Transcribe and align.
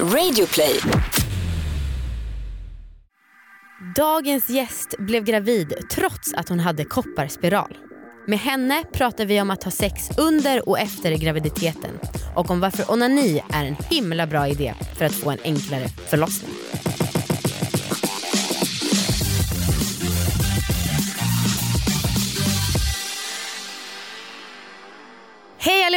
Radioplay. 0.00 0.80
Dagens 3.96 4.50
gäst 4.50 4.94
blev 4.98 5.24
gravid 5.24 5.74
trots 5.90 6.34
att 6.34 6.48
hon 6.48 6.60
hade 6.60 6.84
kopparspiral. 6.84 7.76
Med 8.26 8.38
henne 8.38 8.84
pratar 8.92 9.26
vi 9.26 9.40
om 9.40 9.50
att 9.50 9.64
ha 9.64 9.70
sex 9.70 10.10
under 10.18 10.68
och 10.68 10.78
efter 10.78 11.12
graviditeten 11.12 11.90
och 12.34 12.50
om 12.50 12.60
varför 12.60 12.92
onani 12.92 13.42
är 13.50 13.64
en 13.64 13.76
himla 13.90 14.26
bra 14.26 14.48
idé 14.48 14.74
för 14.98 15.04
att 15.04 15.14
få 15.14 15.30
en 15.30 15.38
enklare 15.44 15.88
förlossning. 15.88 16.54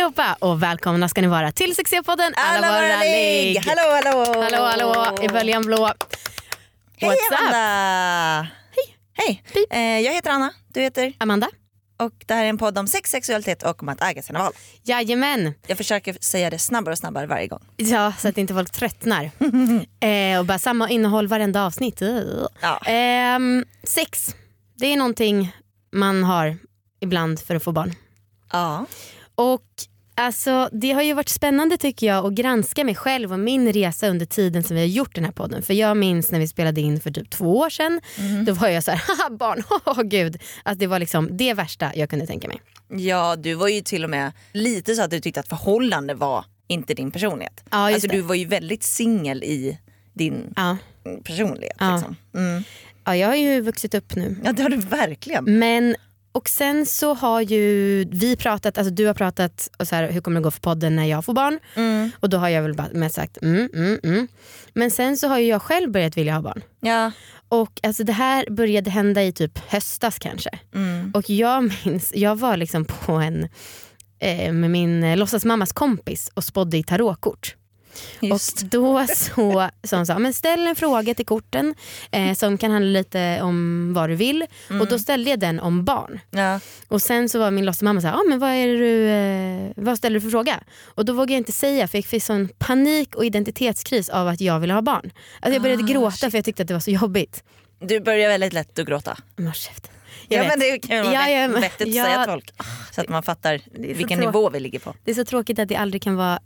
Allihopa 0.08 0.38
och 0.40 0.64
välkomna 0.64 1.10
ska 1.10 1.22
ni 1.22 1.28
vara 1.28 1.52
till 1.52 1.76
succépodden 1.76 2.34
Alla, 2.36 2.68
våra 2.68 3.04
ligg. 3.04 3.58
Hallå 3.58 4.02
hallå! 4.04 4.42
Hallå 4.42 4.64
hallå 4.64 5.24
i 5.24 5.28
böljan 5.28 5.66
blå. 5.66 5.92
Hej 6.98 7.10
What's? 7.10 7.38
Amanda! 7.40 8.48
Hej! 9.14 9.44
Hej! 9.54 9.66
Eh, 9.70 10.06
jag 10.06 10.14
heter 10.14 10.30
Anna, 10.30 10.54
du 10.68 10.82
heter? 10.82 11.14
Amanda? 11.18 11.50
Och 12.00 12.14
det 12.26 12.34
här 12.34 12.46
är 12.46 12.50
en 12.50 12.58
podd 12.58 12.78
om 12.78 12.88
sex, 12.88 13.12
sexualitet 13.12 13.64
och 13.64 13.84
om 13.84 13.90
att 13.90 14.02
äga 14.02 14.22
sina 14.22 14.40
val. 14.40 14.54
Jajamän. 14.84 15.54
Jag 15.68 15.78
försöker 15.78 16.18
säga 16.22 16.50
det 16.50 16.60
snabbare 16.60 16.92
och 16.92 16.98
snabbare 16.98 17.28
varje 17.28 17.48
gång. 17.48 17.64
Ja, 17.78 18.14
så 18.20 18.28
att 18.28 18.38
inte 18.38 18.54
folk 18.54 18.72
tröttnar. 18.72 19.24
eh, 20.00 20.40
och 20.40 20.46
bara 20.46 20.60
samma 20.60 20.90
innehåll 20.90 21.28
varenda 21.28 21.66
avsnitt. 21.66 22.02
Ja. 22.62 22.80
Ehm, 22.86 23.66
sex, 23.84 24.36
det 24.76 24.86
är 24.86 24.98
någonting 24.98 25.56
man 25.92 26.24
har 26.24 26.58
ibland 27.00 27.40
för 27.40 27.56
att 27.56 27.64
få 27.64 27.72
barn. 27.72 27.94
Ja. 28.52 28.86
Och 29.36 29.66
alltså, 30.18 30.70
det 30.72 30.92
har 30.92 31.02
ju 31.02 31.14
varit 31.14 31.30
spännande 31.30 31.78
tycker 31.78 32.08
jag 32.08 32.26
att 32.26 32.34
granska 32.34 32.84
mig 32.84 32.96
själv 32.96 33.34
och 33.34 33.40
min 33.40 33.74
resa 33.74 34.08
under 34.08 34.26
tiden 34.26 34.64
som 34.64 34.76
vi 34.76 34.82
har 34.82 34.88
gjort 34.88 35.16
den 35.16 35.26
här 35.26 35.32
podden. 35.32 35.64
För 35.64 35.74
jag 35.74 35.98
minns 35.98 36.32
när 36.32 36.40
vi 36.40 36.48
spelade 36.48 36.82
in 36.82 37.00
för 37.02 37.12
typ 37.12 37.30
två 37.30 37.58
år 37.58 37.70
sedan. 37.70 38.02
Då 38.46 38.54
var 38.54 38.68
jag 38.68 38.84
så 38.84 38.92
här, 38.92 39.02
haha 39.08 39.30
barn, 39.30 39.64
åh 39.86 40.02
gud. 40.04 40.42
Att 40.64 40.80
det 40.80 40.88
var 40.88 41.00
liksom 41.00 41.38
det 41.38 41.54
värsta 41.54 41.92
jag 41.96 42.10
kunde 42.10 42.28
tänka 42.28 42.48
mig. 42.48 42.62
ja, 42.90 43.36
du 43.36 43.54
var 43.54 43.68
ju 43.68 43.82
till 43.82 44.04
och 44.04 44.10
med 44.10 44.32
lite 44.54 44.96
så 44.96 45.02
att 45.02 45.12
du 45.12 45.20
tyckte 45.20 45.40
att 45.40 45.48
förhållande 45.48 46.14
var 46.14 46.46
inte 46.68 46.94
din 46.94 47.12
personlighet. 47.12 47.64
Ja, 47.70 47.78
alltså, 47.78 48.08
det. 48.08 48.16
du 48.16 48.22
var 48.22 48.36
ju 48.36 48.46
väldigt 48.46 48.84
singel 48.84 49.44
i 49.44 49.78
din 50.14 50.54
Ja. 50.56 50.78
personlighet. 51.24 51.78
Ja. 51.80 51.96
Liksom. 51.96 52.16
Mm. 52.36 52.64
ja, 53.06 53.16
jag 53.16 53.28
har 53.28 53.36
ju 53.36 53.62
vuxit 53.62 53.94
upp 53.96 54.16
nu. 54.16 54.38
Ja 54.44 54.52
det 54.54 54.64
har 54.64 54.70
du 54.70 54.78
verkligen. 54.78 55.60
Men 55.60 55.96
och 56.38 56.50
sen 56.50 56.86
så 56.86 57.14
har 57.14 57.42
ju 57.42 58.06
vi 58.12 58.36
pratat, 58.36 58.78
alltså 58.78 58.94
du 58.94 59.06
har 59.06 59.14
pratat 59.14 59.70
och 59.80 59.88
så 59.88 59.96
här, 59.96 60.12
hur 60.12 60.22
kommer 60.22 60.40
det 60.40 60.44
gå 60.44 60.52
för 60.52 60.60
podden 60.60 60.96
när 60.96 61.06
jag 61.06 61.26
får 61.26 61.34
barn? 61.34 61.60
Mm. 61.76 62.12
Och 62.20 62.30
då 62.30 62.38
har 62.38 62.50
jag 62.50 62.62
väl 62.62 62.74
bara 62.74 62.88
mest 62.94 63.16
sagt 63.16 63.38
mm, 63.42 63.70
mm, 63.74 64.00
mm. 64.04 64.28
Men 64.74 64.92
sen 64.92 65.18
så 65.18 65.28
har 65.28 65.38
ju 65.38 65.48
jag 65.48 65.62
själv 65.62 65.92
börjat 65.92 66.18
vilja 66.18 66.34
ha 66.34 66.42
barn. 66.42 66.62
Ja. 66.80 67.12
Och 67.50 67.80
alltså 67.84 68.04
det 68.04 68.14
här 68.14 68.46
började 68.50 68.90
hända 68.90 69.24
i 69.24 69.32
typ 69.32 69.60
höstas 69.68 70.20
kanske. 70.20 70.50
Mm. 70.76 71.12
Och 71.14 71.30
jag 71.30 71.72
minns, 71.86 72.14
jag 72.16 72.36
var 72.36 72.58
liksom 72.58 72.86
på 72.86 73.14
en 73.14 73.48
eh, 74.20 74.54
med 74.54 74.72
min 74.72 75.04
eh, 75.04 75.18
låtsasmammas 75.18 75.74
kompis 75.74 76.32
och 76.34 76.44
spådde 76.44 76.78
i 76.78 76.84
tarotkort. 76.84 77.56
Just. 78.22 78.62
Och 78.62 78.68
då 78.68 79.08
så 79.08 79.70
sa 79.84 79.98
hon 79.98 80.06
så 80.06 80.20
men 80.20 80.34
ställ 80.34 80.68
en 80.68 80.76
fråga 80.76 81.14
till 81.14 81.26
korten 81.26 81.76
eh, 82.12 82.34
som 82.34 82.58
kan 82.58 82.72
handla 82.72 83.00
lite 83.00 83.40
om 83.42 83.92
vad 83.94 84.10
du 84.10 84.16
vill. 84.16 84.46
Och 84.82 84.88
då 84.88 85.00
ställde 85.00 85.30
jag 85.30 85.40
den 85.40 85.60
om 85.60 85.86
barn. 85.86 86.20
Ja. 86.32 86.60
Och 86.88 87.02
sen 87.02 87.30
så 87.30 87.40
var 87.40 87.52
min 87.52 87.66
låtsasmamma 87.66 88.02
så 88.02 88.08
här, 88.08 88.16
ah, 88.16 88.24
men 88.30 88.40
vad, 88.40 88.50
är 88.50 88.68
du, 88.68 89.08
eh, 89.10 89.72
vad 89.76 89.98
ställer 89.98 90.14
du 90.14 90.22
för 90.22 90.30
fråga? 90.30 90.60
Och 90.86 91.06
då 91.06 91.14
vågade 91.14 91.34
jag 91.34 91.40
inte 91.40 91.52
säga 91.52 91.88
för 91.88 91.98
jag 91.98 92.06
fick 92.06 92.24
sån 92.24 92.50
panik 92.58 93.16
och 93.16 93.26
identitetskris 93.26 94.10
av 94.10 94.28
att 94.28 94.42
jag 94.42 94.60
ville 94.60 94.74
ha 94.74 94.82
barn. 94.82 95.12
Alltså 95.40 95.54
jag 95.56 95.62
började 95.62 95.84
Ah, 95.84 95.88
gråta 95.88 96.32
för 96.32 96.38
jag 96.38 96.46
tyckte 96.46 96.62
att 96.62 96.68
det 96.68 96.74
var 96.74 96.82
så 96.82 96.92
jobbigt. 96.92 97.44
Du 97.80 98.00
börjar 98.00 98.30
väldigt 98.30 98.54
lätt 98.54 98.80
att 98.80 98.86
gråta. 98.88 99.18
Men 99.36 99.54
käften. 99.54 99.92
Jag 100.28 100.38
Ja, 100.38 100.44
vet. 100.44 100.50
men 100.50 100.60
det 100.60 100.80
kan 100.88 101.04
vara 101.04 101.14
Ja, 101.14 101.30
ja, 101.30 101.48
vettigt 101.48 101.88
att 101.88 101.94
ja. 101.94 102.04
säga 102.06 102.24
till 102.24 102.32
folk. 102.34 102.52
Så 102.92 103.02
att 103.02 103.10
man 103.10 103.24
fattar 103.24 103.62
vilken 103.96 104.20
trå- 104.20 104.26
nivå 104.26 104.50
vi 104.50 104.60
ligger 104.60 104.80
på. 104.80 104.94
Det 105.04 105.12
är 105.12 105.16
så 105.16 105.26
tråkigt 105.26 105.60
att 105.60 105.68
det 105.68 105.76
aldrig 105.76 106.02
kan 106.02 106.16
vara 106.16 106.40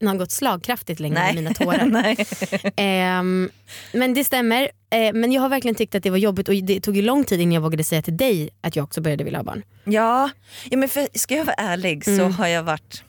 något 0.00 0.30
slagkraftigt 0.32 1.00
längre 1.00 1.14
Nej. 1.20 1.28
än 1.30 1.34
mina 1.34 1.54
tårar. 1.54 2.16
Ehm, 2.76 3.50
men 3.92 4.14
det 4.14 4.24
stämmer. 4.24 4.70
Eh, 4.90 5.12
men 5.14 5.32
jag 5.32 5.42
har 5.42 5.48
verkligen 5.48 5.74
tyckt 5.74 5.94
att 5.94 6.02
det 6.02 6.10
var 6.10 6.16
jobbigt 6.18 6.48
och 6.48 6.54
det 6.54 6.80
tog 6.80 6.96
ju 6.96 7.02
lång 7.02 7.24
tid 7.24 7.40
innan 7.40 7.52
jag 7.52 7.60
vågade 7.60 7.84
säga 7.84 8.02
till 8.02 8.16
dig 8.16 8.50
att 8.60 8.76
jag 8.76 8.84
också 8.84 9.00
började 9.00 9.24
vilja 9.24 9.38
ha 9.38 9.44
barn. 9.44 9.62
Ja, 9.84 10.30
ja 10.70 10.76
men 10.76 10.88
för, 10.88 11.08
ska 11.18 11.34
jag 11.36 11.44
vara 11.44 11.54
ärlig 11.58 12.04
så 12.04 12.10
Mm. 12.10 12.32
har 12.32 12.46
jag 12.46 12.62
varit 12.62 13.02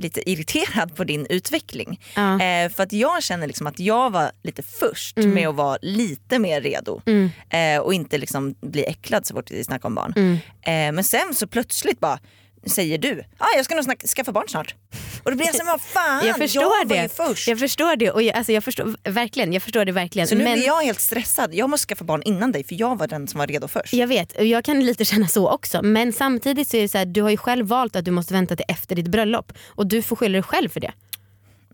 lite 0.00 0.30
irriterad 0.30 0.96
på 0.96 1.04
din 1.04 1.26
utveckling. 1.30 2.00
Ja. 2.16 2.42
Eh, 2.42 2.70
för 2.70 2.82
att 2.82 2.92
jag 2.92 3.22
känner 3.22 3.46
liksom 3.46 3.66
att 3.66 3.78
jag 3.78 4.10
var 4.10 4.30
lite 4.42 4.62
först 4.62 5.18
Mm. 5.18 5.30
med 5.30 5.48
att 5.48 5.54
vara 5.54 5.78
lite 5.82 6.38
mer 6.38 6.60
redo. 6.60 7.00
Mm. 7.06 7.30
Eh, 7.50 7.82
och 7.82 7.94
inte 7.94 8.18
liksom 8.18 8.54
bli 8.60 8.84
äcklad 8.84 9.26
så 9.26 9.34
fort 9.34 9.50
vi 9.50 9.64
snackar 9.64 9.88
om 9.88 9.94
barn. 9.94 10.12
Mm. 10.16 10.32
Eh, 10.62 10.94
men 10.94 11.04
sen 11.04 11.34
så 11.34 11.46
plötsligt 11.46 12.00
bara 12.00 12.18
säger 12.66 12.98
du, 12.98 13.24
ah, 13.38 13.46
jag 13.56 13.64
ska 13.64 13.74
nog 13.74 13.84
snacka, 13.84 14.06
skaffa 14.06 14.32
barn 14.32 14.48
snart. 14.48 14.74
Och 15.22 15.30
då 15.30 15.36
blir 15.36 15.46
jag 15.46 15.54
så 15.56 15.64
vad 15.66 15.80
fan, 15.80 16.26
Jag 16.26 16.36
förstår 16.36 16.62
jag 16.62 16.68
var 16.70 16.84
det. 16.96 17.02
ju 17.02 17.08
först. 17.08 17.48
Jag 17.48 17.58
förstår 17.58 17.96
det 17.96 18.10
och 18.10 18.22
jag, 18.22 18.36
alltså 18.36 18.52
jag 18.52 18.64
förstår, 18.64 19.10
verkligen, 19.10 19.52
jag 19.52 19.62
förstår 19.62 19.84
det 19.84 19.92
verkligen. 19.92 20.28
Så 20.28 20.34
nu 20.34 20.44
men 20.44 20.54
blir 20.54 20.66
jag 20.66 20.82
helt 20.82 21.00
stressad, 21.00 21.54
jag 21.54 21.70
måste 21.70 21.86
skaffa 21.86 22.04
barn 22.04 22.22
innan 22.24 22.52
dig 22.52 22.64
för 22.64 22.74
jag 22.80 22.98
var 22.98 23.06
den 23.06 23.28
som 23.28 23.38
var 23.38 23.46
redo 23.46 23.68
först. 23.68 23.92
jag 23.92 24.06
vet, 24.06 24.32
och 24.32 24.44
jag 24.44 24.64
kan 24.64 24.84
lite 24.86 25.04
känna 25.04 25.28
så 25.28 25.50
också. 25.50 25.82
Men 25.82 26.12
samtidigt 26.12 26.68
så 26.68 26.76
är 26.76 26.82
det 26.82 26.88
så 26.88 26.98
här, 26.98 27.06
du 27.06 27.22
har 27.22 27.30
ju 27.30 27.36
själv 27.36 27.66
valt 27.66 27.96
att 27.96 28.04
du 28.04 28.10
måste 28.10 28.34
vänta 28.34 28.56
till 28.56 28.64
efter 28.68 28.96
ditt 28.96 29.08
bröllop. 29.08 29.52
Och 29.66 29.86
du 29.86 30.02
får 30.02 30.16
skylla 30.16 30.32
dig 30.32 30.42
själv 30.42 30.68
för 30.68 30.80
det. 30.80 30.92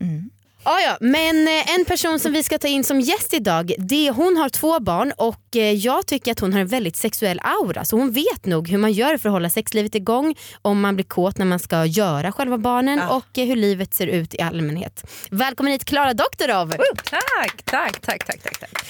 Mm. 0.00 0.30
Ah, 0.66 0.80
ja, 0.80 0.96
men 1.00 1.48
eh, 1.48 1.74
en 1.74 1.84
person 1.84 2.18
som 2.20 2.32
vi 2.32 2.42
ska 2.42 2.58
ta 2.58 2.68
in 2.68 2.84
som 2.84 3.00
gäst 3.00 3.34
idag, 3.34 3.72
det, 3.78 4.10
hon 4.10 4.36
har 4.36 4.48
två 4.48 4.80
barn 4.80 5.12
och 5.16 5.56
eh, 5.56 5.72
jag 5.72 6.06
tycker 6.06 6.32
att 6.32 6.40
hon 6.40 6.52
har 6.52 6.60
en 6.60 6.66
väldigt 6.66 6.96
sexuell 6.96 7.40
aura. 7.42 7.84
Så 7.84 7.96
hon 7.96 8.12
vet 8.12 8.46
nog 8.46 8.68
hur 8.68 8.78
man 8.78 8.92
gör 8.92 9.16
för 9.18 9.28
att 9.28 9.32
hålla 9.32 9.50
sexlivet 9.50 9.94
igång, 9.94 10.34
om 10.62 10.80
man 10.80 10.94
blir 10.96 11.04
kåt 11.04 11.38
när 11.38 11.46
man 11.46 11.58
ska 11.58 11.84
göra 11.86 12.32
själva 12.32 12.58
barnen 12.58 12.98
Ja. 12.98 13.08
och 13.16 13.38
eh, 13.38 13.46
hur 13.46 13.56
livet 13.56 13.94
ser 13.94 14.06
ut 14.06 14.34
i 14.34 14.40
allmänhet. 14.40 15.04
Välkommen 15.30 15.72
hit 15.72 15.84
Klara 15.84 16.14
Doktorov! 16.14 16.70
Tack, 17.04 17.62
tack, 17.64 18.00
tack, 18.00 18.24
tack, 18.26 18.42
tack, 18.42 18.58
tack. 18.60 18.84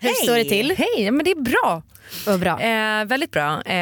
Hur 0.00 0.12
står 0.24 0.36
det 0.36 0.44
till? 0.44 0.74
Hej, 0.78 1.10
men 1.10 1.24
det 1.24 1.30
är 1.30 1.40
bra. 1.42 1.82
Vad 2.26 2.40
bra. 2.40 2.60
Eh, 2.60 3.04
väldigt 3.04 3.30
bra. 3.30 3.62
Eh, 3.66 3.76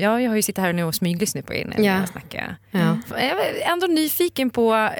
jag, 0.00 0.22
jag 0.22 0.30
har 0.30 0.36
ju 0.36 0.42
suttit 0.42 0.58
här 0.58 0.72
nu 0.72 0.84
och 0.84 0.94
smyglyssnat 0.94 1.46
på 1.46 1.54
er 1.54 1.64
när 1.66 1.76
Ja. 1.86 1.98
jag 2.00 2.08
snackar. 2.08 2.56
Ja. 2.70 2.98
Jag 3.10 3.20
är 3.20 3.70
ändå 3.72 3.86
nyfiken 3.86 4.50
på, 4.50 4.74
eh, 4.74 4.90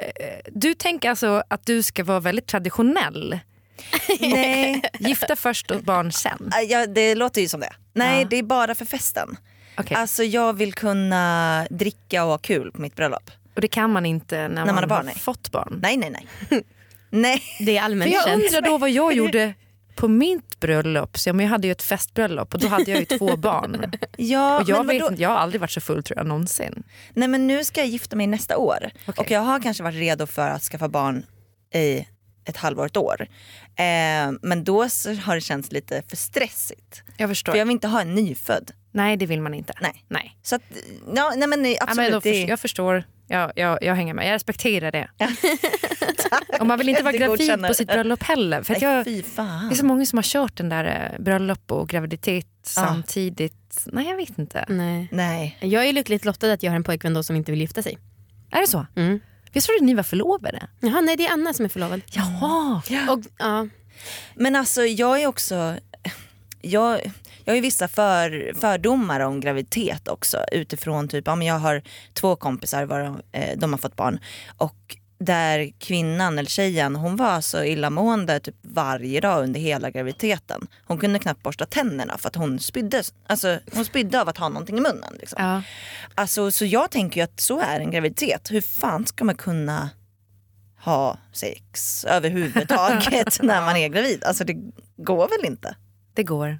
du 0.51 0.73
tänker 0.73 1.09
alltså 1.09 1.43
att 1.47 1.65
du 1.65 1.83
ska 1.83 2.03
vara 2.03 2.19
väldigt 2.19 2.47
traditionell. 2.47 3.39
Nej, 4.19 4.81
Gifta 4.99 5.35
först 5.35 5.71
och 5.71 5.83
barn 5.83 6.11
sen. 6.11 6.49
Ah, 6.51 6.59
ja, 6.61 6.85
det 6.87 7.15
låter 7.15 7.41
ju 7.41 7.47
som 7.47 7.59
det. 7.59 7.73
Nej 7.93 8.21
Ja. 8.21 8.27
det 8.29 8.35
är 8.37 8.43
bara 8.43 8.75
för 8.75 8.85
festen. 8.85 9.37
Okej. 9.77 9.97
Alltså 9.97 10.23
jag 10.23 10.53
vill 10.53 10.73
kunna 10.73 11.67
dricka 11.69 12.23
och 12.23 12.29
ha 12.29 12.37
kul 12.37 12.71
på 12.71 12.81
mitt 12.81 12.95
bröllop. 12.95 13.31
Och 13.55 13.61
det 13.61 13.67
kan 13.67 13.91
man 13.91 14.05
inte 14.05 14.35
när, 14.47 14.49
man, 14.49 14.65
man 14.65 14.75
har 14.75 14.87
barn, 14.87 14.97
har 14.97 15.03
nej. 15.03 15.15
fått 15.15 15.51
barn. 15.51 15.79
Nej 15.83 15.97
nej 15.97 16.09
nej. 16.09 16.27
nej. 17.09 17.41
Det 17.59 17.77
är 17.77 17.79
För 17.79 17.85
allmänt 17.85 18.11
jag 18.13 18.23
känt. 18.23 18.43
undrar 18.43 18.61
då 18.61 18.77
vad 18.77 18.89
jag 18.89 19.13
gjorde 19.13 19.53
på 19.95 20.07
mitt 20.07 20.59
bröllop. 20.59 21.17
Så, 21.17 21.33
men 21.33 21.45
jag 21.45 21.49
hade 21.51 21.67
ju 21.67 21.71
ett 21.71 21.81
festbröllop 21.83 22.53
och 22.53 22.59
då 22.59 22.67
hade 22.67 22.91
jag 22.91 22.99
ju 22.99 23.05
två 23.05 23.35
barn. 23.37 23.91
Ja, 24.17 24.61
Och 24.61 24.69
jag, 24.69 24.87
vet 24.87 25.19
jag 25.19 25.29
har 25.29 25.35
aldrig 25.35 25.61
varit 25.61 25.71
så 25.71 25.81
full 25.81 26.03
tror 26.03 26.17
jag 26.17 26.25
någonsin. 26.27 26.83
nej 27.13 27.27
men 27.27 27.47
nu 27.47 27.63
ska 27.63 27.79
jag 27.81 27.87
gifta 27.89 28.15
mig 28.15 28.27
nästa 28.27 28.57
år. 28.57 28.89
Okej. 29.07 29.21
Och 29.25 29.31
jag 29.31 29.39
har 29.39 29.59
kanske 29.59 29.83
varit 29.83 29.95
redo 29.95 30.25
för 30.27 30.49
att 30.49 30.61
skaffa 30.63 30.87
barn 30.89 31.25
i 31.73 32.07
ett 32.45 32.57
halvår, 32.57 32.85
ett 32.85 32.97
år. 32.97 33.21
Eh, 33.75 33.85
men 34.41 34.63
då 34.63 34.81
har 35.23 35.35
det 35.35 35.41
känts 35.41 35.71
lite 35.71 36.03
för 36.07 36.15
stressigt. 36.17 37.03
Jag 37.17 37.29
förstår. 37.29 37.51
För 37.51 37.59
jag 37.59 37.65
vill 37.65 37.71
inte 37.73 37.87
ha 37.87 38.01
en 38.01 38.15
nyfödd. 38.15 38.71
Nej 38.91 39.17
det 39.17 39.25
vill 39.25 39.41
man 39.41 39.53
inte. 39.53 39.73
Nej. 39.81 40.05
Nej. 40.07 40.37
Så 40.43 40.55
att, 40.55 40.61
ja, 41.15 41.33
nej 41.37 41.47
men 41.47 41.61
nej, 41.61 41.71
Ja, 41.79 41.83
absolut. 41.83 42.11
men 42.11 42.13
då 42.13 42.19
det- 42.19 42.41
jag 42.43 42.59
förstår. 42.59 43.03
Jag, 43.27 43.51
jag, 43.55 43.77
jag 43.81 43.95
hänger 43.95 44.13
med. 44.13 44.27
Jag 44.27 44.33
respekterar 44.33 44.91
det. 44.91 45.07
och 46.59 46.67
man 46.67 46.77
vill 46.77 46.89
inte 46.89 47.03
vara 47.03 47.17
gravid 47.17 47.67
på 47.67 47.73
sitt 47.73 47.87
bröllop 47.87 48.23
heller. 48.23 48.63
För 48.63 48.75
att 48.75 48.81
nej, 48.81 48.91
jag, 48.91 49.05
fy 49.05 49.21
det 49.21 49.73
är 49.73 49.75
så 49.75 49.85
många 49.85 50.05
som 50.05 50.17
har 50.17 50.23
kört 50.23 50.57
den 50.57 50.69
där 50.69 51.11
eh, 51.15 51.23
bröllop 51.23 51.71
och 51.71 51.89
graviditet 51.89 52.47
samtidigt. 52.63 53.83
Nej 53.85 54.07
jag 54.07 54.17
vet 54.17 54.39
inte. 54.39 54.65
Nej. 54.69 55.07
Nej. 55.11 55.57
Jag 55.59 55.85
är 55.85 55.93
lyckligt 55.93 56.25
lottad 56.25 56.53
att 56.53 56.63
jag 56.63 56.71
har 56.71 56.75
en 56.75 56.83
pojkvän 56.83 57.13
då 57.13 57.23
som 57.23 57.35
inte 57.35 57.51
vill 57.51 57.61
gifta 57.61 57.83
sig. 57.83 57.97
Är 58.51 58.61
det 58.61 58.67
så? 58.67 58.85
Mm. 58.95 59.19
Jag 59.51 59.63
trodde 59.63 59.85
ni 59.85 59.93
var 59.93 60.03
förlovade. 60.03 60.67
Jaha, 60.79 61.01
nej 61.01 61.17
det 61.17 61.27
är 61.27 61.33
Anna 61.33 61.53
som 61.53 61.65
är 61.65 61.69
förlovad. 61.69 62.01
Jaha. 62.05 62.81
Och, 63.09 63.19
ja. 63.37 63.67
Men 64.35 64.55
alltså 64.55 64.81
jag 64.81 65.21
är 65.21 65.27
också, 65.27 65.75
jag, 66.61 67.01
jag 67.45 67.51
har 67.51 67.55
ju 67.55 67.61
vissa 67.61 67.87
för, 67.87 68.53
fördomar 68.59 69.19
om 69.19 69.39
graviditet 69.39 70.07
också 70.07 70.45
utifrån 70.51 71.07
typ, 71.07 71.27
ja, 71.27 71.35
men 71.35 71.47
jag 71.47 71.59
har 71.59 71.81
två 72.13 72.35
kompisar 72.35 72.85
varav 72.85 73.21
eh, 73.31 73.57
de 73.57 73.73
har 73.73 73.77
fått 73.77 73.95
barn 73.95 74.19
och 74.57 74.97
där 75.25 75.71
kvinnan 75.79 76.39
eller 76.39 76.49
tjejen 76.49 76.95
hon 76.95 77.15
var 77.15 77.41
så 77.41 77.63
illamående 77.63 78.39
typ 78.39 78.55
varje 78.61 79.21
dag 79.21 79.43
under 79.43 79.59
hela 79.59 79.89
graviditeten. 79.89 80.67
Hon 80.85 80.97
kunde 80.97 81.19
knappt 81.19 81.43
borsta 81.43 81.65
tänderna 81.65 82.17
för 82.17 82.27
att 82.27 82.35
hon 82.35 82.59
spydde, 82.59 83.03
alltså, 83.27 83.59
hon 83.73 83.85
spydde 83.85 84.21
av 84.21 84.29
att 84.29 84.37
ha 84.37 84.49
någonting 84.49 84.77
i 84.77 84.81
munnen. 84.81 85.13
Liksom. 85.19 85.43
Ja. 85.43 85.61
Alltså, 86.15 86.51
så 86.51 86.65
jag 86.65 86.91
tänker 86.91 87.21
ju 87.21 87.23
att 87.23 87.39
så 87.39 87.59
är 87.59 87.79
en 87.79 87.91
graviditet. 87.91 88.51
Hur 88.51 88.61
fan 88.61 89.05
ska 89.05 89.23
man 89.23 89.35
kunna 89.35 89.89
ha 90.83 91.17
sex 91.33 92.05
överhuvudtaget 92.05 93.39
när 93.41 93.61
man 93.61 93.75
är 93.75 93.89
gravid. 93.89 94.23
Alltså 94.23 94.43
det 94.43 94.55
går 94.97 95.27
väl 95.27 95.51
inte? 95.51 95.75
Det 96.13 96.23
går. 96.23 96.59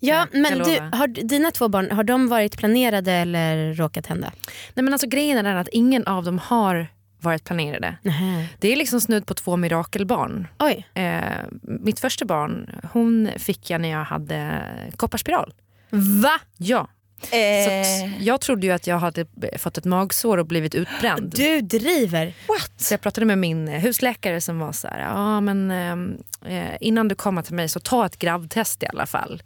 Ja, 0.00 0.26
men 0.32 0.58
du, 0.58 0.78
har 0.92 1.06
dina 1.06 1.50
två 1.50 1.68
barn 1.68 1.90
har 1.90 2.04
de 2.04 2.28
varit 2.28 2.56
planerade 2.56 3.12
eller 3.12 3.74
råkat 3.74 4.06
hända? 4.06 4.32
Nej, 4.74 4.84
men 4.84 4.92
alltså, 4.92 5.08
grejen 5.08 5.38
är 5.38 5.42
den 5.42 5.56
att 5.56 5.68
ingen 5.68 6.06
av 6.06 6.24
dem 6.24 6.38
har 6.38 6.86
varit 7.20 7.44
planerade. 7.44 7.96
Nähä. 8.02 8.48
Det 8.58 8.72
är 8.72 8.76
liksom 8.76 9.00
snudd 9.00 9.26
på 9.26 9.34
två 9.34 9.56
mirakelbarn. 9.56 10.48
Oj. 10.58 10.86
Eh, 10.94 11.22
mitt 11.62 12.00
första 12.00 12.24
barn 12.24 12.80
hon 12.92 13.30
fick 13.36 13.70
jag 13.70 13.80
när 13.80 13.88
jag 13.88 14.04
hade 14.04 14.62
kopparspiral. 14.96 15.54
Va? 16.22 16.40
Ja. 16.56 16.88
Så 17.30 17.36
Eh, 17.36 18.22
jag 18.24 18.40
trodde 18.40 18.66
ju 18.66 18.72
att 18.72 18.86
jag 18.86 18.98
hade 18.98 19.26
fått 19.58 19.78
ett 19.78 19.84
magsår 19.84 20.38
och 20.38 20.46
blivit 20.46 20.74
utbränd. 20.74 21.32
Du 21.36 21.60
driver. 21.60 22.34
Så 22.76 22.94
jag 22.94 23.00
pratade 23.00 23.26
med 23.26 23.38
min 23.38 23.68
husläkare 23.68 24.40
som 24.40 24.58
var 24.58 24.72
så 24.72 24.88
här, 24.88 25.00
ja 25.00 25.40
men 25.40 25.70
eh, 26.46 26.76
innan 26.80 27.08
du 27.08 27.14
kommer 27.14 27.42
till 27.42 27.54
mig 27.54 27.68
så 27.68 27.80
ta 27.80 28.06
ett 28.06 28.18
gravtest 28.18 28.82
i 28.82 28.86
alla 28.86 29.06
fall. 29.06 29.42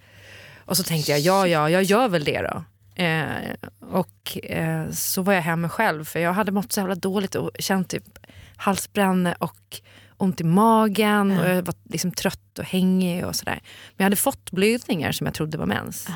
Och 0.64 0.76
så 0.76 0.82
tänkte 0.82 1.10
jag, 1.12 1.20
ja 1.20 1.46
ja, 1.46 1.70
jag 1.70 1.82
gör 1.82 2.08
väl 2.08 2.24
det 2.24 2.42
då. 2.42 2.64
Eh, 3.02 3.54
och 3.90 4.38
eh, 4.44 4.90
så 4.90 5.22
var 5.22 5.32
jag 5.32 5.42
hemma 5.42 5.68
själv 5.68 6.04
för 6.04 6.20
jag 6.20 6.32
hade 6.32 6.52
mått 6.52 6.72
så 6.72 6.80
jävla 6.80 6.94
dåligt 6.94 7.34
och 7.34 7.50
känt 7.58 7.90
typ 7.90 8.18
halsbränna 8.56 9.34
och 9.38 9.80
ont 10.16 10.40
i 10.40 10.44
magen 10.44 11.30
och 11.38 11.48
jag 11.48 11.62
var 11.62 11.74
liksom 11.84 12.10
trött 12.10 12.58
och 12.58 12.64
hängig 12.64 13.26
och 13.26 13.36
sådär. 13.36 13.60
Men 13.62 13.94
jag 13.96 14.04
hade 14.04 14.16
fått 14.16 14.50
blödningar 14.50 15.12
som 15.12 15.26
jag 15.26 15.34
trodde 15.34 15.58
var 15.58 15.66
mens. 15.66 16.08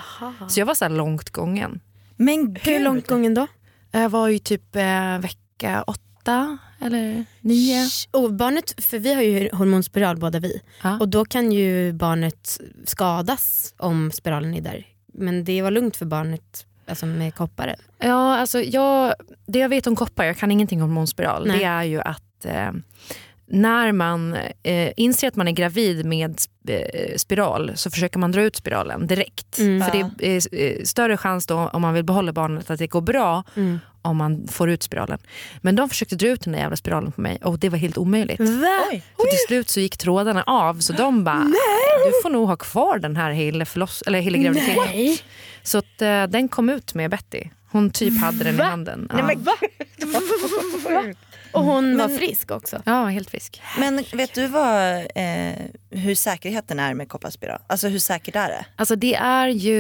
Så 0.49 0.61
jag 0.61 0.67
var 0.67 0.75
så 0.75 0.85
här 0.85 0.93
långt 0.93 1.31
gången. 1.31 1.81
men 2.17 2.38
Hur 2.62 2.73
gud. 2.73 2.82
långt 2.82 3.06
gången 3.06 3.35
då? 3.35 3.47
Jag 3.91 4.08
var 4.08 4.29
ju 4.29 4.38
typ 4.38 4.76
eh, 4.76 5.19
vecka 5.19 5.82
åtta 5.87 6.58
eller 6.81 7.25
nio. 7.41 7.88
Och 8.11 8.32
barnet, 8.32 8.85
för 8.85 8.99
vi 8.99 9.14
har 9.14 9.23
ju 9.23 9.50
hormonspiral 9.52 10.17
båda 10.17 10.38
vi. 10.38 10.61
Ja. 10.82 10.99
Och 11.00 11.08
då 11.08 11.25
kan 11.25 11.52
ju 11.52 11.93
barnet 11.93 12.61
skadas 12.85 13.75
om 13.79 14.11
spiralen 14.12 14.55
är 14.55 14.61
där. 14.61 14.87
Men 15.14 15.44
det 15.44 15.62
var 15.62 15.70
lugnt 15.70 15.97
för 15.97 16.06
barnet 16.06 16.67
alltså 16.87 17.06
med 17.06 17.35
kopparen. 17.35 17.76
Ja, 17.99 18.37
alltså 18.38 18.61
jag, 18.62 19.14
det 19.47 19.58
jag 19.58 19.69
vet 19.69 19.87
om 19.87 19.97
koppar, 19.97 20.25
jag 20.25 20.37
kan 20.37 20.50
ingenting 20.50 20.82
om 20.82 20.88
hormonspiral, 20.88 21.47
Nej. 21.47 21.58
det 21.58 21.64
är 21.64 21.82
ju 21.82 22.00
att 22.00 22.44
eh, 22.44 22.70
när 23.50 23.93
man 23.93 24.37
eh, 24.62 24.93
inser 24.97 25.29
att 25.29 25.37
man 25.37 25.49
är 25.49 25.52
gravid 25.52 26.05
med 26.06 26.38
eh, 26.69 27.17
spiral 27.17 27.73
så 27.75 27.91
försöker 27.91 28.19
man 28.19 28.32
dra 28.32 28.43
ut 28.43 28.56
spiralen 28.56 29.06
direkt. 29.06 29.58
Mm. 29.58 29.82
För 29.91 29.93
det 30.19 30.26
är 30.37 30.55
eh, 30.79 30.82
större 30.85 31.17
chans 31.17 31.47
då 31.47 31.56
om 31.73 31.82
man 31.82 31.94
vill 31.94 32.05
behålla 32.05 32.32
barnet 32.32 32.70
att 32.70 32.79
det 32.79 32.87
går 32.87 33.00
bra 33.00 33.44
Mm. 33.56 33.79
om 34.02 34.17
man 34.17 34.49
får 34.49 34.70
ut 34.70 34.82
spiralen. 34.82 35.19
Men 35.61 35.76
de 35.76 35.88
försökte 35.88 36.17
dra 36.17 36.29
ut 36.29 36.41
den 36.41 36.52
där 36.52 36.61
jävla 36.61 36.76
spiralen 36.76 37.12
på 37.12 37.20
mig 37.20 37.38
och 37.43 37.58
det 37.58 37.69
var 37.69 37.79
helt 37.79 37.99
omöjligt. 37.99 38.41
Va? 38.41 38.79
Oj. 38.93 39.02
Så 39.17 39.23
till 39.25 39.38
slut 39.49 39.69
så 39.69 39.81
gick 39.81 39.97
trådarna 39.97 40.43
av 40.47 40.79
så 40.81 40.93
de 40.93 41.25
bara, 41.25 41.44
du 42.05 42.23
får 42.23 42.31
nog 42.31 42.49
ha 42.49 42.56
kvar 42.56 42.99
den 42.99 43.17
här 43.17 43.31
hela, 43.31 43.64
förloss- 43.64 44.02
eller 44.06 44.20
hela 44.20 44.38
graviditeten. 44.38 44.82
Nej. 44.87 45.19
Så 45.62 45.79
att, 45.79 46.02
eh, 46.02 46.25
den 46.25 46.49
kom 46.49 46.70
ut 46.70 46.94
med 46.94 47.11
Betty. 47.11 47.44
Hon 47.73 47.91
typ 47.91 48.20
hade 48.20 48.44
den 48.44 48.55
i 48.61 48.62
handen. 48.62 49.06
Ja. 49.11 49.17
Nej, 49.26 49.37
men, 49.37 51.14
Och 51.52 51.64
hon 51.64 51.99
var 51.99 52.08
Men- 52.08 52.19
frisk 52.19 52.50
också. 52.50 52.82
ja, 52.87 53.05
helt 53.05 53.31
frisk. 53.31 53.62
men 53.79 54.05
vet 54.12 54.35
du 54.35 54.47
vad, 54.47 54.97
eh, 54.99 55.52
hur 55.91 56.14
säkerheten 56.14 56.79
är 56.79 56.94
med 56.94 57.08
kopparspiral? 57.08 57.61
Alltså 57.67 57.88
hur 57.88 57.99
säkert 57.99 58.37
är 58.37 58.49
det? 58.49 58.64
Alltså 58.76 58.97
det 58.97 59.14
är 59.14 59.49
ju 59.49 59.76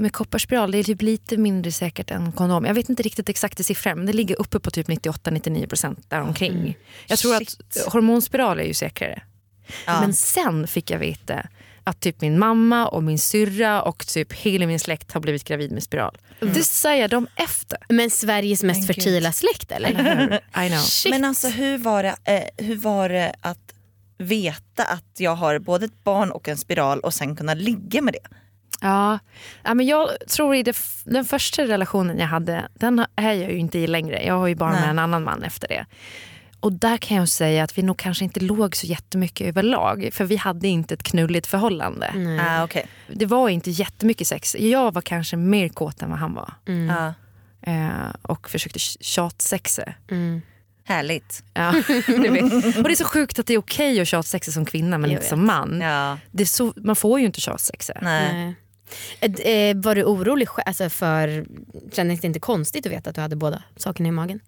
med 0.00 0.12
kopparspiral, 0.12 0.70
det 0.70 0.78
är 0.78 0.84
typ 0.84 1.02
lite 1.02 1.36
mindre 1.36 1.72
säkert 1.72 2.10
än 2.10 2.32
kondom. 2.32 2.64
Jag 2.64 2.74
vet 2.74 2.88
inte 2.88 3.02
riktigt 3.02 3.28
exakt 3.28 3.60
i 3.60 3.64
siffror 3.64 3.94
men 3.94 4.06
det 4.06 4.12
ligger 4.12 4.40
uppe 4.40 4.60
på 4.60 4.70
typ 4.70 4.88
98-99 4.88 5.66
procent 5.66 6.06
däromkring. 6.10 6.76
Jag 7.06 7.18
tror 7.18 7.38
Shit. 7.38 7.60
att 7.86 7.92
hormonspiral 7.92 8.60
är 8.60 8.64
ju 8.64 8.74
säkrare. 8.74 9.22
Ja. 9.86 10.00
Men 10.00 10.14
sen 10.14 10.66
fick 10.66 10.90
jag 10.90 10.98
veta 10.98 11.46
att 11.84 12.00
typ 12.00 12.20
min 12.20 12.38
mamma 12.38 12.86
och 12.88 13.02
min 13.02 13.18
syrra 13.18 13.82
och 13.82 14.06
typ 14.06 14.32
hela 14.32 14.66
min 14.66 14.80
släkt 14.80 15.12
har 15.12 15.20
blivit 15.20 15.44
gravid 15.44 15.72
med 15.72 15.82
spiral. 15.82 16.16
Det 16.40 16.64
säger 16.64 17.08
de 17.08 17.26
efter. 17.36 17.78
Men 17.88 18.10
Sveriges 18.10 18.62
mest 18.62 18.86
gud. 18.86 18.96
fertila 18.96 19.32
släkt 19.32 19.72
eller? 19.72 19.90
I 20.66 20.68
know. 20.68 20.78
Shit. 20.78 21.10
Men 21.10 21.24
alltså 21.24 21.48
hur 21.48 21.78
var, 21.78 22.02
det, 22.02 22.14
eh, 22.24 22.66
hur 22.66 22.76
var 22.76 23.08
det 23.08 23.34
att 23.40 23.58
veta 24.18 24.84
att 24.84 25.04
jag 25.16 25.34
har 25.34 25.58
både 25.58 25.84
ett 25.84 26.04
barn 26.04 26.30
och 26.30 26.48
en 26.48 26.56
spiral 26.56 27.00
och 27.00 27.14
sen 27.14 27.36
kunna 27.36 27.54
ligga 27.54 28.02
med 28.02 28.14
det? 28.14 28.36
Ja, 28.80 29.18
ja 29.64 29.74
men 29.74 29.86
jag 29.86 30.08
tror 30.28 30.54
i 30.54 30.62
det, 30.62 30.76
den 31.04 31.24
första 31.24 31.62
relationen 31.66 32.18
jag 32.18 32.26
hade, 32.26 32.68
den 32.74 32.98
har- 32.98 33.08
är 33.16 33.32
jag 33.32 33.50
ju 33.52 33.58
inte 33.58 33.78
i 33.78 33.86
längre. 33.86 34.22
Jag 34.26 34.34
har 34.38 34.46
ju 34.46 34.54
barn 34.54 34.72
Nej. 34.72 34.80
med 34.80 34.90
en 34.90 34.98
annan 34.98 35.24
man 35.24 35.42
efter 35.42 35.68
det. 35.68 35.86
Och 36.64 36.72
där 36.72 36.96
kan 36.96 37.16
jag 37.16 37.28
säga 37.28 37.64
att 37.64 37.78
vi 37.78 37.82
nog 37.82 37.96
kanske 37.98 38.24
inte 38.24 38.40
låg 38.40 38.76
så 38.76 38.86
jättemycket 38.86 39.46
överlag. 39.46 40.08
För 40.12 40.24
vi 40.24 40.36
hade 40.36 40.68
inte 40.68 40.94
ett 40.94 41.02
knulligt 41.02 41.46
förhållande. 41.46 42.12
Nej. 42.16 42.40
Ah, 42.40 42.64
okej. 42.64 42.86
Det 43.12 43.26
var 43.26 43.48
inte 43.48 43.70
jättemycket 43.70 44.26
sex. 44.26 44.56
Jag 44.58 44.94
var 44.94 45.02
kanske 45.02 45.36
mer 45.36 45.68
kåt 45.68 46.02
än 46.02 46.10
vad 46.10 46.18
han 46.18 46.34
var. 46.34 46.54
Mm. 46.68 46.86
Ja, 46.96 47.14
Eh, 47.66 48.10
och 48.22 48.50
försökte 48.50 48.78
tjatsexa. 48.78 49.82
Mm. 50.10 50.42
härligt. 50.84 51.42
Ja, 51.54 51.70
vet. 51.88 52.76
och 52.76 52.82
det 52.82 52.90
är 52.90 52.94
så 52.94 53.04
sjukt 53.04 53.38
att 53.38 53.46
det 53.46 53.54
är 53.54 53.58
okej 53.58 54.00
att 54.00 54.08
tjatsexa 54.08 54.52
som 54.52 54.64
kvinna 54.64 54.98
men 54.98 55.10
Jag 55.10 55.16
inte 55.16 55.20
vet. 55.22 55.30
som 55.30 55.46
man. 55.46 55.80
Ja, 55.80 56.18
Det 56.30 56.42
är 56.42 56.46
så, 56.46 56.72
man 56.76 56.96
får 56.96 57.20
ju 57.20 57.26
inte 57.26 57.40
tjatsexa. 57.40 57.92
nej. 58.02 58.32
Nej. 58.34 58.54
Eh, 59.20 59.32
eh, 59.32 59.76
Var 59.76 59.94
du 59.94 60.04
orolig 60.04 60.48
alltså 60.66 60.88
för, 60.88 61.46
kändes 61.92 62.20
det 62.20 62.26
inte 62.26 62.40
konstigt 62.40 62.86
att 62.86 62.92
veta 62.92 63.10
att 63.10 63.16
du 63.16 63.22
hade 63.22 63.36
båda 63.36 63.62
sakerna 63.76 64.08
i 64.08 64.12
magen? 64.12 64.40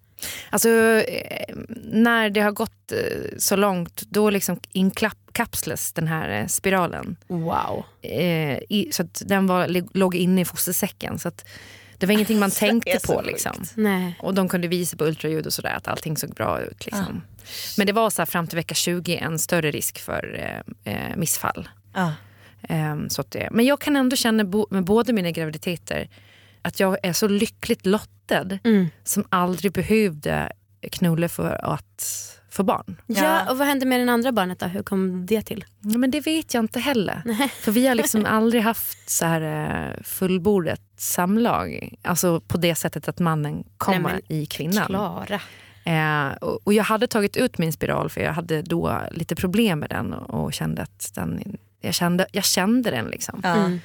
Alltså, 0.49 0.69
eh, 0.69 1.55
när 1.83 2.29
det 2.29 2.41
har 2.41 2.51
gått 2.51 2.93
så 3.37 3.55
långt 3.55 4.01
då 4.09 4.29
liksom 4.29 4.59
inkapslas 4.71 5.93
den 5.93 6.07
här 6.07 6.47
spiralen. 6.47 7.17
Wow. 7.27 7.85
I, 8.69 8.89
så 8.91 9.03
att 9.03 9.21
den 9.25 9.47
var, 9.47 9.97
låg 9.97 10.15
inne 10.15 10.41
i 10.41 10.45
fostersäcken. 10.45 11.19
Så 11.19 11.27
att 11.27 11.45
det 11.97 12.05
var 12.05 12.13
ingenting 12.13 12.39
man 12.39 12.51
tänkte 12.65 12.99
på. 13.07 13.21
Liksom. 13.21 13.63
Nej. 13.75 14.15
Och 14.19 14.33
de 14.33 14.49
kunde 14.49 14.67
visa 14.67 14.97
på 14.97 15.05
ultraljud 15.05 15.45
och 15.45 15.53
sådär 15.53 15.73
att 15.73 15.87
allting 15.87 16.17
såg 16.17 16.29
bra 16.29 16.61
ut. 16.61 16.85
Liksom. 16.85 17.21
Men 17.77 17.87
det 17.87 17.93
var 17.93 18.09
så 18.09 18.21
här, 18.21 18.25
fram 18.25 18.47
till 18.47 18.55
vecka 18.55 18.75
20 18.75 19.17
en 19.17 19.39
större 19.39 19.71
risk 19.71 19.99
för 19.99 20.53
eh, 20.83 21.15
missfall. 21.15 21.69
Ja. 21.93 22.13
Ehm, 22.67 23.09
så 23.09 23.21
att 23.21 23.31
det, 23.31 23.49
men 23.51 23.65
jag 23.65 23.79
kan 23.81 23.95
ändå 23.95 24.15
känna 24.15 24.43
bo, 24.43 24.67
med 24.69 24.83
båda 24.83 25.13
mina 25.13 25.31
graviditeter 25.31 26.09
att 26.61 26.79
jag 26.79 26.97
är 27.03 27.13
så 27.13 27.27
lyckligt 27.27 27.85
lottad 27.85 28.59
Mm. 28.63 28.87
som 29.03 29.25
aldrig 29.29 29.71
behövde 29.71 30.51
knulla 30.91 31.29
för 31.29 31.65
att 31.65 32.03
få 32.49 32.63
barn. 32.63 33.01
Ja. 33.05 33.23
Ja. 33.23 33.51
och 33.51 33.57
vad 33.57 33.67
hände 33.67 33.85
med 33.85 33.99
den 33.99 34.09
andra 34.09 34.31
barnet 34.31 34.59
då? 34.59 34.65
Hur 34.65 34.83
kom 34.83 35.25
det 35.25 35.41
till? 35.41 35.65
Ja, 35.81 35.97
men 35.97 36.11
det 36.11 36.19
vet 36.19 36.53
jag 36.53 36.63
inte 36.63 36.79
heller. 36.79 37.47
För 37.61 37.71
vi 37.71 37.87
har 37.87 37.95
liksom 38.03 38.25
aldrig 38.25 38.61
haft 38.63 39.09
så 39.09 39.25
här 39.25 39.41
eh, 39.95 40.03
fullbordat 40.03 40.81
samlag. 40.97 41.95
Alltså 42.01 42.39
på 42.39 42.57
det 42.57 42.75
sättet 42.75 43.07
att 43.07 43.19
mannen 43.19 43.63
kommer 43.77 43.99
Nej, 43.99 44.21
men 44.29 44.37
i 44.37 44.45
kvinnan. 44.45 44.85
Klara. 44.85 45.39
Eh, 45.85 46.35
och, 46.37 46.59
och 46.63 46.73
jag 46.73 46.83
hade 46.83 47.07
tagit 47.07 47.37
ut 47.37 47.57
min 47.57 47.73
spiral 47.73 48.09
för 48.09 48.21
jag 48.21 48.33
hade 48.33 48.61
då 48.61 49.01
lite 49.11 49.35
problem 49.35 49.79
med 49.79 49.89
den 49.89 50.13
och, 50.13 50.43
och 50.45 50.53
kände 50.53 50.81
att 50.81 51.11
den, 51.15 51.57
jag, 51.81 51.93
kände, 51.93 52.27
jag 52.31 52.43
kände 52.43 52.91
den. 52.91 53.05
Liksom. 53.05 53.41
Mm. 53.43 53.79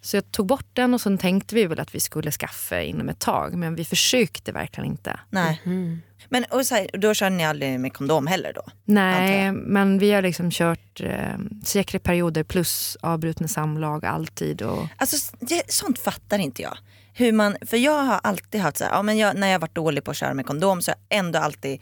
Så 0.00 0.16
jag 0.16 0.32
tog 0.32 0.46
bort 0.46 0.66
den 0.72 0.94
och 0.94 1.00
sen 1.00 1.18
tänkte 1.18 1.54
vi 1.54 1.66
väl 1.66 1.80
att 1.80 1.94
vi 1.94 2.00
skulle 2.00 2.30
skaffa 2.30 2.82
inom 2.82 3.08
ett 3.08 3.18
tag 3.18 3.54
men 3.54 3.74
vi 3.74 3.84
försökte 3.84 4.52
verkligen 4.52 4.90
inte. 4.90 5.20
Nej. 5.30 5.62
Mm. 5.64 6.02
Men 6.28 6.44
och 6.44 6.66
så 6.66 6.74
här, 6.74 6.90
då 6.92 7.14
kör 7.14 7.30
ni 7.30 7.44
aldrig 7.44 7.80
med 7.80 7.92
kondom 7.92 8.26
heller 8.26 8.52
då? 8.52 8.62
Nej, 8.84 9.52
men 9.52 9.98
vi 9.98 10.12
har 10.12 10.22
liksom 10.22 10.50
kört 10.50 11.00
eh, 11.00 11.38
säkra 11.64 11.98
perioder 11.98 12.44
plus 12.44 12.96
avbrutna 13.00 13.48
samlag 13.48 14.04
alltid. 14.04 14.62
Och, 14.62 14.86
Alltså 14.96 15.34
det, 15.40 15.72
sånt 15.72 15.98
fattar 15.98 16.38
inte 16.38 16.62
jag. 16.62 16.78
Hur 17.14 17.32
man, 17.32 17.56
för 17.66 17.76
jag 17.76 18.02
har 18.04 18.20
alltid 18.22 18.60
haft 18.60 18.76
så 18.76 18.84
här, 18.84 18.92
ja, 18.92 19.02
men 19.02 19.18
jag, 19.18 19.36
när 19.36 19.48
jag 19.48 19.58
varit 19.58 19.74
dålig 19.74 20.04
på 20.04 20.10
att 20.10 20.16
köra 20.16 20.34
med 20.34 20.46
kondom 20.46 20.82
så 20.82 20.90
har 20.90 20.98
jag 21.08 21.18
ändå 21.18 21.38
alltid 21.38 21.80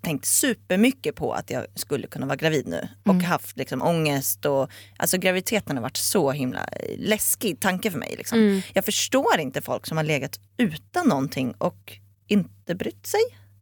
tänkt 0.00 0.24
supermycket 0.24 1.14
på 1.16 1.32
att 1.32 1.50
jag 1.50 1.66
skulle 1.74 2.06
kunna 2.06 2.26
vara 2.26 2.36
gravid 2.36 2.66
nu. 2.66 2.88
Och 3.04 3.14
haft 3.14 3.56
liksom 3.56 3.82
ångest 3.82 4.44
och 4.44 4.70
alltså 4.96 5.18
graviditeten 5.18 5.76
har 5.76 5.82
varit 5.82 5.96
så 5.96 6.30
himla 6.30 6.68
läskig 6.98 7.60
tanke 7.60 7.90
för 7.90 7.98
mig. 7.98 8.14
Liksom. 8.18 8.38
Mm. 8.38 8.62
Jag 8.72 8.84
förstår 8.84 9.38
inte 9.40 9.60
folk 9.62 9.86
som 9.86 9.96
har 9.96 10.04
legat 10.04 10.40
utan 10.56 11.08
någonting 11.08 11.54
och 11.58 11.98
inte 12.26 12.74
brytt 12.74 13.06
sig. 13.06 13.20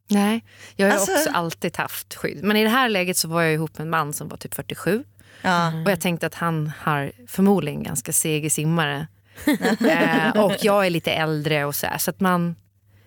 nej, 0.09 0.45
jag 0.76 0.87
har 0.87 0.95
Alltså- 0.95 1.12
också 1.12 1.31
alltid 1.31 1.76
haft 1.76 2.14
skydd. 2.14 2.45
Men 2.45 2.57
i 2.57 2.62
det 2.62 2.69
här 2.69 2.88
läget 2.88 3.17
så 3.17 3.29
var 3.29 3.43
jag 3.43 3.53
ihop 3.55 3.79
med 3.79 3.85
en 3.85 3.91
man 3.91 4.12
som 4.12 4.29
var 4.29 4.37
typ 4.37 4.55
47. 4.55 5.05
Ja. 5.43 5.83
Och 5.85 5.91
jag 5.91 6.00
tänkte 6.00 6.26
att 6.26 6.35
han 6.35 6.73
har 6.79 7.12
förmodligen 7.26 7.83
ganska 7.83 8.12
seg 8.12 8.53
simmare. 8.53 9.07
eh, 9.91 10.45
och 10.45 10.57
jag 10.61 10.87
är 10.87 10.91
lite 10.91 11.12
äldre 11.12 11.64
och 11.64 11.75
så 11.75 11.87
här, 11.87 11.99
så 11.99 12.11
att 12.11 12.21
man... 12.21 12.57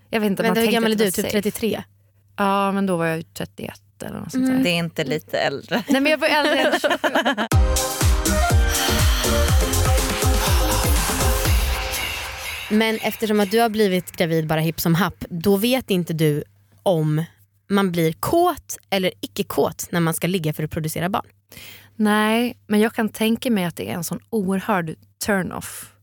Jag 0.09 0.19
vet 0.19 0.27
inte, 0.31 0.43
man 0.43 0.53
Vänta, 0.53 0.61
hur 0.61 0.71
gammal 0.71 0.91
är 0.91 0.95
du? 0.95 1.11
Typ 1.11 1.15
safe. 1.15 1.29
33? 1.31 1.83
Ja, 2.37 2.71
men 2.71 2.85
då 2.85 2.97
var 2.97 3.05
jag 3.05 3.17
ju 3.17 3.23
31 3.23 3.79
eller 4.05 4.19
något 4.19 4.31
sånt 4.31 4.43
Mm. 4.43 4.57
där. 4.57 4.63
Det 4.63 4.69
är 4.69 4.77
inte 4.77 5.03
lite 5.03 5.39
äldre. 5.39 5.83
Nej, 5.89 6.01
men 6.01 6.11
jag 6.11 6.17
var 6.17 6.27
äldre 6.27 6.59
än 6.59 6.79
27. 6.79 6.97
Men 12.69 12.95
eftersom 13.01 13.39
att 13.39 13.51
du 13.51 13.59
har 13.59 13.69
blivit 13.69 14.11
gravid 14.11 14.47
bara 14.47 14.59
hipp 14.59 14.79
som 14.79 14.95
happ, 14.95 15.25
då 15.29 15.55
vet 15.57 15.91
inte 15.91 16.13
du 16.13 16.43
om 16.83 17.23
man 17.69 17.91
blir 17.91 18.13
kåt 18.13 18.77
eller 18.89 19.11
icke 19.21 19.43
kåt 19.43 19.87
när 19.91 19.99
man 19.99 20.13
ska 20.13 20.27
ligga 20.27 20.53
för 20.53 20.63
att 20.63 20.71
producera 20.71 21.09
barn? 21.09 21.25
Nej, 21.95 22.57
men 22.67 22.79
jag 22.79 22.93
kan 22.93 23.09
tänka 23.09 23.51
mig 23.51 23.63
att 23.65 23.75
det 23.75 23.89
är 23.89 23.93
en 23.93 24.03
sån 24.03 24.19
oerhörd 24.29 24.95
turn-off. 25.25 25.93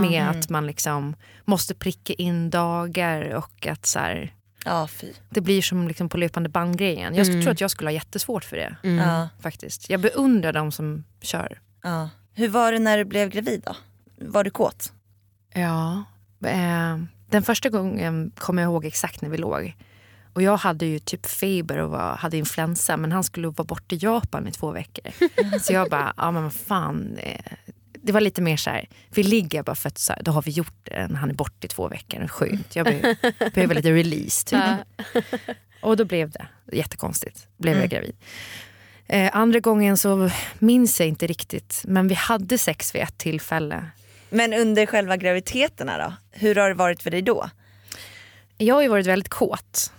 Med 0.00 0.28
att 0.30 0.48
man 0.50 0.66
liksom 0.66 1.16
måste 1.44 1.74
pricka 1.74 2.12
in 2.12 2.50
dagar 2.50 3.34
och 3.34 3.66
att 3.66 3.86
så 3.86 3.98
här, 3.98 4.32
Ja, 4.68 4.88
fy. 4.88 5.12
det 5.30 5.40
blir 5.40 5.62
som 5.62 5.88
liksom 5.88 6.08
på 6.08 6.16
löpande 6.16 6.48
band-grejen. 6.48 7.14
Jag 7.14 7.26
tror 7.26 7.48
att 7.48 7.60
jag 7.60 7.70
skulle 7.70 7.88
ha 7.88 7.92
jättesvårt 7.94 8.44
för 8.44 8.56
det. 8.56 8.76
Ja, 8.82 9.28
faktiskt. 9.40 9.90
Jag 9.90 10.00
beundrar 10.00 10.52
de 10.52 10.72
som 10.72 11.04
kör. 11.20 11.60
ja. 11.82 12.10
Hur 12.34 12.48
var 12.48 12.72
det 12.72 12.78
när 12.78 12.98
du 12.98 13.04
blev 13.04 13.28
gravid 13.28 13.62
då? 13.66 13.76
Var 14.20 14.44
du 14.44 14.50
kåt? 14.50 14.92
Ja. 15.54 16.04
Eh, 16.44 16.98
den 17.30 17.42
första 17.42 17.68
gången 17.68 18.32
kommer 18.38 18.62
jag 18.62 18.70
ihåg 18.70 18.84
exakt 18.84 19.22
när 19.22 19.28
vi 19.28 19.38
låg. 19.38 19.76
Och 20.32 20.42
jag 20.42 20.56
hade 20.56 20.86
ju 20.86 20.98
typ 20.98 21.26
feber 21.26 21.78
och 21.78 21.90
var, 21.90 22.16
hade 22.16 22.36
influensa 22.36 22.96
men 22.96 23.12
han 23.12 23.24
skulle 23.24 23.48
vara 23.48 23.64
borta 23.64 23.94
i 23.94 23.98
Japan 23.98 24.48
i 24.48 24.52
två 24.52 24.70
veckor. 24.70 25.12
Så 25.60 25.72
jag 25.72 25.90
bara, 25.90 26.12
ja 26.16 26.30
men 26.30 26.42
vad 26.42 26.52
fan. 26.52 27.18
Det 28.02 28.12
var 28.12 28.20
lite 28.20 28.42
mer 28.42 28.56
så 28.56 28.70
här, 28.70 28.88
vi 29.08 29.22
ligger 29.22 29.62
bara 29.62 29.76
för 29.76 29.88
att 29.88 29.98
så 29.98 30.12
här, 30.12 30.22
då 30.22 30.30
har 30.30 30.42
vi 30.42 30.50
gjort 30.50 30.74
det. 30.82 31.10
Han 31.14 31.30
är 31.30 31.34
borta 31.34 31.64
i 31.64 31.68
två 31.68 31.88
veckor, 31.88 32.26
skönt. 32.26 32.76
Jag 32.76 32.86
behöver, 32.86 33.16
behöver 33.54 33.74
lite 33.74 33.90
release. 33.92 34.46
Typ. 34.46 34.60
Och 35.80 35.96
då 35.96 36.04
blev 36.04 36.30
det 36.30 36.46
jättekonstigt. 36.72 37.46
Blev 37.56 37.78
jag 37.78 37.88
gravid. 37.88 38.16
Eh, 39.06 39.36
andra 39.36 39.60
gången 39.60 39.96
så 39.96 40.30
minns 40.58 41.00
jag 41.00 41.08
inte 41.08 41.26
riktigt. 41.26 41.82
Men 41.84 42.08
vi 42.08 42.14
hade 42.14 42.58
sex 42.58 42.94
vid 42.94 43.02
ett 43.02 43.18
tillfälle. 43.18 43.84
Men 44.30 44.54
under 44.54 44.86
själva 44.86 45.16
graviditeterna 45.16 45.98
då? 45.98 46.14
Hur 46.30 46.54
har 46.54 46.68
det 46.68 46.74
varit 46.74 47.02
för 47.02 47.10
dig 47.10 47.22
då? 47.22 47.50
Jag 48.58 48.74
har 48.74 48.82
ju 48.82 48.88
varit 48.88 49.06
väldigt 49.06 49.28
kåt. 49.28 49.92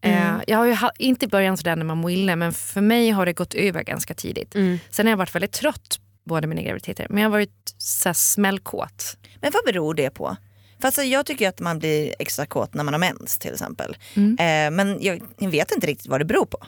Eh, 0.00 0.32
jag 0.46 0.58
har 0.58 0.66
ju 0.66 0.76
inte 0.98 1.24
i 1.24 1.28
början 1.28 1.56
sådär 1.56 1.76
när 1.76 1.84
man 1.84 1.98
mår 1.98 2.10
illa 2.10 2.36
men 2.36 2.52
för 2.52 2.80
mig 2.80 3.10
har 3.10 3.26
det 3.26 3.32
gått 3.32 3.54
över 3.54 3.82
ganska 3.82 4.14
tidigt. 4.14 4.52
Sen 4.90 5.06
har 5.06 5.10
jag 5.10 5.16
varit 5.16 5.34
väldigt 5.34 5.52
trött 5.52 6.00
båda 6.26 6.46
mina 6.46 6.62
graviditeter 6.62 7.06
men 7.10 7.22
jag 7.22 7.30
har 7.30 7.32
varit 7.32 7.74
så 7.78 8.08
här, 8.08 8.14
smällkåt. 8.14 9.16
Men 9.40 9.52
vad 9.54 9.64
beror 9.64 9.94
det 9.94 10.10
på? 10.10 10.36
För 10.80 10.88
alltså, 10.88 11.02
jag 11.02 11.26
tycker 11.26 11.48
att 11.48 11.60
man 11.60 11.78
blir 11.78 12.14
extra 12.18 12.46
kåt 12.46 12.74
när 12.74 12.84
man 12.84 12.94
har 12.94 12.98
mens 12.98 13.38
till 13.38 13.52
exempel. 13.52 13.96
Eh, 14.38 14.70
men 14.70 14.98
jag 15.00 15.20
vet 15.50 15.72
inte 15.72 15.86
riktigt 15.86 16.06
vad 16.06 16.20
det 16.20 16.24
beror 16.24 16.46
på. 16.46 16.58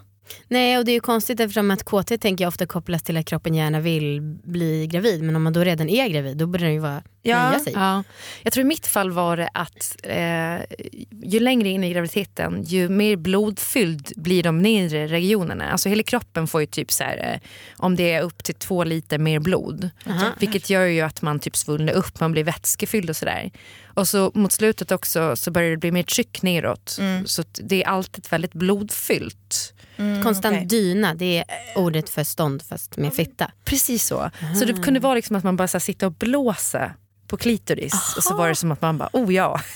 Nej 0.49 0.78
och 0.78 0.85
det 0.85 0.90
är 0.92 0.94
ju 0.94 1.00
konstigt 1.00 1.40
eftersom 1.40 1.70
att 1.70 1.85
KT 1.85 2.18
tänker 2.20 2.44
jag 2.44 2.49
ofta 2.49 2.66
kopplas 2.66 3.02
till 3.02 3.16
att 3.16 3.26
kroppen 3.26 3.54
gärna 3.54 3.80
vill 3.80 4.20
bli 4.44 4.87
gravid 4.87 5.23
men 5.23 5.37
om 5.37 5.42
man 5.42 5.52
då 5.52 5.61
redan 5.64 5.88
är 5.88 6.08
gravid 6.08 6.37
då 6.37 6.47
borde 6.47 6.64
den 6.64 6.75
ju 6.75 6.80
vara 6.80 7.02
Ja. 7.23 7.49
nöja 7.49 7.61
sig. 7.61 7.73
Ja. 7.76 8.02
Jag 8.42 8.52
tror 8.52 8.61
i 8.64 8.68
mitt 8.68 8.87
fall 8.87 9.11
var 9.11 9.37
det 9.37 9.49
att 9.54 9.97
eh, 10.02 10.78
ju 11.23 11.40
längre 11.40 11.68
in 11.68 11.85
i 11.85 11.92
graviditeten 11.92 12.62
ju 12.62 12.88
mer 12.88 13.16
blodfylld 13.16 14.12
blir 14.16 14.42
de 14.42 14.58
nedre 14.58 15.06
regionerna. 15.06 15.70
Alltså 15.70 15.88
hela 15.88 16.02
kroppen 16.02 16.47
får 16.47 16.61
ju 16.61 16.66
typ 16.66 16.92
så 16.92 17.04
här, 17.04 17.32
eh, 17.35 17.49
om 17.76 17.97
det 17.97 18.12
är 18.12 18.23
upp 18.23 18.44
till 18.44 18.54
två 18.54 18.85
liter 18.85 19.18
mer 19.18 19.38
blod. 19.38 19.90
Vilket 20.38 20.70
gör 20.70 20.85
ju 20.85 21.00
att 21.00 21.23
man 21.23 21.38
typ 21.38 21.56
svullnar 21.56 21.92
upp, 21.92 22.20
man 22.20 22.32
blir 22.32 22.44
vätskefylld 22.44 23.11
och 23.11 23.16
sådär. 23.16 23.50
Och 23.85 24.08
så 24.08 24.30
mot 24.35 24.52
slutet 24.52 24.92
också 24.92 25.37
så 25.37 25.50
börjar 25.50 25.70
det 25.70 25.76
bli 25.76 25.92
mer 25.92 26.02
tryck 26.02 26.42
neråt. 26.42 26.99
Så 27.25 27.40
att 27.40 27.61
det 27.62 27.82
är 27.85 27.88
alltid 27.88 28.26
väldigt 28.30 28.52
blodfyllt. 28.52 29.75
Konstant 30.23 30.57
okej. 30.57 30.67
dyna, 30.67 31.14
det 31.14 31.38
är 31.38 31.45
ordet 31.76 32.09
för 32.11 32.25
stånd 32.25 32.62
fast 32.62 32.97
med 32.97 33.14
fitta. 33.14 33.50
Precis 33.64 34.05
så. 34.07 34.31
Så 34.59 34.64
det 34.64 34.83
kunde 34.83 35.00
vara 35.00 35.14
liksom 35.14 35.37
att 35.37 35.45
man 35.45 35.57
bara 35.57 35.69
så 35.69 35.81
sitta 35.81 36.07
och 36.07 36.12
blåsa 36.12 36.93
på 37.26 37.37
klitoris. 37.37 38.14
Och 38.17 38.23
så 38.23 38.37
var 38.37 38.49
det 38.49 38.55
som 38.55 38.73
att 38.73 38.83
man 38.83 38.99
bara, 38.99 39.09
oh 39.12 39.35
ja. 39.35 39.61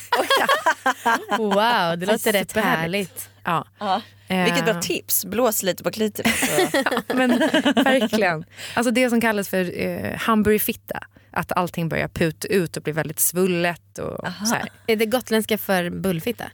Wow, 1.37 1.97
det 1.99 2.05
låter 2.05 2.31
rätt 2.31 2.51
härligt. 2.55 3.29
ja. 3.43 3.65
Ja. 3.79 4.01
Vilket 4.27 4.65
bra 4.65 4.81
tips, 4.81 5.25
blås 5.25 5.63
lite 5.63 5.83
på 5.83 5.91
klitoris. 5.91 6.39
så- 6.71 7.15
Men 7.15 7.29
verkligen. 7.75 8.45
Alltså 8.73 8.91
det 8.91 9.09
som 9.09 9.21
kallas 9.21 9.49
för 9.49 9.81
eh, 9.81 10.17
hamburgerfitta. 10.17 10.99
Att 11.31 11.51
allting 11.51 11.89
börjar 11.89 12.07
puta 12.07 12.47
ut 12.47 12.77
och 12.77 12.83
blir 12.83 12.93
väldigt 12.93 13.19
svullet. 13.19 13.97
Och 13.99 14.27
så 14.47 14.55
här. 14.55 14.69
Är 14.87 14.95
det 14.95 15.05
gotländska 15.05 15.57
för 15.57 15.89
bullfitta? 15.89 16.45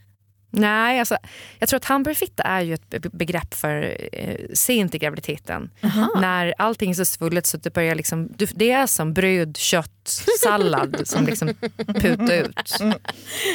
Nej, 0.51 0.99
alltså, 0.99 1.17
jag 1.59 1.69
tror 1.69 1.77
att 1.77 1.85
hamburgerfitta 1.85 2.43
är 2.43 2.61
ju 2.61 2.73
ett 2.73 2.89
be- 2.89 3.09
begrepp 3.11 3.53
för 3.53 3.97
eh, 4.13 4.35
sent 4.53 4.95
i 4.95 4.97
graviditeten. 4.97 5.69
När 6.21 6.53
allting 6.57 6.89
är 6.89 6.93
så 6.93 7.05
svullet 7.05 7.45
så 7.45 7.57
det 7.57 7.73
börjar 7.73 7.95
liksom, 7.95 8.29
du- 8.37 8.47
det 8.55 8.71
är 8.71 8.87
som 8.87 9.13
bröd, 9.13 9.57
kött, 9.57 10.21
sallad 10.39 11.01
som 11.07 11.25
liksom 11.25 11.47
putar 11.87 12.33
ut. 12.33 12.59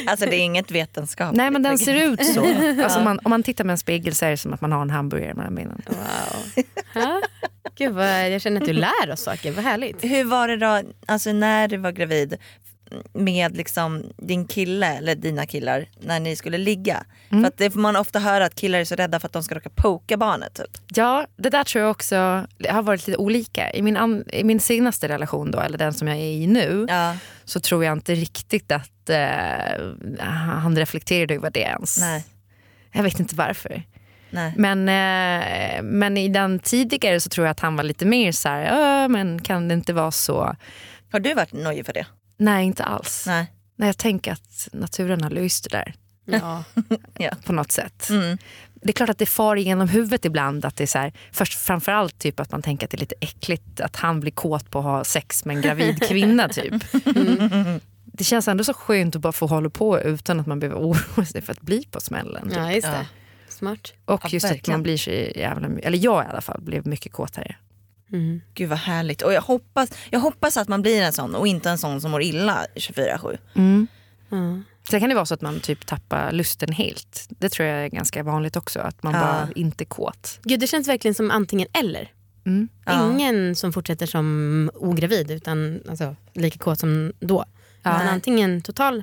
alltså 0.06 0.26
det 0.26 0.36
är 0.36 0.40
inget 0.44 0.70
vetenskapligt. 0.70 1.36
Nej 1.36 1.50
men 1.50 1.62
den 1.62 1.78
ser 1.78 1.94
ut 1.94 2.26
så. 2.26 2.44
Alltså, 2.84 2.98
om, 2.98 3.04
man, 3.04 3.20
om 3.24 3.30
man 3.30 3.42
tittar 3.42 3.64
med 3.64 3.72
en 3.74 3.78
spegel 3.78 4.14
så 4.14 4.24
är 4.24 4.30
det 4.30 4.36
som 4.36 4.52
att 4.52 4.60
man 4.60 4.72
har 4.72 4.82
en 4.82 4.90
hamburgare 4.90 5.34
mellan 5.34 5.54
benen. 5.54 5.82
Wow. 5.86 6.64
Ha? 6.94 7.20
Gud 7.76 7.92
vad, 7.92 8.30
jag 8.30 8.40
känner 8.42 8.60
att 8.60 8.66
du 8.66 8.72
lär 8.72 9.10
oss 9.12 9.20
saker, 9.22 9.52
vad 9.52 9.64
härligt. 9.64 10.04
Hur 10.04 10.24
var 10.24 10.48
det 10.48 10.56
då, 10.56 10.80
alltså 11.06 11.32
när 11.32 11.68
du 11.68 11.76
var 11.76 11.92
gravid 11.92 12.36
med 13.12 13.56
liksom 13.56 14.02
din 14.16 14.46
kille 14.46 14.86
eller 14.98 15.14
dina 15.14 15.46
killar 15.46 15.86
när 16.00 16.20
ni 16.20 16.36
skulle 16.36 16.58
ligga? 16.58 17.04
För 17.30 17.44
att 17.44 17.56
det 17.56 17.70
får 17.70 17.80
man 17.80 17.96
ofta 17.96 18.18
höra 18.18 18.44
att 18.44 18.54
killar 18.54 18.78
är 18.78 18.84
så 18.84 18.94
rädda 18.94 19.20
för 19.20 19.26
att 19.26 19.32
de 19.32 19.42
ska 19.42 19.54
råka 19.54 19.70
poka 19.70 20.16
barnet. 20.16 20.54
Typ. 20.54 20.70
Ja, 20.94 21.26
det 21.36 21.50
där 21.50 21.64
tror 21.64 21.82
jag 21.82 21.90
också 21.90 22.16
har 22.68 22.82
varit 22.82 23.06
lite 23.06 23.16
olika. 23.18 23.70
I 23.72 23.82
min, 23.82 23.96
an, 23.96 24.24
i 24.32 24.44
min 24.44 24.60
senaste 24.60 25.08
relation, 25.08 25.50
då, 25.50 25.60
eller 25.60 25.78
den 25.78 25.94
som 25.94 26.08
jag 26.08 26.16
är 26.16 26.22
i 26.32 26.46
nu, 26.46 26.86
Ja, 26.88 27.16
så 27.44 27.60
tror 27.60 27.84
jag 27.84 27.92
inte 27.92 28.14
riktigt 28.14 28.72
att 28.72 29.10
eh, 29.10 30.18
han 30.26 30.76
reflekterade 30.76 31.34
över 31.34 31.50
det 31.50 31.60
ens. 31.60 31.98
nej, 32.00 32.24
Jag 32.92 33.02
vet 33.02 33.20
inte 33.20 33.34
varför. 33.36 33.82
nej. 34.30 34.54
Men, 34.56 34.78
eh, 34.88 35.82
men 35.82 36.16
i 36.16 36.28
den 36.28 36.58
tidigare 36.58 37.20
så 37.20 37.28
tror 37.28 37.46
jag 37.46 37.50
att 37.52 37.60
han 37.60 37.76
var 37.76 37.84
lite 37.84 38.06
mer 38.06 38.32
så 38.32 38.48
här, 38.48 39.02
"Äh, 39.04 39.08
men 39.08 39.42
kan 39.42 39.68
det 39.68 39.74
inte 39.74 39.92
vara 39.92 40.10
så? 40.10 40.56
Har 41.12 41.20
du 41.20 41.34
varit 41.34 41.52
nojig 41.52 41.86
för 41.86 41.92
det? 41.92 42.06
Nej, 42.36 42.66
inte 42.66 42.84
alls. 42.84 43.24
Nej. 43.26 43.46
Nej, 43.76 43.88
jag 43.88 43.98
tänker 43.98 44.32
att 44.32 44.68
naturen 44.72 45.22
har 45.22 45.30
löst 45.30 45.70
det 45.70 45.76
där 45.76 45.94
Ja. 47.18 47.30
på 47.44 47.52
något 47.52 47.72
sätt. 47.72 48.10
Mm. 48.10 48.38
Det 48.74 48.88
är 48.88 48.92
klart 48.92 49.08
att 49.10 49.18
det 49.18 49.26
far 49.26 49.56
igenom 49.56 49.88
huvudet 49.88 50.24
ibland. 50.24 50.64
Att 50.64 50.76
det 50.76 50.84
är 50.84 50.86
så 50.86 50.98
här, 50.98 51.12
först, 51.32 51.54
framförallt 51.58 52.18
typ 52.18 52.40
att 52.40 52.52
man 52.52 52.62
tänker 52.62 52.86
att 52.86 52.90
det 52.90 52.96
är 52.96 53.00
lite 53.00 53.14
äckligt 53.20 53.80
att 53.80 53.96
han 53.96 54.20
blir 54.20 54.32
kåt 54.32 54.70
på 54.70 54.78
att 54.78 54.84
ha 54.84 55.04
sex 55.04 55.44
med 55.44 55.56
en 55.56 55.62
gravid 55.62 56.02
kvinna. 56.08 56.48
Typ. 56.48 56.74
Det 58.04 58.24
känns 58.24 58.48
ändå 58.48 58.64
så 58.64 58.74
skönt 58.74 59.16
att 59.16 59.22
bara 59.22 59.32
få 59.32 59.46
hålla 59.46 59.70
på 59.70 60.00
utan 60.00 60.40
att 60.40 60.46
man 60.46 60.60
behöver 60.60 60.80
oroa 60.80 61.24
sig 61.24 61.42
för 61.42 61.52
att 61.52 61.60
bli 61.60 61.84
på 61.90 62.00
smällen. 62.00 62.48
Typ. 62.48 62.56
ja, 62.56 62.72
just 62.72 62.86
Ja. 62.86 62.92
det. 62.92 63.06
Smart. 63.52 63.92
Och 64.04 64.20
Ja, 64.24 64.28
just 64.30 64.44
att 64.46 64.50
verkligen. 64.52 64.78
man 64.78 64.82
blir 64.82 64.96
så 64.96 65.10
jävla 65.10 65.68
eller 65.82 65.98
jag 65.98 66.24
i 66.24 66.28
alla 66.28 66.40
fall, 66.40 66.60
blev 66.60 66.86
mycket 66.86 67.12
kåtare. 67.12 67.56
Mm. 68.14 68.40
Gud 68.54 68.68
vad 68.68 68.78
härligt. 68.78 69.22
Och 69.22 69.32
jag 69.32 69.42
hoppas, 69.42 69.90
jag 70.10 70.20
hoppas 70.20 70.56
att 70.56 70.68
man 70.68 70.82
blir 70.82 71.02
en 71.02 71.12
sån 71.12 71.34
och 71.34 71.46
inte 71.46 71.70
en 71.70 71.78
sån 71.78 72.00
som 72.00 72.10
mår 72.10 72.22
illa 72.22 72.66
24-7. 72.74 73.38
Ja. 74.28 74.36
Sen 74.90 75.00
kan 75.00 75.08
det 75.08 75.14
vara 75.14 75.26
så 75.26 75.34
att 75.34 75.40
man 75.40 75.60
typ 75.60 75.86
tappar 75.86 76.32
lusten 76.32 76.72
helt. 76.72 77.26
Det 77.28 77.48
tror 77.48 77.68
jag 77.68 77.84
är 77.84 77.88
ganska 77.88 78.22
vanligt 78.22 78.56
också, 78.56 78.80
att 78.80 79.02
man 79.02 79.14
Ja. 79.14 79.20
bara 79.20 79.48
inte 79.54 79.84
är 79.84 79.86
kåt. 79.86 80.38
Gud, 80.42 80.60
det 80.60 80.66
känns 80.66 80.88
verkligen 80.88 81.14
som 81.14 81.30
antingen 81.30 81.68
eller. 81.72 82.12
Mm. 82.46 82.68
Ja. 82.86 83.10
Ingen 83.12 83.56
som 83.56 83.72
fortsätter 83.72 84.06
som 84.06 84.70
ogravid 84.74 85.30
utan 85.30 85.80
alltså, 85.88 86.16
lika 86.34 86.58
kåt 86.58 86.80
som 86.80 87.12
då. 87.20 87.44
Ja. 87.82 87.96
Utan 87.96 88.08
antingen 88.08 88.62
total 88.62 89.02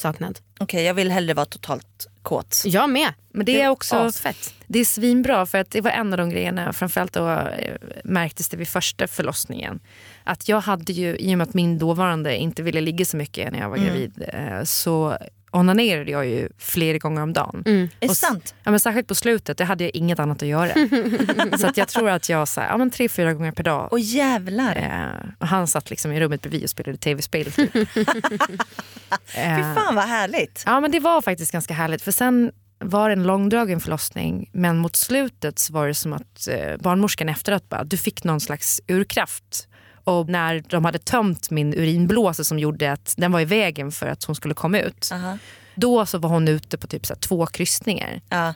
bortsaknad. 0.00 0.38
Okej 0.60 0.84
jag 0.84 0.94
vill 0.94 1.10
hellre 1.10 1.34
vara 1.34 1.46
totalt 1.46 2.06
kåt. 2.22 2.62
Jag 2.64 2.90
med. 2.90 3.12
Men 3.32 3.46
det 3.46 3.60
är 3.60 3.68
också 3.68 3.96
asfett. 3.96 4.54
det 4.66 4.78
är 4.78 4.84
svinbra 4.84 5.46
för 5.46 5.58
att 5.58 5.70
det 5.70 5.80
var 5.80 5.90
en 5.90 6.12
av 6.12 6.18
de 6.18 6.30
grejerna, 6.30 6.72
framförallt 6.72 7.12
då 7.12 7.28
eh, 7.30 7.74
märktes 8.04 8.48
det 8.48 8.56
vid 8.56 8.68
första 8.68 9.06
förlossningen. 9.06 9.80
Att 10.24 10.48
jag 10.48 10.60
hade 10.60 10.92
ju, 10.92 11.16
i 11.16 11.34
och 11.34 11.38
med 11.38 11.48
att 11.48 11.54
min 11.54 11.78
dåvarande 11.78 12.36
inte 12.36 12.62
ville 12.62 12.80
ligga 12.80 13.04
så 13.04 13.16
mycket 13.16 13.52
när 13.52 13.58
jag 13.60 13.70
var 13.70 13.76
gravid, 13.76 14.24
eh, 14.28 14.62
så 14.64 15.18
onanerade 15.50 16.10
jag 16.10 16.26
ju 16.26 16.48
flera 16.58 16.98
gånger 16.98 17.22
om 17.22 17.32
dagen. 17.32 17.62
Är 17.66 17.88
det 17.98 18.08
Och 18.08 18.16
sant? 18.16 18.54
Ja, 18.64 18.70
men 18.70 18.80
särskilt 18.80 19.08
på 19.08 19.14
slutet, 19.14 19.58
det 19.58 19.64
hade 19.64 19.84
jag 19.84 19.90
inget 19.94 20.18
annat 20.18 20.42
att 20.42 20.48
göra. 20.48 20.72
så 21.58 21.66
att 21.66 21.76
jag 21.76 21.88
tror 21.88 22.10
att 22.10 22.28
jag 22.28 22.48
så 22.48 22.60
här, 22.60 22.68
ja, 22.68 22.76
men 22.76 22.90
tre, 22.90 23.08
fyra 23.08 23.34
gånger 23.34 23.52
per 23.52 23.62
dag. 23.62 23.88
Åh 23.90 24.00
jävlar. 24.02 24.76
Eh, 24.76 25.30
och 25.38 25.46
han 25.46 25.66
satt 25.66 25.90
liksom 25.90 26.12
i 26.12 26.20
rummet 26.20 26.42
bredvid 26.42 26.62
och 26.62 26.70
spelade 26.70 26.98
tv-spel. 26.98 27.52
Typ. 27.52 27.72
Fy 27.92 29.40
eh, 29.40 29.74
fan 29.74 29.94
vad 29.94 30.04
härligt. 30.04 30.62
Ja 30.66 30.80
men 30.80 30.90
det 30.90 31.00
var 31.00 31.22
faktiskt 31.22 31.52
ganska 31.52 31.74
härligt 31.74 32.02
för 32.02 32.12
sen 32.12 32.52
var 32.84 33.08
det 33.08 33.12
en 33.12 33.22
långdragen 33.22 33.80
förlossning 33.80 34.50
men 34.52 34.78
mot 34.78 34.96
slutet 34.96 35.58
så 35.58 35.72
var 35.72 35.88
det 35.88 35.94
som 35.94 36.12
att 36.12 36.48
eh, 36.48 36.76
barnmorskan 36.80 37.28
efteråt 37.28 37.68
bara, 37.68 37.84
du 37.84 37.96
fick 37.96 38.24
någon 38.24 38.40
slags 38.40 38.80
urkraft. 38.88 39.68
Och 40.04 40.28
när 40.28 40.64
de 40.68 40.84
hade 40.84 40.98
tömt 40.98 41.50
min 41.50 41.74
urinblåsa 41.74 42.44
som 42.44 42.58
gjorde 42.58 42.92
att 42.92 43.14
den 43.16 43.32
var 43.32 43.40
i 43.40 43.44
vägen 43.44 43.92
för 43.92 44.06
att 44.06 44.24
hon 44.24 44.36
skulle 44.36 44.54
komma 44.54 44.78
ut. 44.80 45.10
Aha. 45.12 45.38
Då 45.74 46.06
så 46.06 46.18
var 46.18 46.30
hon 46.30 46.48
ute 46.48 46.78
på 46.78 46.86
typ 46.86 47.06
så 47.06 47.14
här 47.14 47.20
två 47.20 47.46
kryssningar. 47.46 48.20
Ja. 48.28 48.54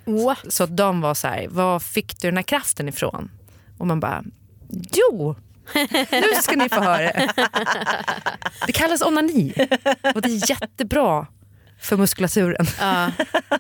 Så 0.49 0.67
de 0.67 1.01
var 1.01 1.15
så 1.15 1.29
här, 1.29 1.49
var 1.49 1.81
fick 1.81 2.21
du 2.21 2.29
den 2.29 2.37
här 2.37 2.43
kraften 2.43 2.89
ifrån? 2.89 3.31
Och 3.79 3.87
man 3.87 4.01
bara, 4.01 4.25
jo, 4.69 5.37
nu 6.11 6.23
ska 6.43 6.57
ni 6.57 6.69
få 6.69 6.81
höra. 6.81 7.11
Det 8.67 8.73
kallas 8.73 9.03
onani 9.03 9.53
och 10.15 10.23
det 10.23 10.29
är 10.29 10.51
jättebra 10.51 11.27
för 11.85 11.97
muskulaturen. 11.97 12.67
Ja. 12.81 13.11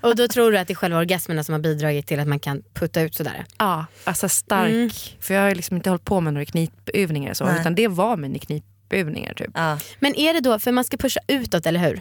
Och 0.02 0.16
då 0.16 0.28
tror 0.28 0.52
du 0.52 0.58
att 0.58 0.66
det 0.68 0.72
är 0.72 0.74
själva 0.74 0.98
orgasmerna 0.98 1.44
som 1.44 1.52
har 1.52 1.60
bidragit 1.60 2.06
till 2.06 2.20
att 2.20 2.28
man 2.28 2.40
kan 2.40 2.62
putta 2.74 3.00
ut 3.00 3.14
sådär? 3.14 3.44
Ja, 3.58 3.86
alltså 4.04 4.28
stark. 4.28 4.70
Mm. 4.72 4.90
För 5.20 5.34
jag 5.34 5.42
har 5.42 5.54
liksom 5.54 5.76
inte 5.76 5.90
hållit 5.90 6.04
på 6.04 6.20
med 6.20 6.32
några 6.32 6.44
knipövningar 6.44 7.34
så, 7.34 7.44
Nej. 7.44 7.60
utan 7.60 7.74
det 7.74 7.88
var 7.88 8.16
mina 8.16 8.38
knipövningar. 8.38 9.34
Typ. 9.34 9.50
Ja. 9.54 9.78
Men 9.98 10.14
är 10.14 10.32
det 10.34 10.40
då, 10.40 10.58
för 10.58 10.72
man 10.72 10.84
ska 10.84 10.96
pusha 10.96 11.20
utåt 11.28 11.66
eller 11.66 11.80
hur? 11.80 12.00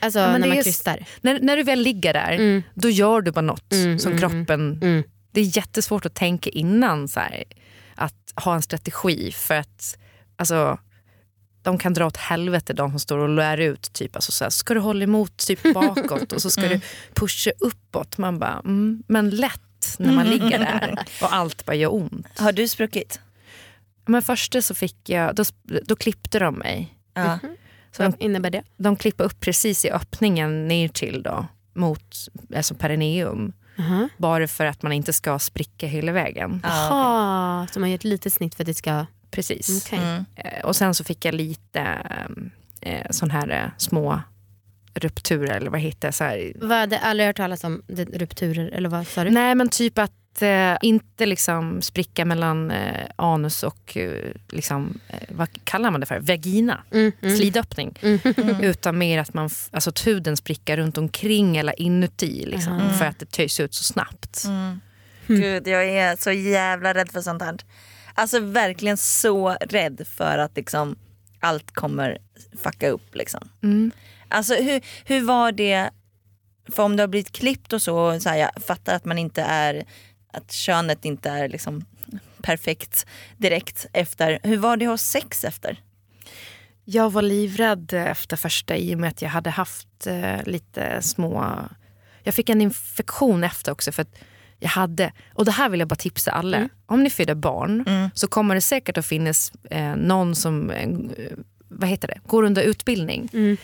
Alltså 0.00 0.18
Ja, 0.18 0.38
när 0.38 0.48
man 0.48 0.62
krystar. 0.62 1.04
När, 1.20 1.40
när 1.40 1.56
du 1.56 1.62
väl 1.62 1.78
ligger 1.80 2.12
där, 2.12 2.32
Mm. 2.32 2.62
då 2.74 2.88
gör 2.90 3.20
du 3.20 3.30
bara 3.30 3.40
något 3.40 3.72
Mm, 3.72 3.98
som 3.98 4.12
mm, 4.12 4.20
kroppen... 4.20 4.78
Mm. 4.82 5.02
Det 5.32 5.40
är 5.40 5.56
jättesvårt 5.56 6.06
att 6.06 6.14
tänka 6.14 6.50
innan 6.50 7.08
så 7.08 7.20
här, 7.20 7.44
att 7.94 8.32
ha 8.36 8.54
en 8.54 8.62
strategi 8.62 9.32
för 9.32 9.54
att 9.54 9.98
alltså, 10.36 10.78
de 11.64 11.78
kan 11.78 11.94
dra 11.94 12.06
åt 12.06 12.16
helvete 12.16 12.72
de 12.72 12.90
som 12.90 12.98
står 13.00 13.18
och 13.18 13.28
lär 13.28 13.58
ut. 13.58 13.92
Typ, 13.92 14.16
alltså, 14.16 14.32
så 14.32 14.44
här, 14.44 14.50
ska 14.50 14.74
du 14.74 14.80
hålla 14.80 15.04
emot 15.04 15.36
typ 15.36 15.74
bakåt 15.74 16.32
och 16.32 16.42
så 16.42 16.50
ska 16.50 16.62
du 16.68 16.80
pusha 17.14 17.50
uppåt. 17.60 18.18
Man 18.18 18.38
bara, 18.38 18.60
mm, 18.64 19.02
men 19.06 19.30
lätt 19.30 19.96
när 19.98 20.12
man 20.12 20.26
ligger 20.30 20.58
där 20.58 21.04
och 21.22 21.34
allt 21.34 21.64
bara 21.64 21.74
gör 21.76 21.94
ont. 21.94 22.38
Har 22.38 22.52
du 22.52 22.68
spruckit? 22.68 23.20
Men 24.06 24.22
först 24.22 24.56
så 24.62 24.74
fick 24.74 25.08
jag, 25.08 25.34
då, 25.34 25.44
då 25.62 25.96
klippte 25.96 26.38
de 26.38 26.54
mig. 26.54 26.94
Ja. 27.14 27.38
Så 27.92 28.02
de, 28.02 28.10
Vad 28.10 28.22
innebär 28.22 28.50
det? 28.50 28.62
de 28.76 28.96
klippte 28.96 29.24
upp 29.24 29.40
precis 29.40 29.84
i 29.84 29.90
öppningen 29.90 30.68
ner 30.68 30.88
till 30.88 31.22
då, 31.22 31.46
mot 31.74 32.14
alltså 32.56 32.74
perineum. 32.74 33.52
Jaha. 33.76 34.08
Bara 34.16 34.48
för 34.48 34.66
att 34.66 34.82
man 34.82 34.92
inte 34.92 35.12
ska 35.12 35.38
spricka 35.38 35.86
hela 35.86 36.12
vägen. 36.12 36.50
Okej. 36.64 36.70
Jaha, 36.74 37.66
så 37.72 37.80
man 37.80 37.90
gör 37.90 37.94
ett 37.94 38.04
litet 38.04 38.32
snitt 38.32 38.54
för 38.54 38.62
att 38.62 38.66
det 38.66 38.74
ska... 38.74 39.06
Precis. 39.34 39.86
Okej. 39.86 39.98
Mm. 39.98 40.24
Eh, 40.36 40.64
Och 40.64 40.76
sen 40.76 40.94
så 40.94 41.04
fick 41.04 41.24
jag 41.24 41.34
lite 41.34 41.80
eh, 42.80 43.06
sån 43.10 43.30
här 43.30 43.48
eh, 43.50 43.70
små 43.78 44.20
rupturer 44.94 45.56
eller 45.56 45.70
vad 45.70 45.80
heter 45.80 46.08
det? 46.08 46.12
Så 46.12 46.24
här. 46.24 46.52
Vad 46.56 46.78
hade 46.78 46.98
aldrig 46.98 47.26
hört 47.26 47.36
talas 47.36 47.64
om 47.64 47.82
det, 47.86 48.04
rupturer 48.04 48.68
eller 48.68 48.88
vad 48.88 49.06
sa 49.06 49.24
du? 49.24 49.30
Nej 49.30 49.54
men 49.54 49.68
typ 49.68 49.98
att 49.98 50.42
eh, 50.42 50.76
inte 50.82 51.26
liksom 51.26 51.82
spricka 51.82 52.24
mellan 52.24 52.70
eh, 52.70 53.06
anus 53.16 53.62
och 53.62 53.96
eh, 53.96 54.30
liksom, 54.48 54.98
eh, 55.08 55.18
vad 55.28 55.48
kallar 55.64 55.90
man 55.90 56.00
det 56.00 56.06
för? 56.06 56.20
Vagina. 56.20 56.82
Mm, 56.92 57.12
mm. 57.22 57.36
Slidöppning. 57.36 57.98
Utan 58.62 58.98
mer 58.98 59.18
att 59.18 59.34
man, 59.34 59.50
alltså, 59.70 59.90
att 59.90 60.06
huden 60.06 60.36
sprickar 60.36 60.76
runt 60.76 60.98
omkring 60.98 61.56
eller 61.56 61.80
inuti. 61.82 62.46
Liksom, 62.46 62.72
Mm. 62.80 62.94
För 62.94 63.04
att 63.04 63.18
det 63.18 63.26
töjs 63.30 63.60
ut 63.60 63.74
så 63.74 63.84
snabbt. 63.84 64.44
Mm. 64.46 64.80
Gud, 65.26 65.68
jag 65.68 65.84
är 65.88 66.16
så 66.16 66.30
jävla 66.32 66.94
rädd 66.94 67.10
för 67.12 67.20
sånt 67.20 67.42
här. 67.42 67.56
Alltså 68.14 68.40
verkligen 68.40 68.96
så 68.96 69.56
rädd 69.60 70.06
för 70.06 70.38
att 70.38 70.56
liksom 70.56 70.96
allt 71.40 71.70
kommer 71.70 72.18
fucka 72.62 72.88
upp. 72.88 73.14
Liksom. 73.14 73.48
Mm. 73.62 73.90
Alltså 74.28 74.54
hur, 74.54 74.80
hur 75.04 75.22
var 75.22 75.52
det, 75.52 75.90
för 76.72 76.82
om 76.82 76.96
du 76.96 77.02
har 77.02 77.08
blivit 77.08 77.32
klippt 77.32 77.72
och 77.72 77.82
så, 77.82 78.20
så 78.20 78.28
här, 78.28 78.36
jag 78.36 78.50
fattar 78.66 78.94
att 78.94 79.04
man 79.04 79.18
inte 79.18 79.42
är, 79.42 79.84
att 80.32 80.52
könet 80.52 81.04
inte 81.04 81.30
är 81.30 81.48
liksom 81.48 81.84
perfekt 82.42 83.06
direkt 83.36 83.86
efter. 83.92 84.38
Hur 84.42 84.56
var 84.56 84.76
det 84.76 84.84
att 84.84 84.90
ha 84.90 84.98
sex 84.98 85.44
efter? 85.44 85.82
Jag 86.84 87.12
var 87.12 87.22
livrädd 87.22 87.92
efter 87.92 88.36
första 88.36 88.76
i 88.76 88.94
och 88.94 88.98
med 88.98 89.10
att 89.10 89.22
jag 89.22 89.28
hade 89.28 89.50
haft 89.50 90.06
eh, 90.06 90.42
lite 90.44 91.02
små... 91.02 91.58
Jag 92.22 92.34
fick 92.34 92.48
en 92.48 92.60
infektion 92.60 93.44
efter 93.44 93.72
också. 93.72 93.92
för 93.92 94.02
att 94.02 94.14
jag 94.64 94.70
hade, 94.70 95.12
och 95.34 95.44
det 95.44 95.50
här 95.50 95.68
vill 95.68 95.80
jag 95.80 95.88
bara 95.88 95.94
tipsa 95.96 96.30
alla. 96.30 96.56
Mm. 96.56 96.68
Om 96.86 97.02
ni 97.02 97.10
föder 97.10 97.34
barn 97.34 97.84
Mm. 97.86 98.10
så 98.14 98.26
kommer 98.28 98.54
det 98.54 98.60
säkert 98.60 98.98
att 98.98 99.06
finnas 99.06 99.52
eh, 99.70 99.96
någon 99.96 100.34
som 100.34 100.70
eh, 100.70 100.88
vad 101.68 101.88
heter 101.88 102.08
det, 102.08 102.18
går 102.26 102.42
under 102.42 102.62
utbildning. 102.62 103.28
Mm. 103.32 103.56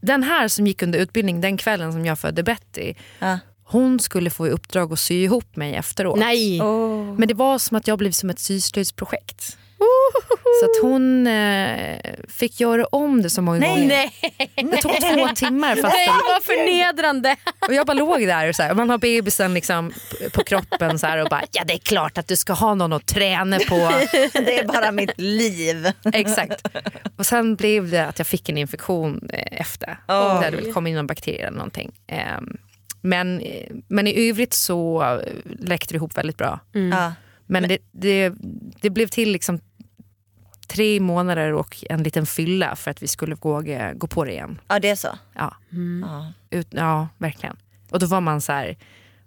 Den 0.00 0.22
här 0.22 0.48
som 0.48 0.66
gick 0.66 0.82
under 0.82 0.98
utbildning 0.98 1.40
den 1.40 1.56
kvällen 1.56 1.92
som 1.92 2.06
jag 2.06 2.18
födde 2.18 2.42
Betty, 2.42 2.94
Ja. 3.18 3.38
hon 3.64 4.00
skulle 4.00 4.30
få 4.30 4.46
i 4.46 4.50
uppdrag 4.50 4.92
att 4.92 4.98
sy 5.00 5.14
ihop 5.22 5.56
mig 5.56 5.74
efteråt. 5.74 6.18
Nej! 6.18 6.60
Oh. 6.62 7.18
Men 7.18 7.28
det 7.28 7.34
var 7.34 7.58
som 7.58 7.76
att 7.76 7.88
jag 7.88 7.98
blev 7.98 8.10
som 8.12 8.30
ett 8.30 8.38
syslöjdsprojekt. 8.38 9.58
Så 10.60 10.64
att 10.66 10.82
hon 10.82 11.26
eh, 11.26 11.98
fick 12.28 12.60
göra 12.60 12.84
om 12.84 13.22
det 13.22 13.30
så 13.30 13.42
många 13.42 13.58
Nej, 13.58 13.68
gånger. 13.68 13.88
Nej, 13.88 14.12
Det 14.56 14.76
tog 14.82 14.92
två 15.00 15.28
timmar. 15.34 15.76
Fast 15.76 15.94
nej 15.96 16.08
vad 16.28 16.42
förnedrande! 16.42 17.36
och 17.68 17.74
jag 17.74 17.86
bara 17.86 17.94
låg 17.94 18.20
där 18.20 18.48
och 18.48 18.56
så 18.56 18.62
här, 18.62 18.74
man 18.74 18.90
har 18.90 18.98
bebisen 18.98 19.54
liksom 19.54 19.92
på 20.32 20.44
kroppen 20.44 20.98
så 20.98 21.06
här, 21.06 21.18
och 21.18 21.28
bara 21.28 21.42
ja 21.52 21.62
det 21.66 21.72
är 21.72 21.78
klart 21.78 22.18
att 22.18 22.28
du 22.28 22.36
ska 22.36 22.52
ha 22.52 22.74
någon 22.74 22.92
att 22.92 23.06
träna 23.06 23.58
på. 23.58 23.74
Det 24.32 24.58
är 24.58 24.66
bara 24.66 24.92
mitt 24.92 25.20
liv. 25.20 25.92
Exakt. 26.12 26.66
Och 27.16 27.26
sen 27.26 27.56
blev 27.56 27.90
det 27.90 28.06
att 28.06 28.18
jag 28.18 28.26
fick 28.26 28.48
en 28.48 28.58
infektion 28.58 29.30
eh, 29.32 29.60
efter. 29.60 29.98
Oj. 30.08 30.50
Det 30.50 30.56
väl 30.56 30.72
kommit 30.72 30.90
in 30.90 30.96
någon 30.96 31.06
bakterie 31.06 31.46
eller 31.46 31.56
någonting. 31.56 31.92
Ehm, 32.06 32.56
Men, 33.02 33.40
eh, 33.40 33.66
men 33.88 34.06
i 34.06 34.28
övrigt 34.28 34.54
så 34.54 35.02
eh, 35.02 35.18
läkte 35.58 35.94
det 35.94 35.96
ihop 35.96 36.18
väldigt 36.18 36.36
bra. 36.36 36.60
Ja. 36.72 37.12
Men 37.46 37.68
det, 37.68 37.78
det, 37.92 38.32
det 38.80 38.90
blev 38.90 39.06
till 39.06 39.32
liksom 39.32 39.60
tre 40.70 41.00
månader 41.00 41.52
och 41.52 41.84
en 41.90 42.02
liten 42.02 42.26
fylla 42.26 42.76
för 42.76 42.90
att 42.90 43.02
vi 43.02 43.08
skulle 43.08 43.34
våga 43.34 43.94
gå 43.94 44.06
på 44.06 44.24
det 44.24 44.32
igen. 44.32 44.60
ja, 44.68 44.78
det 44.78 44.88
är 44.88 44.96
så. 44.96 45.18
Ja, 45.34 45.56
Ja. 46.02 46.32
ut, 46.50 46.68
ja 46.70 47.08
verkligen. 47.18 47.56
Och 47.90 47.98
då 47.98 48.06
var 48.06 48.20
man 48.20 48.40
så 48.40 48.52
här, 48.52 48.76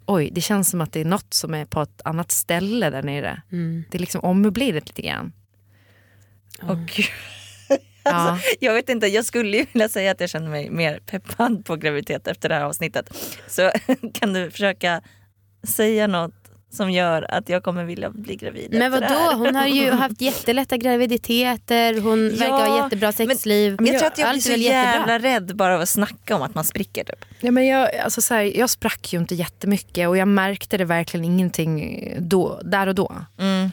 oj 0.06 0.30
det 0.32 0.40
känns 0.40 0.70
som 0.70 0.80
att 0.80 0.92
det 0.92 1.00
är 1.00 1.04
något 1.04 1.34
som 1.34 1.54
är 1.54 1.64
på 1.64 1.82
ett 1.82 2.00
annat 2.04 2.30
ställe 2.30 2.90
där 2.90 3.02
nere. 3.02 3.42
Mm. 3.52 3.84
Det 3.90 3.98
är 3.98 4.00
liksom 4.00 4.20
ommöblerat 4.20 4.86
lite 4.88 5.02
grann. 5.02 5.32
Och 6.62 7.00
Ja. 8.04 8.38
Jag 8.60 8.74
vet 8.74 8.88
inte, 8.88 9.06
jag 9.06 9.24
skulle 9.24 9.56
ju 9.56 9.66
vilja 9.72 9.88
säga 9.88 10.10
att 10.10 10.20
jag 10.20 10.30
känner 10.30 10.50
mig 10.50 10.70
mer 10.70 10.98
peppad 11.06 11.64
på 11.64 11.76
graviditet 11.76 12.26
efter 12.26 12.48
det 12.48 12.54
här 12.54 12.64
avsnittet. 12.64 13.16
Så 13.48 13.70
kan 14.14 14.32
du 14.32 14.50
försöka 14.50 15.02
säga 15.62 16.06
något 16.06 16.43
som 16.74 16.90
gör 16.90 17.34
att 17.34 17.48
jag 17.48 17.62
kommer 17.62 17.84
vilja 17.84 18.10
bli 18.10 18.36
gravid 18.36 18.68
Men 18.72 18.92
vadå, 18.92 19.32
hon 19.36 19.54
har 19.54 19.66
ju 19.66 19.90
haft 19.90 20.20
jättelätta 20.20 20.76
graviditeter, 20.76 22.00
hon 22.00 22.28
verkar 22.28 22.68
ha 22.68 22.84
jättebra 22.84 23.12
sexliv. 23.12 23.76
Jag 23.80 23.98
tror 23.98 24.06
att 24.06 24.18
jag 24.18 24.30
blir 24.30 24.40
så 24.40 24.48
är 24.48 24.52
väl 24.52 24.62
jättebra. 24.62 24.92
jävla 24.92 25.18
rädd 25.18 25.56
bara 25.56 25.74
av 25.74 25.80
att 25.80 25.88
snacka 25.88 26.36
om 26.36 26.42
att 26.42 26.54
man 26.54 26.64
spricker 26.64 27.04
typ. 27.04 27.24
Ja, 27.40 27.50
men 27.50 27.66
jag, 27.66 27.96
alltså 27.96 28.22
så 28.22 28.34
här, 28.34 28.42
jag 28.42 28.70
sprack 28.70 29.12
ju 29.12 29.18
inte 29.18 29.34
jättemycket 29.34 30.08
och 30.08 30.16
jag 30.16 30.28
märkte 30.28 30.76
det 30.76 30.84
verkligen 30.84 31.24
ingenting 31.24 32.08
då, 32.18 32.60
där 32.64 32.86
och 32.86 32.94
då. 32.94 33.12
Mm. 33.38 33.70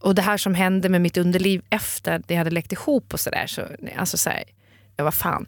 Och 0.00 0.14
det 0.14 0.22
här 0.22 0.36
som 0.36 0.54
hände 0.54 0.88
med 0.88 1.00
mitt 1.00 1.16
underliv 1.16 1.62
efter 1.70 2.22
det 2.26 2.36
hade 2.36 2.50
läckt 2.50 2.72
ihop 2.72 3.14
och 3.14 3.20
sådär. 3.20 3.46
Så, 3.46 3.62
alltså 3.96 4.18
så 4.18 4.30
här, 4.30 4.44
jag 4.96 5.04
var 5.04 5.12
fan. 5.12 5.46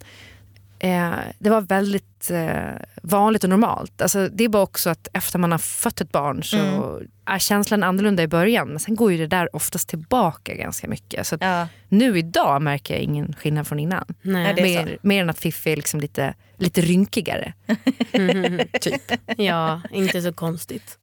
Eh, 0.78 1.10
det 1.38 1.50
var 1.50 1.60
väldigt 1.60 2.30
eh, 2.30 2.70
vanligt 3.02 3.44
och 3.44 3.50
normalt. 3.50 4.02
Alltså, 4.02 4.28
det 4.28 4.44
är 4.44 4.48
bara 4.48 4.62
också 4.62 4.90
att 4.90 5.08
efter 5.12 5.38
man 5.38 5.52
har 5.52 5.58
fött 5.58 6.00
ett 6.00 6.12
barn 6.12 6.42
så 6.42 6.56
är 7.24 7.38
känslan 7.38 7.82
annorlunda 7.82 8.22
i 8.22 8.28
början. 8.28 8.68
Men 8.68 8.78
sen 8.80 8.96
går 8.96 9.12
ju 9.12 9.18
det 9.18 9.26
där 9.26 9.56
oftast 9.56 9.88
tillbaka 9.88 10.54
ganska 10.54 10.88
mycket. 10.88 11.26
Så 11.26 11.34
att 11.34 11.40
Ja. 11.40 11.68
nu 11.88 12.18
idag 12.18 12.62
märker 12.62 12.94
jag 12.94 13.02
ingen 13.02 13.32
skillnad 13.38 13.66
från 13.66 13.78
innan. 13.78 14.04
Nej. 14.22 14.46
Ja, 14.46 14.52
det 14.52 14.76
är 14.76 14.84
Mer, 14.84 14.98
mer 15.02 15.22
än 15.22 15.30
att 15.30 15.38
Fiffi 15.38 15.72
är 15.72 15.76
liksom 15.76 16.00
lite, 16.00 16.34
lite 16.56 16.80
rynkigare. 16.80 17.52
typ. 18.80 19.02
Ja, 19.36 19.80
inte 19.90 20.22
så 20.22 20.32
konstigt. 20.32 20.98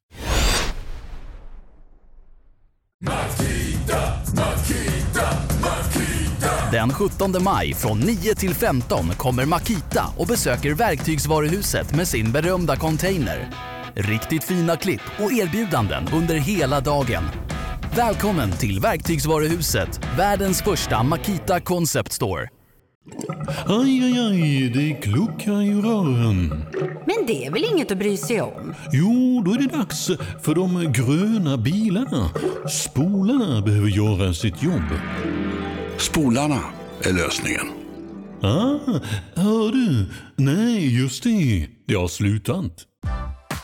Den 6.73 6.89
17 6.89 7.43
maj 7.43 7.73
från 7.73 7.99
9 7.99 8.35
till 8.35 8.53
15 8.53 9.09
kommer 9.17 9.45
Makita 9.45 10.05
och 10.17 10.27
besöker 10.27 10.73
verktygsvaruhuset 10.73 11.95
med 11.95 12.07
sin 12.07 12.31
berömda 12.31 12.75
container. 12.75 13.49
Riktigt 13.93 14.43
fina 14.43 14.77
klipp 14.77 15.01
och 15.19 15.31
erbjudanden 15.31 16.07
under 16.13 16.35
hela 16.35 16.79
dagen. 16.81 17.23
Välkommen 17.95 18.51
till 18.51 18.79
Verktygsvaruhuset, 18.79 19.99
världens 20.17 20.61
första 20.61 21.03
Makita 21.03 21.59
Concept 21.59 22.11
Store. 22.11 22.49
Aj, 23.65 24.03
aj, 24.03 24.19
aj, 24.19 24.69
det 24.69 24.93
kluckar 24.93 25.61
i 25.61 25.73
rören. 25.73 26.65
Men 27.05 27.25
det 27.27 27.45
är 27.45 27.51
väl 27.51 27.65
inget 27.73 27.91
att 27.91 27.97
bry 27.97 28.17
sig 28.17 28.41
om? 28.41 28.73
Jo, 28.91 29.43
då 29.45 29.51
är 29.51 29.57
det 29.57 29.77
dags 29.77 30.11
för 30.41 30.55
de 30.55 30.93
gröna 30.93 31.57
bilarna. 31.57 32.29
Spolarna 32.69 33.61
behöver 33.61 33.89
göra 33.89 34.33
sitt 34.33 34.63
jobb. 34.63 34.89
Spolarna 35.97 36.61
är 37.03 37.13
lösningen. 37.13 37.67
Ah, 38.41 38.99
hör 39.35 39.71
du? 39.71 40.11
Nej, 40.35 41.01
just 41.01 41.23
det. 41.23 41.67
Det 41.87 41.95
har 41.95 42.07
slutat. 42.07 42.71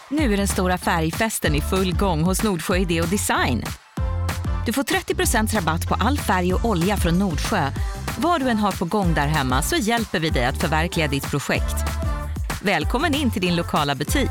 Nu 0.10 0.34
är 0.34 0.38
den 0.38 0.48
stora 0.48 0.78
färgfesten 0.78 1.56
i 1.56 1.62
full 1.62 1.96
gång 1.96 2.24
hos 2.24 2.44
Nordsjö 2.44 2.78
Idé 2.78 3.02
och 3.02 3.08
Design. 3.08 3.64
Du 4.66 4.74
får 4.74 4.84
30% 4.84 5.56
rabatt 5.56 5.88
på 5.88 5.96
all 6.00 6.18
färg 6.18 6.54
och 6.54 6.66
olja 6.66 6.98
från 6.98 7.20
Nordsjö. 7.20 7.72
Vad 8.18 8.42
du 8.42 8.50
än 8.50 8.58
har 8.58 8.72
på 8.72 8.86
gång 8.86 9.14
där 9.14 9.28
hemma 9.28 9.62
så 9.62 9.76
hjälper 9.76 10.20
vi 10.20 10.30
dig 10.30 10.46
att 10.46 10.58
förverkliga 10.58 11.08
ditt 11.08 11.32
projekt. 11.32 11.76
Välkommen 12.64 13.14
in 13.14 13.32
till 13.32 13.42
din 13.42 13.56
lokala 13.56 13.96
butik. 13.96 14.30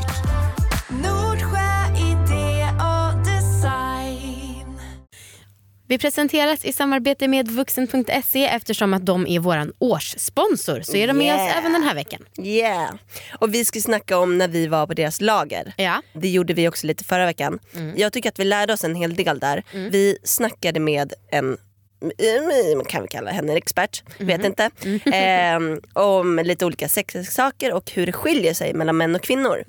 Vi 5.89 5.99
presenteras 5.99 6.65
i 6.65 6.73
samarbete 6.73 7.29
med 7.29 7.49
vuxen.se 7.49 8.45
eftersom 8.47 8.95
att 8.95 9.07
de 9.07 9.27
är 9.27 9.39
vår 9.39 9.73
årssponsor. 9.79 10.81
Så 10.81 10.97
är 10.97 11.07
de 11.07 11.19
med 11.19 11.35
oss 11.35 11.41
Yeah. 11.41 11.59
även 11.59 11.73
den 11.73 11.83
här 11.83 11.95
veckan. 11.95 12.21
Yeah. 12.39 12.95
Och 13.39 13.55
vi 13.55 13.65
ska 13.65 13.81
snacka 13.81 14.19
om 14.19 14.39
när 14.39 14.49
vi 14.49 14.67
var 14.67 14.87
på 14.87 14.95
deras 14.95 15.21
lager. 15.21 15.75
Ja. 15.77 16.03
Det 16.13 16.29
gjorde 16.29 16.55
vi 16.55 16.69
också 16.69 16.87
lite 16.87 17.05
förra 17.05 17.27
veckan. 17.27 17.59
Jag 17.97 18.13
tycker 18.13 18.29
att 18.29 18.39
vi 18.39 18.45
lärde 18.45 18.73
oss 18.73 18.85
en 18.85 18.95
hel 18.95 19.15
del 19.15 19.39
där. 19.39 19.63
Vi 19.73 20.19
snackade 20.25 20.81
med 20.81 21.13
en 21.31 21.57
mm, 22.19 22.85
kan 22.85 23.03
vi 23.03 23.09
kalla 23.09 23.31
henne 23.31 23.53
en 23.53 23.59
expert, 23.59 24.03
vet 24.19 24.45
inte. 24.45 24.71
Ehm, 25.13 25.81
om 25.93 26.39
lite 26.45 26.65
olika 26.67 26.89
sexsaker 26.89 27.73
och 27.73 27.91
hur 27.91 28.07
det 28.07 28.13
skiljer 28.13 28.55
sig 28.55 28.75
mellan 28.75 28.97
män 28.97 29.15
och 29.15 29.23
kvinnor. 29.23 29.65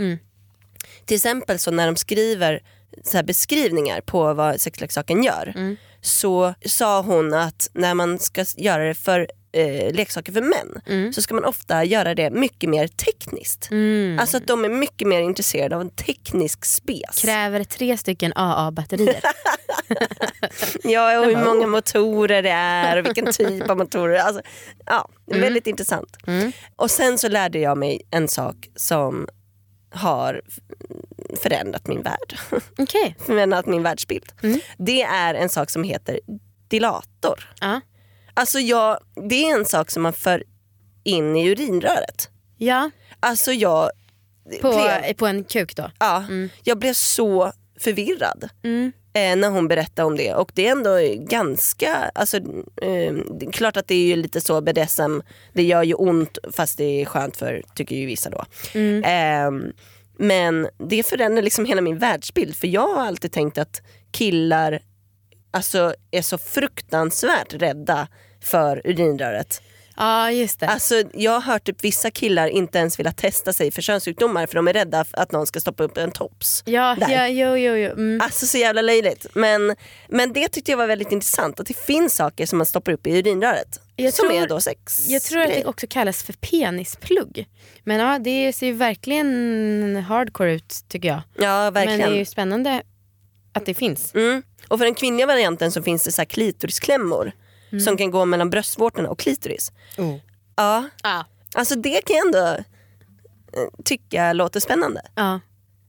Till 1.05 1.15
exempel 1.15 1.59
så 1.59 1.71
när 1.71 1.85
de 1.85 1.95
skriver 1.95 2.61
så 3.03 3.23
beskrivningar 3.23 4.01
på 4.01 4.33
vad 4.33 4.61
sexleksaken 4.61 5.23
gör 5.23 5.77
så 6.01 6.53
sa 6.65 7.01
hon 7.01 7.33
att 7.33 7.69
när 7.73 7.93
man 7.93 8.19
ska 8.19 8.45
göra 8.57 8.83
det 8.87 8.93
för 8.93 9.27
eh, 9.51 9.93
leksaker 9.93 10.31
för 10.31 10.41
män 10.41 10.81
så 11.13 11.21
ska 11.21 11.33
man 11.33 11.45
ofta 11.45 11.83
göra 11.83 12.15
det 12.15 12.29
mycket 12.29 12.69
mer 12.69 12.87
tekniskt. 12.87 13.69
Alltså 14.19 14.37
att 14.37 14.47
de 14.47 14.65
är 14.65 14.69
mycket 14.69 15.07
mer 15.07 15.21
intresserade 15.21 15.75
av 15.75 15.81
en 15.81 15.89
teknisk 15.89 16.65
spes. 16.65 17.21
Kräver 17.21 17.63
tre 17.63 17.97
stycken 17.97 18.33
AA-batterier. 18.35 19.21
Ja, 20.83 21.19
och 21.19 21.25
hur 21.25 21.45
många 21.45 21.67
motorer 21.67 22.43
det 22.43 22.49
är 22.49 22.97
och 22.97 23.05
vilken 23.05 23.33
typ 23.33 23.69
av 23.69 23.77
motorer. 23.77 24.19
Alltså, 24.19 24.41
ja, 24.85 25.09
Väldigt 25.25 25.67
intressant. 25.67 26.17
Och 26.75 26.91
sen 26.91 27.17
så 27.17 27.27
lärde 27.29 27.59
jag 27.59 27.77
mig 27.77 28.01
en 28.11 28.27
sak 28.27 28.55
som 28.75 29.27
har 29.91 30.41
förändrat 31.43 31.87
min 31.87 32.01
värld. 32.01 32.39
Okej. 32.77 33.15
förändrat 33.25 33.65
min 33.65 33.83
världsbild. 33.83 34.31
Det 34.77 35.01
är 35.01 35.33
en 35.33 35.49
sak 35.49 35.69
som 35.69 35.83
heter 35.83 36.19
dilator. 36.67 37.49
Ja. 37.61 37.81
Alltså 38.33 38.59
jag, 38.59 38.99
det 39.29 39.35
är 39.49 39.59
en 39.59 39.65
sak 39.65 39.91
som 39.91 40.03
man 40.03 40.13
för 40.13 40.43
in 41.03 41.35
i 41.35 41.47
urinröret. 41.49 42.29
Ja, 42.57 42.91
Alltså 43.19 43.51
jag, 43.51 43.89
på, 44.61 44.69
blev, 44.71 45.13
på 45.13 45.27
en 45.27 45.43
kuk 45.43 45.75
då. 45.75 45.91
ja, 45.99 46.23
jag 46.63 46.79
blev 46.79 46.93
så 46.93 47.51
förvirrad 47.79 48.49
Mm. 48.63 48.91
eh, 49.13 49.35
när 49.35 49.49
hon 49.49 49.67
berättade 49.67 50.05
om 50.05 50.17
det. 50.17 50.33
Och 50.33 50.51
det 50.55 50.67
är 50.67 50.71
ändå 50.71 50.97
ganska, 51.29 51.95
alltså, 52.15 52.37
eh, 52.81 53.13
klart 53.51 53.77
att 53.77 53.87
det 53.87 53.95
är 53.95 54.05
ju 54.05 54.15
lite 54.15 54.41
så 54.41 54.61
BDSM, 54.61 55.21
det 55.53 55.63
gör 55.63 55.83
ju 55.83 55.93
ont 55.93 56.37
fast 56.53 56.77
det 56.77 57.01
är 57.01 57.05
skönt 57.05 57.37
för, 57.37 57.63
tycker 57.75 57.95
ju 57.95 58.05
vissa 58.05 58.29
då. 58.29 58.45
Eh, 58.79 59.51
men 60.19 60.67
det 60.89 61.03
förändrar 61.03 61.41
liksom 61.41 61.65
hela 61.65 61.81
min 61.81 61.97
världsbild 61.97 62.55
för 62.55 62.67
jag 62.67 62.87
har 62.87 63.05
alltid 63.05 63.31
tänkt 63.31 63.57
att 63.57 63.81
killar 64.11 64.79
alltså, 65.51 65.93
är 66.11 66.21
så 66.21 66.37
fruktansvärt 66.37 67.53
rädda 67.53 68.07
för 68.41 68.81
urinröret. 68.85 69.61
Ja, 69.97 70.31
just 70.31 70.59
det. 70.59 70.67
Alltså, 70.67 71.03
jag 71.13 71.31
har 71.31 71.41
hört 71.41 71.63
typ 71.63 71.83
vissa 71.83 72.11
killar 72.11 72.47
inte 72.47 72.79
ens 72.79 72.99
vilja 72.99 73.11
testa 73.11 73.53
sig 73.53 73.71
för 73.71 73.81
könssjukdomar 73.81 74.47
för 74.47 74.55
de 74.55 74.67
är 74.67 74.73
rädda 74.73 75.05
att 75.11 75.31
någon 75.31 75.47
ska 75.47 75.59
stoppa 75.59 75.83
upp 75.83 75.97
en 75.97 76.11
tops. 76.11 76.63
ja, 76.65 76.95
där. 76.99 77.09
ja, 77.09 77.27
jo, 77.27 77.57
jo, 77.57 77.75
jo. 77.75 77.91
Mm. 77.91 78.21
Alltså 78.21 78.45
så 78.45 78.57
jävla 78.57 78.81
löjligt. 78.81 79.27
Men, 79.33 79.75
men 80.07 80.33
det 80.33 80.47
tyckte 80.47 80.71
jag 80.71 80.77
var 80.77 80.87
väldigt 80.87 81.11
intressant 81.11 81.59
att 81.59 81.67
det 81.67 81.77
finns 81.77 82.15
saker 82.15 82.45
som 82.45 82.57
man 82.57 82.65
stoppar 82.65 82.91
upp 82.91 83.07
i 83.07 83.19
urinröret. 83.19 83.79
Jag 84.03 84.13
som 84.13 84.27
tror- 84.29 84.37
är 84.41 84.47
då 84.47 84.59
sex. 84.61 85.09
Jag 85.09 85.21
tror 85.21 85.41
att 85.41 85.47
det 85.49 85.65
också 85.65 85.87
kallas 85.89 86.23
för 86.23 86.33
penisplugg. 86.33 87.47
Men 87.83 87.99
ja, 87.99 88.19
det 88.19 88.53
ser 88.53 88.67
ju 88.67 88.73
verkligen 88.73 90.03
hardcore 90.07 90.53
ut 90.53 90.75
tycker 90.87 91.07
jag. 91.07 91.21
Ja 91.35 91.63
Men 91.63 91.73
verkligen. 91.73 91.99
det 91.99 92.05
är 92.15 92.19
ju 92.19 92.25
spännande 92.25 92.83
att 93.53 93.65
det 93.65 93.73
finns. 93.73 94.15
mm. 94.15 94.43
Och 94.67 94.77
för 94.77 94.85
den 94.85 94.95
kvinnliga 94.95 95.27
varianten 95.27 95.71
så 95.71 95.81
finns 95.81 96.03
det 96.03 96.11
så 96.11 96.21
här 96.21 96.25
klitorisklämmor 96.25 97.31
Mm. 97.71 97.81
som 97.85 97.97
kan 97.97 98.11
gå 98.11 98.25
mellan 98.25 98.49
bröstvårtorna 98.49 99.09
och 99.09 99.19
klitoris. 99.19 99.71
Oh. 99.97 100.15
Ja, 100.55 100.89
Ja. 101.03 101.25
alltså 101.55 101.75
det 101.75 102.01
kan 102.05 102.15
jag 102.15 102.25
ändå 102.25 102.47
eh, 103.53 103.83
tycka 103.85 104.33
låter 104.33 104.59
spännande. 104.59 105.01
Ja. 105.15 105.39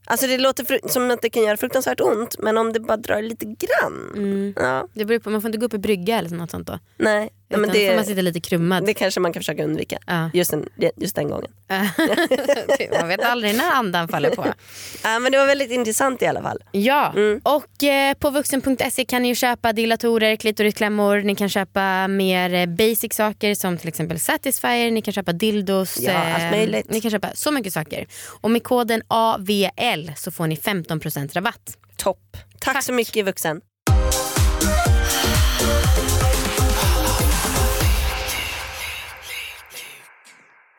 Alltså 0.07 0.27
det 0.27 0.39
låter 0.39 0.89
som 0.89 1.11
att 1.11 1.23
det 1.23 1.31
kan 1.31 1.43
göra 1.43 1.57
fruktansvärt 1.57 2.01
ont 2.01 2.39
men 2.39 2.59
om 2.59 2.73
det 2.73 2.81
bara 2.81 2.97
drar 2.97 3.23
lite 3.23 3.45
grann. 3.45 4.13
Mm. 4.17 4.53
Ja, 4.57 4.89
Det 4.95 5.05
beror 5.05 5.19
på, 5.19 5.31
man 5.31 5.41
får 5.43 5.49
inte 5.49 5.59
gå 5.59 5.67
upp 5.67 5.75
i 5.75 5.79
brygga 5.79 6.19
eller 6.19 6.31
något 6.31 6.51
sånt 6.51 6.67
då. 6.67 6.79
nej, 6.97 7.31
nej 7.51 7.61
men 7.61 7.69
då 7.71 7.75
får 7.75 7.87
man 7.89 7.97
det, 7.97 8.05
sitta 8.05 8.21
lite 8.23 8.41
krummad. 8.41 8.87
det 8.87 8.95
kanske 8.95 9.21
man 9.21 9.33
kan 9.33 9.41
försöka 9.41 9.65
undvika. 9.65 9.99
Ja. 10.07 10.31
Just, 10.35 10.51
den, 10.51 10.69
just 10.97 11.17
den 11.17 11.29
gången. 11.29 11.51
man 13.01 13.09
vet 13.09 13.21
aldrig 13.25 13.55
när 13.57 13.71
andan 13.73 14.09
faller 14.09 14.31
på. 14.31 14.47
Ja, 15.03 15.19
men 15.19 15.33
det 15.33 15.39
var 15.39 15.47
väldigt 15.47 15.71
intressant 15.71 16.23
i 16.23 16.27
alla 16.27 16.43
fall. 16.43 16.59
Ja, 16.73 17.13
Mm. 17.17 17.41
och 17.45 17.83
eh, 17.85 18.15
på 18.15 18.31
vuxen.se 18.31 19.05
kan 19.05 19.23
ni 19.23 19.35
köpa 19.35 19.73
dilatorer, 19.73 20.37
klitorisklämmor, 20.37 21.17
ni 21.23 21.35
kan 21.37 21.49
köpa 21.49 22.09
mer 22.09 22.55
eh, 22.55 22.67
basic 22.67 23.15
saker 23.15 23.55
som 23.55 23.79
till 23.79 23.89
exempel 23.89 24.21
Satisfyer, 24.21 24.91
ni 24.91 25.03
kan 25.03 25.15
köpa 25.15 25.33
dildos. 25.33 26.01
Ja, 26.01 26.13
allt 26.35 26.51
möjligt. 26.51 26.91
Ni 26.91 27.01
kan 27.01 27.11
köpa 27.11 27.31
så 27.35 27.51
mycket 27.51 27.73
saker. 27.73 28.07
Och 28.41 28.51
med 28.51 28.63
koden 28.65 29.03
AVL 29.09 30.11
så 30.17 30.31
får 30.31 30.47
ni 30.47 30.55
15% 30.55 31.35
rabatt. 31.35 31.77
Topp. 31.97 32.37
Tack, 32.61 32.75
Tack. 32.75 32.85
så 32.85 32.93
mycket 32.93 33.27
vuxen. 33.27 33.61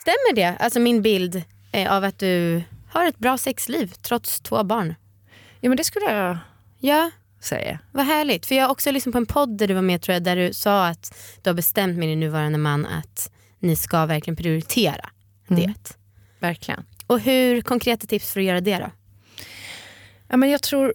Stämmer 0.02 0.36
det? 0.36 0.58
Alltså 0.60 0.80
min 0.80 1.02
bild 1.02 1.44
eh, 1.72 1.94
av 1.94 2.04
att 2.04 2.20
du 2.20 2.64
har 2.90 3.06
ett 3.06 3.18
bra 3.18 3.38
sexliv 3.38 3.94
trots 4.02 4.42
två 4.42 4.64
barn. 4.64 4.96
Ja 5.60 5.70
men 5.70 5.78
det 5.78 5.84
skulle 5.84 6.06
jag 6.06 6.38
Ja, 6.80 7.12
säga. 7.40 7.80
vad 7.92 8.06
härligt. 8.06 8.46
För 8.46 8.56
jag 8.56 8.64
har 8.64 8.70
också 8.72 8.92
lyssnat 8.92 9.12
på 9.14 9.18
en 9.18 9.26
podd 9.26 9.58
där 9.58 9.68
du 9.68 9.74
var 9.74 9.82
med 9.82 10.02
tror 10.02 10.14
jag, 10.14 10.24
där 10.24 10.36
du 10.36 10.54
sa 10.54 10.88
att 10.88 11.16
du 11.42 11.50
har 11.50 11.56
bestämt 11.56 11.98
med 11.98 12.08
din 12.08 12.20
nuvarande 12.20 12.58
man 12.58 12.86
att 12.86 13.32
ni 13.60 13.76
ska 13.76 14.06
verkligen 14.06 14.36
prioritera 14.36 15.10
det. 15.48 15.74
Verkligen. 16.40 16.86
Och 17.08 17.20
hur 17.20 17.62
konkreta 17.62 18.08
tips 18.08 18.32
för 18.34 18.40
att 18.40 18.46
göra 18.46 18.62
det 18.62 18.78
då? 18.78 18.92
Ja, 20.28 20.38
men 20.38 20.50
jag 20.50 20.62
tror, 20.64 20.94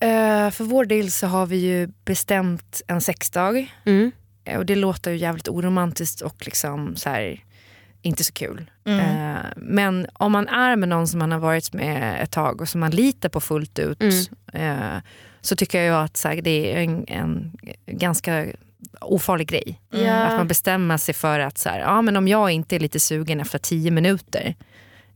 eh, 0.00 0.50
för 0.50 0.64
vår 0.64 0.84
del 0.84 1.10
så 1.10 1.26
har 1.26 1.46
vi 1.46 1.56
ju 1.56 1.86
bestämt 2.04 2.82
en 2.86 3.00
sexdag. 3.00 3.74
Mm. 3.86 4.12
Eh, 4.44 4.58
Och 4.58 4.66
det 4.66 4.74
låter 4.74 5.10
ju 5.10 5.16
jävligt 5.16 5.48
oromantiskt 5.48 6.20
och 6.20 6.36
liksom 6.46 6.96
så 6.96 7.08
här, 7.10 7.44
inte 8.06 8.24
så 8.24 8.32
kul. 8.32 8.70
Eh, 8.84 9.36
men 9.56 10.06
om 10.12 10.32
man 10.32 10.48
är 10.48 10.76
med 10.76 10.88
någon 10.88 11.08
som 11.08 11.18
man 11.18 11.32
har 11.32 11.38
varit 11.38 11.72
med 11.72 12.22
ett 12.22 12.30
tag 12.30 12.60
och 12.60 12.68
som 12.68 12.80
man 12.80 12.90
litar 12.90 13.28
på 13.28 13.40
fullt 13.40 13.78
ut 13.78 14.02
eh, 14.52 14.96
så 15.40 15.56
tycker 15.56 15.82
jag 15.82 16.04
att 16.04 16.24
här, 16.24 16.42
det 16.42 16.72
är 16.72 16.82
en, 16.82 17.04
en 17.08 17.52
ganska 17.86 18.46
ofarlig 19.00 19.48
grej. 19.48 19.80
Ja. 19.90 20.14
Att 20.14 20.36
man 20.36 20.48
bestämmer 20.48 20.96
sig 20.96 21.14
för 21.14 21.40
att 21.40 21.58
så 21.58 21.68
här, 21.68 21.80
ja, 21.80 22.02
men 22.02 22.16
om 22.16 22.28
jag 22.28 22.50
inte 22.50 22.76
är 22.76 22.80
lite 22.80 23.00
sugen 23.00 23.40
efter 23.40 23.58
tio 23.58 23.90
minuter 23.90 24.54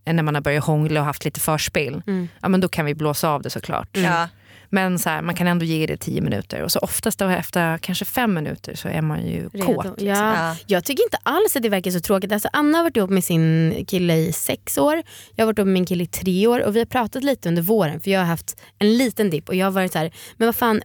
eh, 0.05 0.15
när 0.15 0.23
man 0.23 0.35
har 0.35 0.43
börjat 0.43 0.65
hångla 0.65 1.01
och 1.01 1.07
haft 1.07 1.25
lite 1.25 1.41
förspel, 1.41 2.03
ja, 2.41 2.49
men 2.49 2.61
då 2.61 2.69
kan 2.69 2.87
vi 2.87 2.95
blåsa 2.95 3.29
av 3.29 3.43
det 3.43 3.51
såklart. 3.51 3.97
Ja. 3.97 4.29
Men 4.69 4.99
så 4.99 5.09
här, 5.11 5.23
man 5.23 5.35
kan 5.35 5.47
ändå 5.47 5.65
ge 5.65 5.87
det 5.87 5.97
tio 5.97 6.21
minuter 6.21 6.63
och 6.63 6.73
så 6.73 6.79
oftast 6.79 7.19
då 7.19 7.29
efter 7.29 7.79
kanske 7.79 8.05
fem 8.05 8.35
minuter 8.35 8.75
så 8.75 8.89
är 8.89 9.03
man 9.03 9.27
ju 9.27 9.49
Redo. 9.49 9.67
kåt. 9.67 9.87
liksom. 9.87 10.07
Ja. 10.07 10.49
Ja. 10.49 10.57
Jag 10.67 10.85
tycker 10.85 11.03
inte 11.03 11.19
alls 11.23 11.57
att 11.57 11.63
det 11.63 11.69
verkar 11.69 11.91
så 11.91 12.01
tråkigt. 12.01 12.33
Alltså 12.33 12.49
Anna 12.53 12.79
har 12.79 12.85
varit 12.85 12.97
ihop 12.97 13.11
med 13.11 13.25
sin 13.25 13.75
kille 13.89 14.17
i 14.17 14.33
sex 14.33 14.79
år. 14.79 15.03
Jag 15.35 15.43
har 15.43 15.47
varit 15.47 15.59
ihop 15.59 15.67
med 15.67 15.73
min 15.73 15.87
kille 15.87 16.05
i 16.05 16.07
tre 16.07 16.47
år 16.47 16.65
och 16.65 16.77
vi 16.77 16.79
har 16.79 16.87
pratat 16.87 17.25
lite 17.25 17.49
under 17.49 17.63
våren 17.63 18.01
för 18.01 18.11
jag 18.11 18.21
har 18.21 18.27
haft 18.27 18.61
en 18.79 18.97
liten 18.97 19.31
dipp 19.31 19.49
och 19.49 19.55
jag 19.55 19.67
har 19.67 19.71
varit 19.71 19.93
så 19.93 19.99
här, 19.99 20.13
men 20.37 20.49
vad 20.49 20.57
fan 20.57 20.83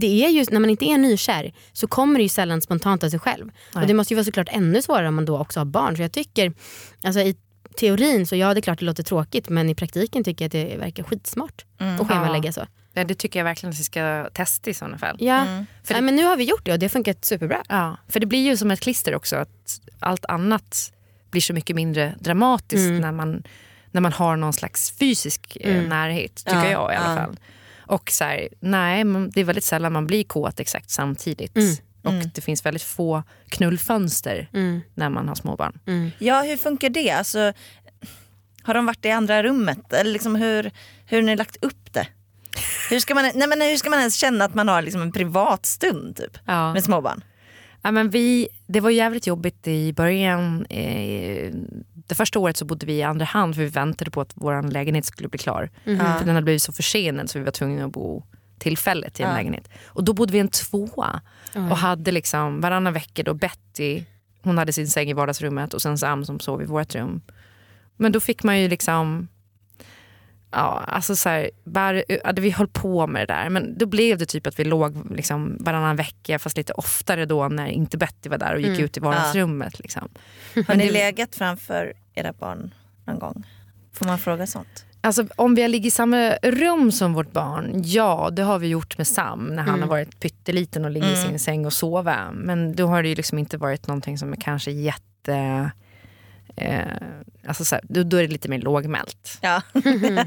det 0.00 0.24
är 0.24 0.28
ju, 0.28 0.44
när 0.50 0.60
man 0.60 0.70
inte 0.70 0.84
är 0.84 0.98
nykär 0.98 1.52
så 1.72 1.86
kommer 1.86 2.18
det 2.18 2.22
ju 2.22 2.28
sällan 2.28 2.62
spontant 2.62 3.04
av 3.04 3.08
sig 3.08 3.18
själv. 3.18 3.50
Och 3.74 3.86
det 3.86 3.94
måste 3.94 4.14
ju 4.14 4.16
vara 4.16 4.24
såklart 4.24 4.48
ännu 4.50 4.82
svårare 4.82 5.08
om 5.08 5.14
man 5.14 5.24
då 5.24 5.38
också 5.38 5.60
har 5.60 5.64
barn. 5.64 5.96
Så 5.96 6.02
jag 6.02 6.12
tycker, 6.12 6.52
alltså 7.04 7.20
i 7.20 7.36
teorin 7.76 8.26
så 8.26 8.36
ja 8.36 8.54
det 8.54 8.60
är 8.60 8.62
klart 8.62 8.78
det 8.78 8.84
låter 8.84 9.02
tråkigt 9.02 9.48
men 9.48 9.68
i 9.68 9.74
praktiken 9.74 10.24
tycker 10.24 10.44
jag 10.44 10.46
att 10.46 10.70
det 10.70 10.76
verkar 10.76 11.02
skitsmart 11.02 11.64
att 12.00 12.08
schemalägga 12.08 12.52
så. 12.52 12.66
Ja, 12.94 13.04
det 13.04 13.14
tycker 13.14 13.40
jag 13.40 13.44
verkligen 13.44 13.72
att 13.72 13.80
vi 13.80 13.84
ska 13.84 14.28
testa 14.34 14.70
i 14.70 14.74
sådana 14.74 14.98
fall. 14.98 15.16
Ja, 15.20 15.44
För 15.84 15.94
Nej, 15.94 16.00
det- 16.00 16.06
men 16.06 16.16
nu 16.16 16.24
har 16.24 16.36
vi 16.36 16.44
gjort 16.44 16.64
det 16.64 16.72
och 16.72 16.78
det 16.78 16.86
har 16.86 16.90
funkat 16.90 17.24
superbra. 17.24 17.62
Ja, 17.68 17.96
för 18.08 18.20
det 18.20 18.26
blir 18.26 18.44
ju 18.44 18.56
som 18.56 18.70
ett 18.70 18.80
klister 18.80 19.14
också. 19.14 19.36
Att 19.36 19.80
allt 20.00 20.24
annat 20.24 20.92
blir 21.30 21.40
så 21.40 21.52
mycket 21.52 21.76
mindre 21.76 22.14
dramatiskt 22.20 22.88
Mm. 22.88 23.00
när, 23.00 23.12
man, 23.12 23.42
när 23.90 24.00
man 24.00 24.12
har 24.12 24.36
någon 24.36 24.52
slags 24.52 24.90
fysisk 24.98 25.56
eh, 25.60 25.76
Mm. 25.76 25.88
närhet, 25.88 26.34
tycker 26.34 26.56
Ja, 26.56 26.70
jag 26.70 26.92
i 26.92 26.96
alla 26.96 27.10
ja. 27.20 27.26
fall. 27.26 27.36
Och 27.86 28.10
så 28.10 28.24
här, 28.24 28.48
nej, 28.60 29.04
det 29.34 29.40
är 29.40 29.44
väldigt 29.44 29.64
sällan 29.64 29.92
man 29.92 30.06
blir 30.06 30.24
kåt 30.24 30.60
exakt 30.60 30.90
samtidigt. 30.90 31.56
Mm. 31.56 31.76
Och 32.02 32.26
det 32.34 32.40
finns 32.40 32.66
väldigt 32.66 32.82
få 32.82 33.22
knullfönster 33.48 34.48
Mm. 34.52 34.80
när 34.94 35.08
man 35.10 35.28
har 35.28 35.34
småbarn. 35.34 35.78
Ja, 36.18 36.42
hur 36.42 36.56
funkar 36.56 36.90
det? 36.90 37.10
Alltså, 37.10 37.52
har 38.62 38.74
de 38.74 38.86
varit 38.86 39.04
i 39.04 39.10
andra 39.10 39.42
rummet? 39.42 39.92
Eller 39.92 40.12
liksom 40.12 40.34
hur, 40.34 40.70
hur 41.06 41.18
har 41.18 41.22
ni 41.22 41.36
lagt 41.36 41.56
upp 41.64 41.92
det? 41.92 42.06
Hur 42.90 42.98
ska, 43.00 43.14
man, 43.14 43.30
nej 43.34 43.48
men 43.48 43.60
hur 43.60 43.76
ska 43.76 43.90
man 43.90 43.98
ens 43.98 44.14
känna 44.16 44.44
att 44.44 44.54
man 44.54 44.68
har 44.68 44.82
liksom 44.82 45.02
en 45.02 45.12
privat 45.12 45.66
stund 45.66 46.16
typ, 46.16 46.38
Ja. 46.46 46.72
med 46.72 46.84
småbarn? 46.84 47.24
Ja, 47.82 47.90
men 47.90 48.10
vi, 48.10 48.48
det 48.66 48.80
var 48.80 48.90
jävligt 48.90 49.26
jobbigt 49.26 49.66
i 49.68 49.92
början. 49.92 50.66
Eh, 50.66 51.50
det 52.08 52.14
första 52.14 52.38
året 52.38 52.56
så 52.56 52.64
bodde 52.64 52.86
vi 52.86 52.92
i 52.92 53.02
andra 53.02 53.24
hand 53.24 53.54
för 53.54 53.62
vi 53.62 53.68
väntade 53.68 54.10
på 54.10 54.20
att 54.20 54.30
vår 54.34 54.70
lägenhet 54.70 55.04
skulle 55.04 55.28
bli 55.28 55.38
klar. 55.38 55.70
För 55.84 56.24
den 56.24 56.34
hade 56.34 56.42
blivit 56.44 56.62
så 56.62 56.72
försenad 56.72 57.30
så 57.30 57.38
vi 57.38 57.44
var 57.44 57.52
tvungna 57.52 57.84
att 57.84 57.92
bo 57.92 58.22
tillfället 58.58 59.20
i 59.20 59.22
en 59.22 59.34
lägenhet. 59.34 59.68
Och 59.86 60.04
då 60.04 60.12
bodde 60.12 60.32
vi 60.32 60.38
i 60.38 60.40
en 60.40 60.48
tvåa 60.48 61.20
och 61.70 61.76
hade 61.76 62.12
liksom 62.12 62.60
varannan 62.60 62.92
vecka 62.92 63.22
då 63.22 63.34
Betty, 63.34 64.04
hon 64.42 64.58
hade 64.58 64.72
sin 64.72 64.88
säng 64.88 65.10
i 65.10 65.12
vardagsrummet 65.12 65.74
och 65.74 65.82
sen 65.82 65.98
Sam 65.98 66.24
som 66.24 66.40
sov 66.40 66.62
i 66.62 66.64
vårt 66.64 66.94
rum. 66.94 67.20
Men 67.96 68.12
då 68.12 68.20
fick 68.20 68.42
man 68.42 68.60
ju 68.60 68.68
liksom 68.68 69.28
Ja, 70.52 70.84
alltså 70.86 71.16
så 71.16 71.28
här, 71.28 71.50
bara, 71.64 72.02
ja, 72.08 72.32
vi 72.36 72.50
höll 72.50 72.68
på 72.68 73.06
med 73.06 73.22
det 73.28 73.34
där. 73.34 73.48
Men 73.50 73.78
då 73.78 73.86
blev 73.86 74.18
det 74.18 74.26
typ 74.26 74.46
att 74.46 74.58
vi 74.58 74.64
låg 74.64 75.10
liksom 75.16 75.56
varannan 75.60 75.96
vecka 75.96 76.38
fast 76.38 76.56
lite 76.56 76.72
oftare 76.72 77.26
då 77.26 77.48
när 77.48 77.66
inte 77.66 77.98
Betty 77.98 78.28
var 78.28 78.38
där 78.38 78.54
och 78.54 78.60
gick 78.60 78.68
Mm. 78.68 78.84
ut 78.84 78.96
i 78.96 79.00
vardagsrummet. 79.00 79.78
Liksom. 79.78 80.08
Har 80.68 80.74
ni 80.74 80.86
det- 80.86 80.92
legat 80.92 81.34
framför 81.34 81.92
era 82.14 82.32
barn 82.32 82.74
någon 83.06 83.18
gång? 83.18 83.46
Får 83.92 84.06
man 84.06 84.18
fråga 84.18 84.46
sånt? 84.46 84.84
Alltså, 85.04 85.26
om 85.36 85.54
vi 85.54 85.62
har 85.62 85.68
ligger 85.68 85.86
i 85.86 85.90
samma 85.90 86.30
rum 86.42 86.92
som 86.92 87.12
vårt 87.14 87.32
barn, 87.32 87.82
ja 87.84 88.30
det 88.32 88.42
har 88.42 88.58
vi 88.58 88.68
gjort 88.68 88.98
med 88.98 89.06
Sam 89.06 89.46
när 89.46 89.62
han 89.62 89.68
Mm. 89.68 89.80
har 89.80 89.88
varit 89.88 90.20
pytteliten 90.20 90.84
och 90.84 90.90
ligger 90.90 91.06
i 91.08 91.14
Mm. 91.18 91.28
sin 91.28 91.38
säng 91.38 91.66
och 91.66 91.72
sover. 91.72 92.30
Men 92.32 92.76
då 92.76 92.86
har 92.86 93.02
det 93.02 93.08
ju 93.08 93.14
liksom 93.14 93.38
inte 93.38 93.56
varit 93.56 93.86
någonting 93.86 94.18
som 94.18 94.32
är 94.32 94.36
kanske 94.36 94.70
jätte... 94.70 95.70
Eh, 96.56 96.86
alltså 97.46 97.64
så 97.64 97.74
här, 97.74 97.84
då, 97.88 98.02
då 98.02 98.16
är 98.16 98.22
det 98.22 98.32
lite 98.32 98.48
mer 98.48 98.58
lågmält. 98.58 99.38
Ja. 99.40 99.62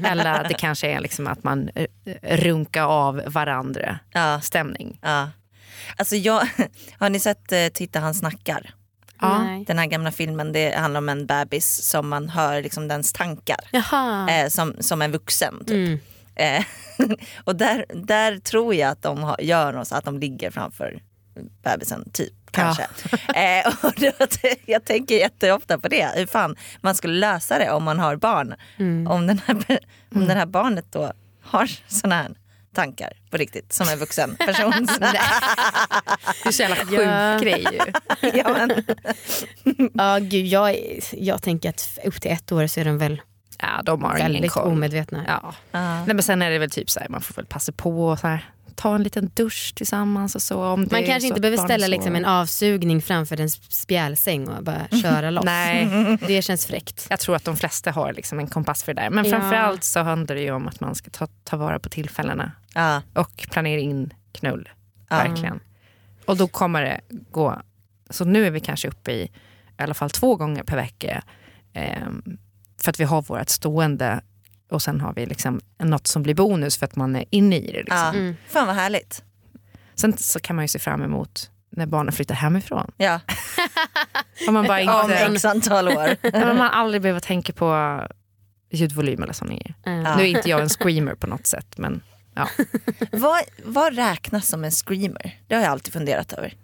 Eller 0.04 0.48
det 0.48 0.54
kanske 0.54 0.90
är 0.90 1.00
liksom 1.00 1.26
att 1.26 1.44
man 1.44 1.70
eh, 1.74 1.86
runkar 2.22 2.84
av 2.84 3.22
varandra 3.26 3.98
ja. 4.12 4.40
stämning. 4.40 4.98
ja. 5.02 5.30
Alltså 5.96 6.16
jag, 6.16 6.48
har 6.98 7.10
ni 7.10 7.20
sett 7.20 7.52
eh, 7.52 7.68
Titta 7.68 8.00
han 8.00 8.14
snackar? 8.14 8.74
Ja. 9.20 9.64
Den 9.66 9.78
här 9.78 9.86
gamla 9.86 10.12
filmen, 10.12 10.52
det 10.52 10.76
handlar 10.76 10.98
om 10.98 11.08
en 11.08 11.26
bebis 11.26 11.88
som 11.88 12.08
man 12.08 12.28
hör 12.28 12.62
liksom 12.62 12.88
dens 12.88 13.12
tankar. 13.12 13.60
Jaha. 13.72 14.30
Eh, 14.30 14.48
som, 14.48 14.74
som 14.80 15.02
en 15.02 15.12
vuxen 15.12 15.64
typ. 15.66 15.70
Mm. 15.70 15.98
Eh, 16.36 16.64
och 17.44 17.56
där, 17.56 17.84
där 17.94 18.38
tror 18.38 18.74
jag 18.74 18.90
att 18.90 19.02
de 19.02 19.22
har, 19.22 19.40
gör 19.40 19.72
något 19.72 19.88
så 19.88 19.94
att 19.94 20.04
de 20.04 20.18
ligger 20.18 20.50
framför 20.50 21.02
bebisen, 21.62 22.10
typ. 22.12 22.34
Kanske. 22.56 22.82
eh, 23.34 23.66
och 23.84 23.92
då, 23.96 24.10
jag 24.66 24.84
tänker 24.84 25.14
jätteofta 25.14 25.78
på 25.78 25.88
det, 25.88 26.10
hur 26.14 26.26
fan 26.26 26.56
man 26.80 26.94
skulle 26.94 27.14
lösa 27.14 27.58
det 27.58 27.70
om 27.70 27.84
man 27.84 27.98
har 27.98 28.16
barn. 28.16 28.54
Mm. 28.78 29.06
Om, 29.06 29.26
den 29.26 29.40
här, 29.46 29.78
om 30.14 30.26
det 30.26 30.34
här 30.34 30.46
barnet 30.46 30.84
då 30.90 31.12
har 31.42 31.70
såna 31.88 32.14
här 32.14 32.30
tankar 32.74 33.12
på 33.30 33.36
riktigt 33.36 33.72
som 33.72 33.88
en 33.88 33.98
vuxen 33.98 34.36
person. 34.36 34.86
Det 36.42 36.48
är 36.48 36.52
så 36.52 36.62
jävla 36.62 36.76
sjuk 36.76 37.00
Ja. 37.00 37.38
grej 37.38 37.66
ju. 37.72 37.92
ja, 38.34 38.52
men, 38.52 38.84
Ja, 39.94 40.18
gud, 40.18 40.46
jag, 40.46 40.76
jag 41.12 41.42
tänker 41.42 41.68
att 41.68 41.98
upp 42.04 42.20
till 42.20 42.30
ett 42.30 42.52
år 42.52 42.66
så 42.66 42.80
är 42.80 42.84
de 42.84 42.98
väl 42.98 43.20
Ja, 43.58 43.82
de 43.84 44.02
har 44.02 44.16
ingen 44.18 44.32
väldigt 44.32 44.52
koll. 44.52 44.68
omedvetna. 44.72 45.24
Ja. 45.26 45.54
ja. 45.70 45.94
Nej, 46.04 46.14
men 46.14 46.22
sen 46.22 46.42
är 46.42 46.50
det 46.50 46.58
väl 46.58 46.70
typ 46.70 46.90
så 46.90 47.00
här, 47.00 47.08
man 47.08 47.20
får 47.20 47.34
väl 47.34 47.46
passa 47.46 47.72
på 47.72 48.06
och 48.08 48.18
så 48.18 48.26
här, 48.26 48.50
ta 48.76 48.94
en 48.94 49.02
liten 49.02 49.30
dusch 49.34 49.72
tillsammans 49.76 50.34
och 50.34 50.42
så. 50.42 50.64
Om 50.64 50.88
Man 50.90 51.04
kanske 51.04 51.28
inte 51.28 51.40
behöver 51.40 51.58
ställa 51.64 51.86
liksom 51.86 52.16
en 52.16 52.24
avsugning 52.24 53.02
framför 53.02 53.40
en 53.40 53.50
spjälsäng 53.50 54.48
och 54.48 54.64
bara 54.64 54.88
köra 55.02 55.30
loss. 55.30 55.44
Nej, 55.44 56.18
Det 56.26 56.42
känns 56.42 56.66
fräckt. 56.66 57.06
jag 57.10 57.20
tror 57.20 57.36
att 57.36 57.44
de 57.44 57.56
flesta 57.56 57.90
har 57.90 58.12
liksom 58.12 58.38
en 58.38 58.46
kompass 58.46 58.82
för 58.82 58.94
det 58.94 59.02
där. 59.02 59.10
Men 59.10 59.24
Ja. 59.24 59.30
framförallt 59.30 59.84
så 59.84 60.00
handlar 60.00 60.36
det 60.36 60.42
ju 60.42 60.50
om 60.50 60.68
att 60.68 60.80
man 60.80 60.94
ska 60.94 61.10
ta, 61.10 61.26
ta 61.44 61.56
vara 61.56 61.78
på 61.78 61.88
tillfällena 61.88 62.52
Ja. 62.74 63.02
och 63.14 63.48
planera 63.50 63.80
in 63.80 64.12
knull. 64.32 64.68
Ja. 65.08 65.16
Verkligen. 65.16 65.60
Och 66.24 66.36
då 66.36 66.48
kommer 66.48 66.82
det 66.82 67.00
gå, 67.30 67.62
så 68.10 68.24
nu 68.24 68.46
är 68.46 68.50
vi 68.50 68.60
kanske 68.60 68.88
uppe 68.88 69.12
i 69.12 69.30
i 69.78 69.82
alla 69.82 69.94
fall 69.94 70.10
två 70.10 70.36
gånger 70.36 70.62
per 70.62 70.76
vecka. 70.76 71.22
ehm, 71.72 72.22
för 72.82 72.90
att 72.90 73.00
vi 73.00 73.04
har 73.04 73.22
vårt 73.22 73.48
stående 73.48 74.20
och 74.70 74.82
sen 74.82 75.00
har 75.00 75.12
vi 75.14 75.26
liksom 75.26 75.60
något 75.78 76.06
som 76.06 76.22
blir 76.22 76.34
bonus 76.34 76.76
för 76.76 76.86
att 76.86 76.96
man 76.96 77.16
är 77.16 77.24
inne 77.30 77.56
i 77.56 77.72
det. 77.72 77.78
Liksom. 77.78 77.98
Ja. 77.98 78.08
Mm. 78.08 78.36
Fan 78.48 78.66
vad 78.66 78.76
härligt. 78.76 79.22
Sen 79.94 80.16
så 80.16 80.40
kan 80.40 80.56
man 80.56 80.64
ju 80.64 80.68
se 80.68 80.78
fram 80.78 81.02
emot 81.02 81.50
när 81.70 81.86
barnen 81.86 82.12
flyttar 82.12 82.34
hemifrån. 82.34 82.90
Ja. 82.96 83.20
Om 84.48 84.54
man 84.54 84.66
bara 84.66 85.00
Om 85.04 85.10
inte, 85.10 85.24
x 85.24 85.44
antal 85.44 85.88
år. 85.88 86.16
om 86.50 86.56
man 86.56 86.70
aldrig 86.70 87.02
behöver 87.02 87.20
tänka 87.20 87.52
på 87.52 88.00
ljudvolym 88.70 89.22
eller 89.22 89.32
sånt. 89.32 89.50
grejer. 89.50 89.74
Ja. 89.82 90.16
Nu 90.16 90.22
är 90.22 90.26
inte 90.26 90.50
jag 90.50 90.60
en 90.60 90.68
screamer 90.68 91.14
på 91.14 91.26
något 91.26 91.46
sätt 91.46 91.78
men 91.78 92.02
vad, 93.12 93.40
vad 93.64 93.96
räknas 93.96 94.48
som 94.48 94.64
en 94.64 94.70
screamer? 94.70 95.40
Det 95.46 95.54
har 95.54 95.62
jag 95.62 95.70
alltid 95.70 95.92
funderat 95.92 96.32
över. 96.32 96.54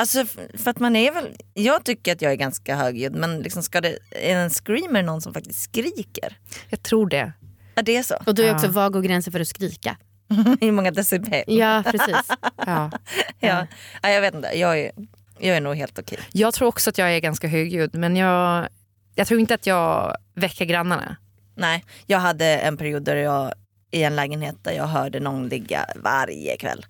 Alltså 0.00 0.24
för 0.54 0.70
att 0.70 0.78
man 0.78 0.96
är 0.96 1.12
väl, 1.12 1.36
jag 1.54 1.84
tycker 1.84 2.12
att 2.12 2.22
jag 2.22 2.32
är 2.32 2.36
ganska 2.36 2.76
högljudd 2.76 3.14
men 3.14 3.40
liksom 3.42 3.62
ska 3.62 3.80
det, 3.80 3.98
är 4.10 4.36
en 4.36 4.50
screamer 4.50 5.02
någon 5.02 5.20
som 5.20 5.34
faktiskt 5.34 5.62
skriker? 5.62 6.38
jag 6.68 6.82
tror 6.82 7.08
det. 7.08 7.32
Ja 7.74 7.82
det 7.82 7.96
är 7.96 8.02
så. 8.02 8.14
Och 8.26 8.34
då 8.34 8.42
är 8.42 8.46
Ja. 8.46 8.54
också 8.54 8.68
vad 8.68 8.92
går 8.92 9.00
gränsen 9.02 9.32
för 9.32 9.40
att 9.40 9.48
skrika? 9.48 9.96
Hur 10.60 10.72
många 10.72 10.90
decibel? 10.90 11.44
Ja 11.46 11.82
precis. 11.90 12.16
Ja. 12.66 12.90
Ja. 13.40 13.66
Ja, 14.02 14.08
jag 14.10 14.20
vet 14.20 14.34
inte, 14.34 14.48
jag 14.58 14.78
är, 14.80 14.92
jag 15.38 15.56
är 15.56 15.60
nog 15.60 15.76
helt 15.76 15.98
okej. 15.98 16.18
Jag 16.32 16.54
tror 16.54 16.68
också 16.68 16.90
att 16.90 16.98
jag 16.98 17.12
är 17.16 17.18
ganska 17.20 17.48
högljudd 17.48 17.94
men 17.94 18.16
jag, 18.16 18.68
jag 19.14 19.26
tror 19.26 19.40
inte 19.40 19.54
att 19.54 19.66
jag 19.66 20.16
väcker 20.34 20.64
grannarna. 20.64 21.16
Nej, 21.54 21.84
jag 22.06 22.18
hade 22.18 22.46
en 22.46 22.76
period 22.76 23.02
där 23.02 23.16
jag 23.16 23.52
i 23.90 24.02
en 24.02 24.16
lägenhet 24.16 24.56
där 24.62 24.72
jag 24.72 24.86
hörde 24.86 25.20
någon 25.20 25.48
ligga 25.48 25.86
varje 25.96 26.56
kväll. 26.56 26.86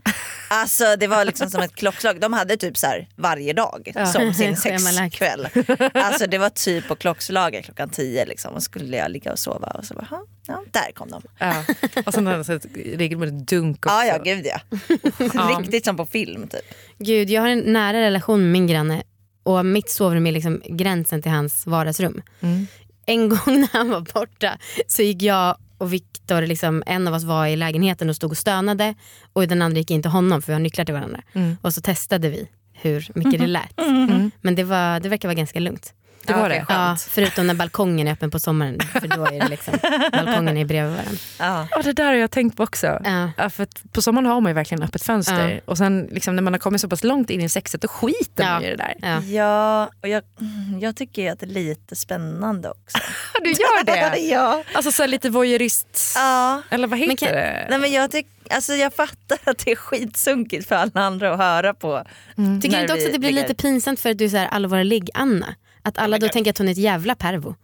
Alltså 0.51 0.85
det 0.99 1.07
var 1.07 1.25
liksom 1.25 1.51
som 1.51 1.63
ett 1.63 1.75
klockslag. 1.75 2.21
De 2.21 2.33
hade 2.33 2.57
typ 2.57 2.77
så 2.79 2.87
här 2.87 3.09
varje 3.17 3.53
dag 3.53 3.93
Ja. 3.95 4.07
som 4.07 4.35
sin 4.35 4.57
sexkväll. 4.57 5.49
Alltså 5.95 6.27
det 6.27 6.39
var 6.39 6.51
typ 6.51 6.89
på 6.89 6.97
klockslaget 6.97 7.65
klockan 7.65 7.89
tio 7.91 8.27
liksom. 8.27 8.55
Och 8.55 8.63
skulle 8.63 8.97
jag 8.97 9.11
ligga 9.11 9.33
och 9.33 9.39
sova 9.39 9.67
och 9.69 9.85
så 9.85 9.95
bara, 9.95 10.07
"Ha, 10.11 10.25
ja, 10.47 10.63
där 10.71 10.93
kom 10.95 11.11
de. 11.11 11.23
Ja. 11.39 11.65
Och 12.07 12.15
sen 12.15 12.27
har 12.27 12.35
jag 12.35 12.47
sett 12.47 12.67
regelbundet 12.95 13.49
dunk 13.49 13.87
också. 13.87 13.89
Ja 13.97 14.05
ja 14.05 14.19
gud. 14.25 14.47
Ja. 15.35 15.59
Riktigt 15.61 15.85
som 15.85 15.97
på 15.97 16.07
film 16.07 16.49
typ. 16.49 16.75
Gud, 16.99 17.31
jag 17.31 17.43
har 17.43 17.49
en 17.49 17.59
nära 17.73 18.01
relation 18.01 18.41
med 18.43 18.51
min 18.51 18.67
granne 18.67 19.03
och 19.43 19.67
mitt 19.67 19.91
sovrum 19.91 20.27
är 20.27 20.33
liksom 20.33 20.63
gränsen 20.69 21.23
till 21.23 21.31
hans 21.33 21.67
vardagsrum. 21.67 22.23
Mm. 22.41 22.67
En 23.07 23.29
gång 23.29 23.61
när 23.61 23.69
han 23.73 23.91
var 23.91 24.01
borta 24.01 24.59
så 24.87 25.03
gick 25.03 25.23
jag 25.23 25.57
och 25.81 25.93
Viktor, 25.93 26.43
liksom, 26.43 26.83
en 26.87 27.09
av 27.09 27.15
oss 27.15 27.25
var 27.25 27.47
i 27.47 27.57
lägenheten 27.57 28.09
och 28.09 28.17
stod 28.17 28.31
och 28.31 28.37
stönade 28.37 28.95
och 29.33 29.49
den 29.49 29.63
andra 29.63 29.79
gick 29.79 29.91
in 29.91 30.03
till 30.03 30.11
honom 30.11 30.43
för 30.43 30.47
vi 30.47 30.53
har 30.53 30.61
nycklar 30.61 30.85
till 30.85 30.95
varandra. 30.95 31.23
Mm. 31.33 31.57
Och 31.63 31.75
så 31.75 31.81
testade 31.81 32.31
vi 32.31 32.49
hur 32.73 33.09
mycket 33.15 33.41
det 33.41 33.47
lät. 33.59 33.81
Mm. 33.81 34.31
Men 34.41 34.55
det, 34.55 34.65
var, 34.65 35.01
det 35.01 35.09
verkar 35.09 35.29
vara 35.29 35.37
ganska 35.37 35.61
lugnt. 35.61 35.95
Det 36.27 36.33
var 36.33 36.43
Ja, 36.43 36.49
det. 36.49 36.65
Ja, 36.69 36.97
förutom 37.09 37.47
när 37.47 37.55
balkongen 37.55 38.09
är 38.09 38.13
öppen 38.13 38.31
på 38.31 38.39
sommaren. 38.39 38.79
För 38.93 39.09
då 39.09 39.25
är 39.27 39.41
det 39.41 39.49
liksom, 39.49 39.75
balkongen 40.13 40.57
är 40.57 40.65
bredvid 40.65 40.93
varandra. 40.93 41.17
Ja. 41.39 41.67
Ja, 41.71 41.83
det 41.83 41.93
där 41.93 42.05
har 42.05 42.13
jag 42.15 42.31
tänkt 42.31 42.57
på 42.57 42.63
också. 42.63 43.01
Ja. 43.37 43.51
För 43.51 43.67
på 43.93 44.03
sommaren 44.03 44.27
har 44.27 44.41
man 44.41 44.51
ju 44.51 44.55
verkligen 44.55 44.83
öppet 44.83 45.03
fönster. 45.03 45.61
Och 45.65 45.79
sen 45.79 46.09
liksom, 46.13 46.37
när 46.37 46.43
man 46.43 46.53
har 46.53 46.59
kommit 46.59 46.81
så 46.81 46.89
pass 46.89 47.05
långt 47.05 47.31
in 47.31 47.41
i 47.41 47.49
sexet 47.49 47.83
då 47.83 47.89
skiter 47.89 48.45
man 48.45 48.65
i 48.65 48.71
det 48.71 48.77
där. 48.77 48.95
Ja. 49.03 49.23
Ja, 49.23 49.91
och 50.03 50.09
jag, 50.09 50.23
mm, 50.41 50.81
jag 50.81 50.97
tycker 50.97 51.33
att 51.33 51.41
det 51.41 51.47
är 51.47 51.51
lite 51.51 51.97
spännande 51.97 52.71
också. 52.71 52.99
Du 53.45 53.51
gör 53.51 53.85
det? 53.85 54.19
ja. 54.31 54.63
Alltså 54.75 54.93
så 54.93 55.07
lite 55.07 55.31
voyeurist... 55.31 56.13
ja. 56.17 56.63
Eller 56.71 56.87
vad 56.89 56.99
heter 56.99 57.09
Men 57.09 57.17
kan- 57.17 57.29
det? 57.33 57.67
Nej, 57.71 57.79
men 57.79 57.93
jag, 57.93 58.11
tyck, 58.11 58.27
alltså, 58.51 58.73
jag 58.75 58.95
fattar 58.95 59.39
att 59.45 59.59
det 59.59 59.71
är 59.73 59.77
skitsunkigt 59.77 60.69
för 60.69 60.75
alla 60.77 61.01
andra 61.01 61.33
att 61.33 61.39
höra 61.39 61.75
på. 61.75 62.05
Tycker 62.37 62.45
när 62.45 62.59
du 62.77 62.81
inte 62.83 62.93
också 62.95 63.07
att 63.07 63.13
det 63.13 63.19
blir 63.19 63.29
ligger. 63.33 63.43
lite 63.49 63.55
pinsamt 63.63 64.01
för 64.01 64.11
att 64.11 64.19
du 64.19 64.25
är 64.25 64.29
så 64.29 64.37
här 64.37 64.47
allvarlig 64.49 65.11
Anna? 65.15 65.55
Att 65.83 65.99
alla 65.99 66.19
då 66.19 66.29
tänker 66.29 66.51
att 66.51 66.59
hon 66.59 66.69
är 66.69 66.73
ett 66.73 66.79
jävla 66.79 67.15
pervo. 67.15 67.55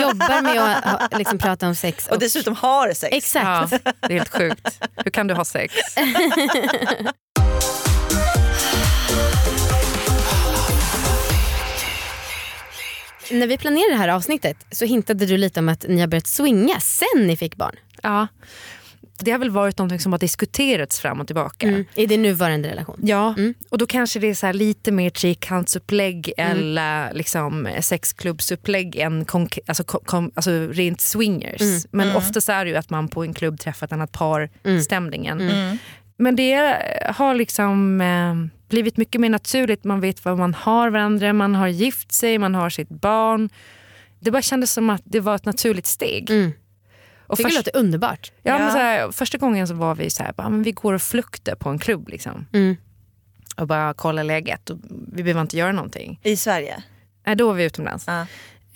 Jobbar 0.00 0.42
med 0.42 0.80
att 0.84 1.18
liksom, 1.18 1.38
prata 1.38 1.68
om 1.68 1.74
sex. 1.74 2.06
Och 2.06 2.18
dessutom 2.18 2.56
har 2.56 2.92
sex. 2.92 3.16
Exakt. 3.16 3.72
Ja, 3.84 3.92
det 4.00 4.14
är 4.14 4.18
helt 4.18 4.28
sjukt. 4.28 4.80
Hur 5.04 5.10
kan 5.10 5.26
du 5.26 5.34
ha 5.34 5.44
sex? 5.44 5.74
När 13.30 13.46
vi 13.46 13.58
planerade 13.58 13.90
det 13.92 13.98
här 13.98 14.08
avsnittet 14.08 14.66
så 14.70 14.84
hintade 14.84 15.26
du 15.26 15.36
lite 15.36 15.60
om 15.60 15.68
att 15.68 15.84
ni 15.88 16.00
har 16.00 16.06
börjat 16.06 16.26
swinga 16.26 16.80
sen 16.80 17.26
ni 17.26 17.36
fick 17.36 17.56
barn. 17.56 17.76
Ja. 18.02 18.26
Det 19.20 19.30
har 19.30 19.38
väl 19.38 19.50
varit 19.50 19.78
något 19.78 20.00
som 20.02 20.12
har 20.12 20.18
diskuterats 20.18 21.00
fram 21.00 21.20
och 21.20 21.26
tillbaka. 21.26 21.68
Mm. 21.68 21.84
I 21.94 22.06
din 22.06 22.22
nuvarande 22.22 22.68
relation. 22.68 23.00
Ja, 23.02 23.34
Mm. 23.38 23.54
och 23.70 23.78
då 23.78 23.86
kanske 23.86 24.18
det 24.18 24.26
är 24.26 24.34
så 24.34 24.46
här 24.46 24.52
lite 24.52 24.92
mer 24.92 25.10
trekantupplägg 25.10 26.32
eller 26.36 27.12
liksom 27.14 27.68
sexklubbsupplägg 27.80 28.96
än 28.96 29.24
konk- 29.26 29.58
alltså, 29.66 29.84
alltså 30.34 30.50
rent 30.66 31.00
swingers. 31.00 31.60
Mm. 31.60 31.80
Men 31.90 32.16
oftast 32.16 32.48
är 32.48 32.64
det 32.64 32.70
ju 32.70 32.76
att 32.76 32.90
man 32.90 33.08
på 33.08 33.22
en 33.24 33.34
klubb 33.34 33.60
träffar 33.60 33.86
ett 33.86 33.92
annat 33.92 34.12
par, 34.12 34.50
Mm. 34.64 34.80
stämningen. 34.82 35.40
Mm. 35.40 35.78
Men 36.16 36.36
det 36.36 36.76
har 37.14 37.34
liksom 37.34 38.00
eh, 38.00 38.34
blivit 38.68 38.96
mycket 38.96 39.20
mer 39.20 39.28
naturligt. 39.30 39.84
Man 39.84 40.00
vet 40.00 40.24
vad 40.24 40.38
man 40.38 40.54
har 40.54 40.90
varandra, 40.90 41.32
man 41.32 41.54
har 41.54 41.68
gift 41.68 42.12
sig, 42.12 42.38
man 42.38 42.54
har 42.54 42.70
sitt 42.70 42.88
barn. 42.88 43.48
Det 44.20 44.30
bara 44.30 44.42
kändes 44.42 44.72
som 44.72 44.90
att 44.90 45.02
det 45.04 45.20
var 45.20 45.34
ett 45.34 45.44
naturligt 45.44 45.86
steg. 45.86 46.30
Mm. 47.30 47.32
Och 47.32 47.36
Tycker 47.36 47.48
det 47.50 47.54
först, 47.56 47.66
låter 47.66 47.78
underbart. 47.80 48.32
ja, 48.42 48.52
Men 48.58 48.66
Ja. 48.66 48.72
så 48.72 48.78
här, 48.78 49.12
första 49.12 49.38
gången 49.38 49.68
så 49.68 49.74
var 49.74 49.94
vi 49.94 50.10
så 50.10 50.22
här, 50.22 50.32
bara, 50.32 50.48
men 50.48 50.62
vi 50.62 50.72
går 50.72 50.92
och 50.94 51.02
fluktar 51.02 51.54
på 51.54 51.68
en 51.68 51.78
klubb. 51.78 52.08
Liksom, 52.08 52.46
Mm. 52.52 52.76
och 53.56 53.66
bara 53.66 53.94
kollar 53.94 54.24
läget. 54.24 54.70
Och 54.70 54.78
vi 55.12 55.22
behöver 55.22 55.40
inte 55.40 55.56
göra 55.56 55.72
någonting. 55.72 56.20
I 56.22 56.36
Sverige. 56.36 56.82
Nej, 57.26 57.36
då 57.36 57.46
var 57.46 57.54
vi 57.54 57.64
utomlands. 57.64 58.04
Ja. 58.06 58.26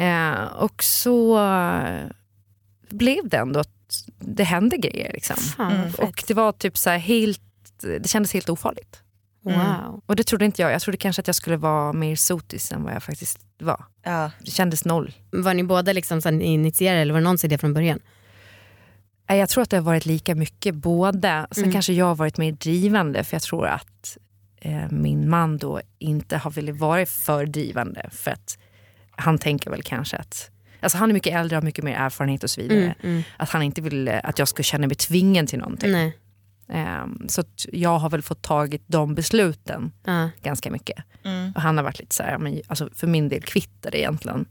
Eh, 0.05 0.45
och 0.45 0.83
så 0.83 1.39
eh, 1.49 2.05
blev 2.91 3.29
det 3.29 3.37
ändå 3.37 3.61
att 3.61 3.69
det 4.19 4.45
hände 4.45 4.77
grejer. 4.77 5.13
Liksom. 5.13 5.37
Fett. 5.37 5.99
Och 5.99 6.25
det 6.27 6.35
var 6.35 6.53
typ 6.53 6.79
så 6.79 6.91
här 6.91 6.99
helt, 6.99 7.41
det 7.81 8.09
kändes 8.09 8.33
helt 8.35 8.49
ofarligt. 8.49 9.01
Wow. 9.43 10.03
Och 10.07 10.17
det 10.17 10.25
trodde 10.25 10.45
inte 10.45 10.63
jag. 10.63 10.73
Jag 10.73 10.83
trodde 10.83 10.97
kanske 10.99 11.21
att 11.21 11.27
jag 11.27 11.37
skulle 11.37 11.57
vara 11.57 11.93
mer 11.93 12.17
sotis 12.17 12.73
än 12.73 12.83
vad 12.85 12.95
jag 12.95 13.03
faktiskt 13.03 13.39
var. 13.59 13.85
Ja. 14.03 14.31
Det 14.45 14.51
kändes 14.51 14.85
noll. 14.85 15.13
Var 15.31 15.55
ni 15.55 15.63
båda 15.65 15.93
liksom 15.93 16.23
så 16.23 16.29
initierade 16.29 17.01
eller 17.01 17.13
var 17.15 17.21
det 17.21 17.25
någons 17.25 17.45
idé 17.45 17.59
från 17.59 17.75
början? 17.75 18.01
Nej, 19.29 19.39
Jag 19.39 19.49
tror 19.49 19.63
att 19.63 19.71
det 19.71 19.77
har 19.77 19.83
varit 19.85 20.07
lika 20.07 20.35
mycket 20.35 20.75
båda. 20.75 21.47
Sen 21.51 21.65
Mm. 21.65 21.73
kanske 21.73 21.93
jag 21.93 22.07
har 22.07 22.15
varit 22.15 22.39
mer 22.39 22.53
drivande 22.53 23.25
för 23.25 23.35
jag 23.35 23.43
tror 23.43 23.67
att 23.67 24.19
eh, 24.61 24.91
min 24.91 25.29
man 25.31 25.59
då 25.59 25.81
inte 25.99 26.37
har 26.37 26.51
velat 26.51 26.77
vara 26.77 27.07
för 27.07 27.47
drivande. 27.47 28.09
För 28.13 28.31
att 28.31 28.59
han 29.11 29.39
tänker 29.39 29.71
väl 29.71 29.83
kanske 29.83 30.17
att 30.17 30.51
Alltså 30.81 30.99
han 30.99 31.11
är 31.11 31.15
mycket 31.15 31.35
äldre 31.35 31.57
och 31.57 31.63
har 31.63 31.67
mycket 31.67 31.85
mer 31.85 31.95
erfarenhet 31.97 32.43
och 32.45 32.51
så 32.51 32.61
vidare. 32.61 32.79
Mm, 32.79 32.95
mm. 33.03 33.23
Att 33.37 33.51
han 33.51 33.63
inte 33.63 33.81
vill 33.83 34.09
eh, 34.09 34.21
att 34.25 34.39
jag 34.39 34.49
ska 34.49 34.63
känna 34.63 34.87
mig 34.87 34.97
tvingad 34.97 35.49
till 35.49 35.59
någonting. 35.59 35.93
Nej. 35.93 36.19
Ehm, 36.69 37.29
så 37.29 37.41
att 37.41 37.67
jag 37.73 37.99
har 37.99 38.11
väl 38.11 38.23
fått 38.23 38.43
tagit 38.43 38.83
de 38.87 39.15
besluten 39.15 39.93
Ja. 40.05 40.31
ganska 40.43 40.71
mycket. 40.71 41.05
Mm. 41.25 41.53
Och 41.57 41.63
han 41.63 41.77
har 41.77 41.85
varit 41.85 41.99
lite 41.99 42.15
så 42.15 42.23
här, 42.23 42.39
men, 42.39 42.61
alltså 42.67 42.89
för 42.95 43.07
min 43.07 43.29
del 43.29 43.43
kvittar 43.43 43.91
det 43.91 43.99
egentligen. 43.99 44.47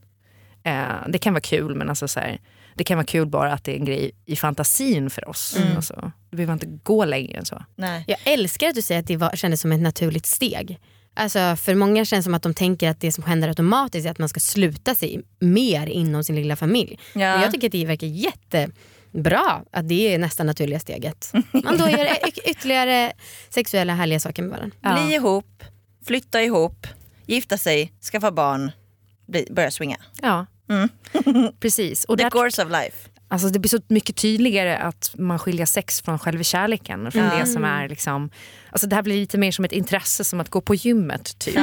Eh, 0.64 0.84
det 1.08 1.18
kan 1.18 1.34
vara 1.34 1.42
kul 1.42 1.76
men 1.76 1.90
alltså 1.90 2.08
så 2.08 2.20
här, 2.20 2.40
det 2.76 2.84
kan 2.84 2.98
vara 2.98 3.06
kul 3.06 3.28
bara 3.28 3.54
att 3.54 3.64
det 3.64 3.72
är 3.72 3.76
en 3.80 3.86
grej 3.86 4.12
i 4.26 4.36
fantasin 4.36 5.10
för 5.10 5.30
oss. 5.30 5.56
Mm. 5.58 5.76
Alltså, 5.76 6.12
det 6.30 6.36
behöver 6.38 6.54
inte 6.54 6.66
gå 6.84 7.06
längre 7.06 7.38
än 7.38 7.46
så. 7.46 7.64
Nej. 7.76 8.04
Jag 8.08 8.18
älskar 8.26 8.68
att 8.68 8.76
du 8.76 8.82
säger 8.82 9.02
att 9.02 9.08
det 9.08 9.18
var, 9.18 9.32
kändes 9.36 9.62
som 9.62 9.72
ett 9.72 9.82
naturligt 9.82 10.26
steg. 10.26 10.80
Alltså 11.16 11.56
för 11.56 11.76
många 11.76 12.06
känns 12.06 12.24
det 12.24 12.28
som 12.28 12.34
att 12.34 12.44
de 12.44 12.54
tänker 12.54 12.90
att 12.90 13.00
det 13.02 13.12
som 13.12 13.24
händer 13.24 13.48
automatiskt 13.48 14.06
är 14.08 14.12
att 14.12 14.20
man 14.20 14.30
ska 14.30 14.40
sluta 14.40 14.96
sig 14.96 15.22
mer 15.40 15.88
inom 15.88 16.24
sin 16.24 16.36
lilla 16.36 16.56
familj. 16.56 17.00
Ja. 17.14 17.20
Men 17.20 17.42
jag 17.42 17.52
tycker 17.52 17.68
att 17.68 17.72
det 17.72 17.86
verkar 17.86 18.08
jättebra 18.08 19.64
att 19.72 19.88
det 19.90 20.14
är 20.14 20.18
nästa 20.18 20.44
naturliga 20.44 20.80
steget. 20.80 21.32
Man 21.52 21.78
då 21.78 21.90
gör 21.90 22.06
y- 22.06 22.42
ytterligare 22.46 23.14
sexuella 23.50 23.94
härliga 23.96 24.20
saker 24.20 24.44
med 24.44 24.52
varandra. 24.52 24.78
Ja. 24.82 25.06
Bli 25.06 25.16
ihop, 25.16 25.64
flytta 26.06 26.44
ihop, 26.44 26.88
gifta 27.26 27.58
sig, 27.58 27.94
skaffa 28.12 28.32
barn, 28.32 28.72
bli, 29.28 29.48
börja 29.52 29.72
swinga. 29.72 29.98
Ja, 30.22 30.46
Mm. 30.70 30.90
precis. 31.60 32.04
Och 32.06 32.18
The 32.18 32.24
där, 32.24 32.30
course 32.30 32.64
of 32.66 32.72
life. 32.72 33.10
alltså, 33.28 33.50
det 33.50 33.60
blir 33.60 33.70
så 33.70 33.80
mycket 33.88 34.16
tydligare 34.16 34.78
att 34.78 35.12
man 35.18 35.40
skiljer 35.40 35.66
sex 35.66 36.02
från 36.02 36.20
själva 36.20 36.44
kärleken. 36.44 37.12
Från 37.12 37.24
Ja. 37.24 37.36
det, 37.40 37.46
som 37.46 37.64
är 37.64 37.90
liksom, 37.90 38.30
alltså, 38.72 38.88
det 38.88 38.96
här 38.96 39.04
blir 39.04 39.16
lite 39.16 39.38
mer 39.38 39.52
som 39.52 39.66
ett 39.66 39.72
intresse, 39.72 40.24
som 40.24 40.40
att 40.40 40.50
gå 40.50 40.62
på 40.62 40.76
gymmet. 40.76 41.40
Typ. 41.40 41.58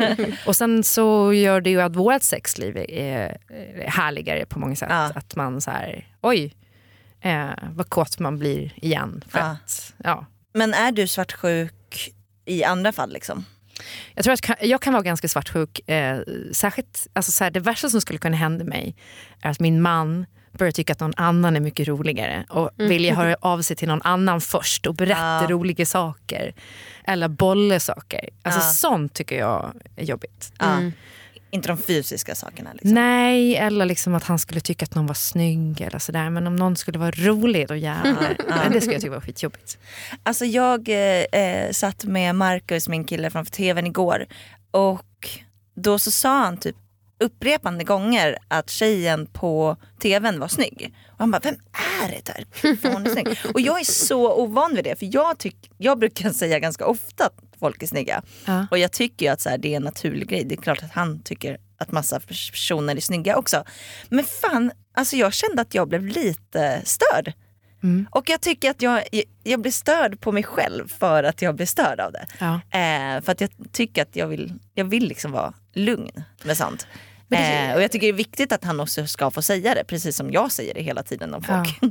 Och 0.46 0.56
sen 0.56 0.84
så 0.84 1.32
gör 1.32 1.60
det 1.60 1.70
ju 1.70 1.80
att 1.80 1.96
vårt 1.96 2.22
sexliv 2.22 2.76
är 2.76 3.38
härligare 3.88 4.46
på 4.46 4.58
många 4.58 4.76
sätt. 4.76 4.88
Ja. 4.90 5.12
Att 5.14 5.36
man 5.36 5.60
så 5.60 5.70
här, 5.70 6.06
oj, 6.22 6.54
eh, 7.20 7.48
vad 7.72 7.88
kåt 7.88 8.18
man 8.18 8.38
blir 8.38 8.72
igen. 8.76 9.24
För 9.28 9.38
Ja. 9.38 9.44
att, 9.44 9.94
ja. 10.04 10.26
Men 10.54 10.74
är 10.74 10.92
du 10.92 11.06
svartsjuk 11.06 11.72
i 12.44 12.64
andra 12.64 12.92
fall 12.92 13.12
liksom? 13.12 13.44
Jag 14.14 14.24
tror 14.24 14.32
att 14.32 14.50
jag 14.60 14.80
kan 14.82 14.92
vara 14.92 15.02
ganska 15.02 15.28
svartsjuk. 15.28 15.88
Eh, 15.88 16.18
särskilt, 16.52 17.06
alltså 17.12 17.32
så 17.32 17.44
här, 17.44 17.50
det 17.50 17.60
värsta 17.60 17.88
som 17.88 18.00
skulle 18.00 18.18
kunna 18.18 18.36
hända 18.36 18.64
mig 18.64 18.96
är 19.42 19.50
att 19.50 19.60
min 19.60 19.82
man 19.82 20.26
börjar 20.52 20.72
tycka 20.72 20.92
att 20.92 21.00
någon 21.00 21.14
annan 21.16 21.56
är 21.56 21.60
mycket 21.60 21.88
roligare 21.88 22.44
och 22.48 22.70
vill 22.76 23.10
höra 23.14 23.36
av 23.40 23.62
sig 23.62 23.76
till 23.76 23.88
någon 23.88 24.02
annan 24.02 24.40
först 24.40 24.86
och 24.86 24.94
berätta 24.94 25.20
Ja. 25.42 25.46
roliga 25.50 25.86
saker. 25.86 26.54
Eller 27.04 27.28
bolla 27.28 27.80
saker. 27.80 28.28
Alltså 28.42 28.60
Ja. 28.60 28.64
sånt 28.72 29.14
tycker 29.14 29.38
jag 29.38 29.72
är 29.96 30.04
jobbigt. 30.04 30.52
Ja. 30.58 30.78
Inte 31.56 31.68
de 31.68 31.78
fysiska 31.78 32.34
sakerna. 32.34 32.72
Liksom. 32.72 32.94
Nej, 32.94 33.56
eller 33.56 33.86
liksom 33.86 34.14
att 34.14 34.24
han 34.24 34.38
skulle 34.38 34.60
tycka 34.60 34.84
att 34.84 34.94
någon 34.94 35.06
var 35.06 35.14
snygg 35.14 35.80
eller 35.80 35.98
sådär. 35.98 36.30
Men 36.30 36.46
om 36.46 36.56
någon 36.56 36.76
skulle 36.76 36.98
vara 36.98 37.10
rolig 37.10 37.68
då 37.68 37.76
jävlar. 37.76 38.36
Men 38.48 38.72
det 38.72 38.80
skulle 38.80 38.94
jag 38.94 39.02
tycka 39.02 39.14
var 39.14 39.20
skitjobbigt. 39.20 39.78
Alltså 40.22 40.44
jag 40.44 40.88
eh, 40.88 41.40
eh, 41.40 41.70
satt 41.72 42.04
med 42.04 42.34
Marcus, 42.34 42.88
min 42.88 43.04
kille 43.04 43.30
framför 43.30 43.52
tvn 43.52 43.86
igår 43.86 44.26
och 44.70 45.28
då 45.76 45.98
så 45.98 46.10
sa 46.10 46.38
han 46.38 46.56
typ 46.56 46.76
upprepande 47.20 47.84
gånger 47.84 48.38
att 48.48 48.70
tjejen 48.70 49.26
på 49.26 49.76
tvn 50.02 50.40
var 50.40 50.48
snygg. 50.48 50.94
Och 51.08 51.18
han 51.18 51.30
bara, 51.30 51.40
vem 51.42 51.56
är 52.02 52.08
det 52.08 52.24
där? 52.24 52.46
Hon 52.92 53.06
är 53.06 53.10
snygg. 53.10 53.38
Och 53.54 53.60
jag 53.60 53.80
är 53.80 53.84
så 53.84 54.32
ovan 54.32 54.74
vid 54.74 54.84
det 54.84 54.98
för 54.98 55.08
jag, 55.12 55.38
tyck, 55.38 55.70
jag 55.78 55.98
brukar 55.98 56.30
säga 56.30 56.58
ganska 56.58 56.86
ofta 56.86 57.26
att 57.26 57.45
folk 57.60 57.82
är 57.82 57.86
snygga. 57.86 58.22
Ja. 58.44 58.66
Och 58.70 58.78
jag 58.78 58.92
tycker 58.92 59.26
ju 59.26 59.32
att 59.32 59.40
så 59.40 59.48
här, 59.48 59.58
det 59.58 59.72
är 59.72 59.76
en 59.76 59.82
naturlig 59.82 60.28
grej. 60.28 60.44
Det 60.44 60.54
är 60.54 60.62
klart 60.62 60.82
att 60.82 60.92
han 60.92 61.22
tycker 61.22 61.58
att 61.78 61.92
massa 61.92 62.20
personer 62.20 62.96
är 62.96 63.00
snygga 63.00 63.36
också. 63.36 63.64
Men 64.08 64.24
fan, 64.24 64.72
alltså 64.94 65.16
jag 65.16 65.32
kände 65.32 65.62
att 65.62 65.74
jag 65.74 65.88
blev 65.88 66.06
lite 66.06 66.82
störd. 66.84 67.32
Mm. 67.82 68.08
Och 68.10 68.28
jag 68.28 68.40
tycker 68.40 68.70
att 68.70 68.82
jag, 68.82 69.02
jag 69.42 69.60
blir 69.60 69.72
störd 69.72 70.20
på 70.20 70.32
mig 70.32 70.42
själv 70.42 70.88
för 70.88 71.24
att 71.24 71.42
jag 71.42 71.54
blir 71.54 71.66
störd 71.66 72.00
av 72.00 72.12
det. 72.12 72.26
Ja. 72.38 72.54
Eh, 72.54 73.22
för 73.22 73.32
att 73.32 73.40
jag 73.40 73.50
tycker 73.72 74.02
att 74.02 74.16
jag 74.16 74.26
vill, 74.26 74.52
jag 74.74 74.84
vill 74.84 75.08
liksom 75.08 75.32
vara 75.32 75.52
lugn 75.72 76.24
med 76.42 76.56
sånt. 76.56 76.86
Eh, 77.30 77.74
och 77.74 77.82
jag 77.82 77.92
tycker 77.92 78.06
det 78.06 78.12
är 78.12 78.16
viktigt 78.16 78.52
att 78.52 78.64
han 78.64 78.80
också 78.80 79.06
ska 79.06 79.30
få 79.30 79.42
säga 79.42 79.74
det, 79.74 79.84
precis 79.84 80.16
som 80.16 80.30
jag 80.30 80.52
säger 80.52 80.74
det 80.74 80.82
hela 80.82 81.02
tiden 81.02 81.34
om 81.34 81.42
folk. 81.42 81.78
Ja. 81.80 81.88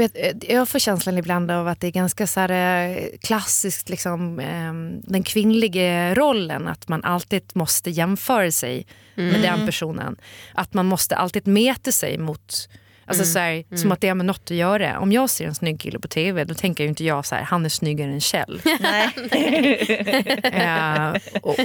Eh, 0.00 0.36
Jag 0.40 0.68
får 0.68 0.78
känslan 0.78 1.18
ibland 1.18 1.50
av 1.50 1.68
att 1.68 1.80
det 1.80 1.86
är 1.86 1.90
ganska 1.90 2.26
så 2.26 2.40
här, 2.40 2.50
eh, 2.88 3.04
klassiskt, 3.22 3.88
liksom, 3.88 4.40
eh, 4.40 4.72
den 5.10 5.22
kvinnliga 5.22 6.14
rollen. 6.14 6.68
Att 6.68 6.88
man 6.88 7.04
alltid 7.04 7.42
måste 7.54 7.90
jämföra 7.90 8.50
sig 8.52 8.86
med 9.14 9.42
den 9.42 9.66
personen. 9.66 10.16
Att 10.54 10.74
man 10.74 10.86
måste 10.86 11.16
alltid 11.16 11.46
mäta 11.46 11.92
sig 11.92 12.18
mot 12.18 12.68
Alltså 13.08 13.24
så 13.24 13.38
här, 13.38 13.76
Som 13.76 13.92
att 13.92 14.00
det 14.00 14.08
har 14.08 14.14
med 14.14 14.26
något 14.26 14.50
att 14.50 14.56
göra. 14.56 14.98
Om 15.00 15.12
jag 15.12 15.30
ser 15.30 15.46
en 15.46 15.54
snygg 15.54 15.80
kille 15.80 15.98
på 15.98 16.08
tv 16.08 16.44
då 16.44 16.54
tänker 16.54 16.84
ju 16.84 16.88
inte 16.90 17.04
jag 17.04 17.26
så 17.26 17.34
här, 17.34 17.42
han 17.42 17.64
är 17.64 17.68
snyggare 17.68 18.10
än 18.10 18.20
Kjell. 18.20 18.60
Nej. 18.80 19.08
Eh, 20.58 21.14
och, 21.42 21.56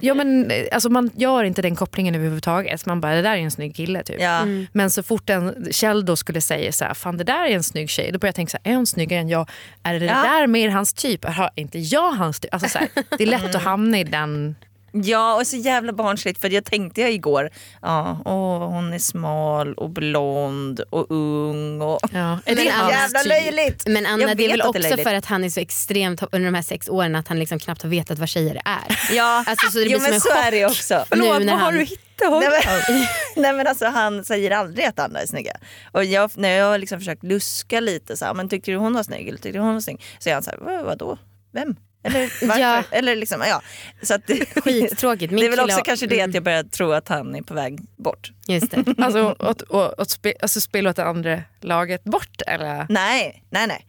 ja, 0.00 0.14
men, 0.14 0.52
alltså, 0.72 0.88
man 0.88 1.10
gör 1.14 1.44
inte 1.44 1.62
den 1.62 1.76
kopplingen 1.76 2.14
överhuvudtaget. 2.14 2.86
Man 2.86 3.00
bara, 3.00 3.14
det 3.14 3.22
där 3.22 3.32
är 3.32 3.36
en 3.36 3.50
snygg 3.50 3.76
kille. 3.76 4.02
Typ. 4.02 4.20
Ja. 4.20 4.40
Men 4.72 4.90
så 4.90 5.02
fort 5.02 5.30
en 5.30 5.68
Kjell 5.70 6.04
då 6.04 6.16
skulle 6.16 6.40
säga 6.40 6.72
så 6.72 6.84
här, 6.84 6.94
fan 6.94 7.16
det 7.16 7.24
där 7.24 7.44
är 7.46 7.50
en 7.54 7.62
snygg 7.62 7.90
tjej. 7.90 8.12
Då 8.12 8.18
börjar 8.18 8.28
jag 8.28 8.34
tänka, 8.34 8.50
så 8.50 8.58
här, 8.64 8.72
är 8.72 8.76
hon 8.76 8.86
snyggare 8.86 9.20
än 9.20 9.28
jag? 9.28 9.50
Är 9.82 10.00
det, 10.00 10.06
Ja. 10.06 10.14
det 10.14 10.28
där 10.28 10.46
mer 10.46 10.68
hans 10.68 10.92
typ? 10.92 11.24
Har 11.24 11.50
inte 11.54 11.78
jag 11.78 12.12
hans 12.12 12.40
typ? 12.40 12.54
Alltså, 12.54 12.68
så 12.68 12.78
här, 12.78 12.88
det 13.18 13.22
är 13.24 13.26
lätt 13.26 13.54
att 13.54 13.62
hamna 13.62 13.98
i 13.98 14.04
den... 14.04 14.56
ja, 14.92 15.34
och 15.34 15.46
så 15.46 15.56
jävla 15.56 15.92
barnsligt 15.92 16.40
för 16.40 16.50
jag 16.50 16.64
tänkte 16.64 17.00
jag 17.00 17.12
igår, 17.12 17.50
ja, 17.82 18.18
åh, 18.24 18.58
hon 18.68 18.92
är 18.92 18.98
smal 18.98 19.74
och 19.74 19.90
blond 19.90 20.80
och 20.80 21.06
ung. 21.10 21.80
Och... 21.82 21.98
Ja. 22.12 22.38
Det 22.46 22.52
är 22.52 22.90
jävla 22.90 23.22
löjligt. 23.22 23.86
Men 23.86 24.06
Anna 24.06 24.34
det 24.34 24.44
är 24.44 24.48
väl 24.48 24.60
är 24.60 24.66
också 24.66 24.78
löjligt. 24.82 25.02
för 25.08 25.14
att 25.14 25.24
han 25.26 25.44
är 25.44 25.50
så 25.50 25.60
extremt 25.60 26.22
under 26.32 26.44
de 26.48 26.54
här 26.54 26.62
sex 26.62 26.88
åren 26.88 27.14
att 27.16 27.28
han 27.28 27.38
liksom 27.38 27.58
knappt 27.58 27.82
har 27.82 27.90
vetat 27.90 28.18
vad 28.18 28.28
tjejer 28.28 28.54
är. 28.64 28.98
Ja, 29.16 29.44
Alltså, 29.46 29.70
så 29.70 29.78
det 29.78 29.84
blir 29.84 29.92
jo, 29.92 29.98
som 29.98 30.04
men 30.04 30.12
en 30.14 30.20
så 30.20 30.28
chock 30.28 30.38
är 30.46 30.50
det 30.50 30.66
också. 30.66 31.04
nu 31.10 31.44
när 31.44 31.54
han... 31.56 31.78
hittat? 31.78 31.98
Nej 32.20 32.48
men, 32.50 33.06
nej 33.42 33.52
men 33.52 33.66
alltså 33.66 33.86
han 33.86 34.24
säger 34.24 34.50
aldrig 34.50 34.86
att 34.86 34.98
andra 34.98 35.20
är 35.20 35.26
snygga. 35.26 35.52
Och 35.92 36.04
jag, 36.04 36.30
när 36.34 36.48
jag 36.48 36.66
har 36.70 36.78
liksom 36.78 36.98
försökt 36.98 37.22
luska 37.24 37.80
lite 37.80 38.16
så 38.16 38.24
här, 38.24 38.34
men 38.34 38.48
tyckte 38.48 38.70
du 38.70 38.76
hon 38.76 38.94
var 38.94 39.02
snygg 39.02 39.28
eller 39.28 39.38
tyckte 39.38 39.58
du 39.58 39.62
hon 39.62 39.74
var 39.74 39.80
snygg? 39.80 40.02
Så 40.18 40.28
är 40.30 40.34
han 40.34 40.42
så 40.42 40.50
här, 40.50 40.58
"Vad- 40.58 40.84
vadå? 40.84 41.18
Vem? 41.52 41.76
Eller 42.02 42.20
varför? 42.46 42.60
Ja. 42.60 42.82
Eller 42.90 43.16
liksom, 43.16 43.40
ja. 43.48 43.62
Så 44.02 44.14
att 44.14 44.26
det, 44.26 44.46
Skittråkigt. 44.64 45.32
Min 45.32 45.40
det 45.40 45.46
är 45.46 45.50
väl 45.50 45.60
också 45.60 45.76
har- 45.76 45.84
kanske 45.84 46.06
det 46.06 46.14
mm. 46.18 46.30
att 46.30 46.34
jag 46.34 46.44
börjar 46.44 46.62
tro 46.62 46.92
att 46.92 47.08
han 47.08 47.34
är 47.34 47.42
på 47.42 47.54
väg 47.54 47.80
bort. 47.96 48.30
Just 48.46 48.70
det. 48.70 48.84
Alltså, 48.98 49.20
och, 49.38 49.62
och, 49.62 49.98
och 49.98 50.10
spe, 50.10 50.34
alltså 50.40 50.60
spela 50.60 50.90
åt 50.90 50.96
det 50.96 51.04
andra 51.04 51.42
laget 51.64 52.04
bort 52.04 52.42
eller? 52.46 52.86
Nej, 52.88 53.44
nej, 53.50 53.66
nej. 53.66 53.86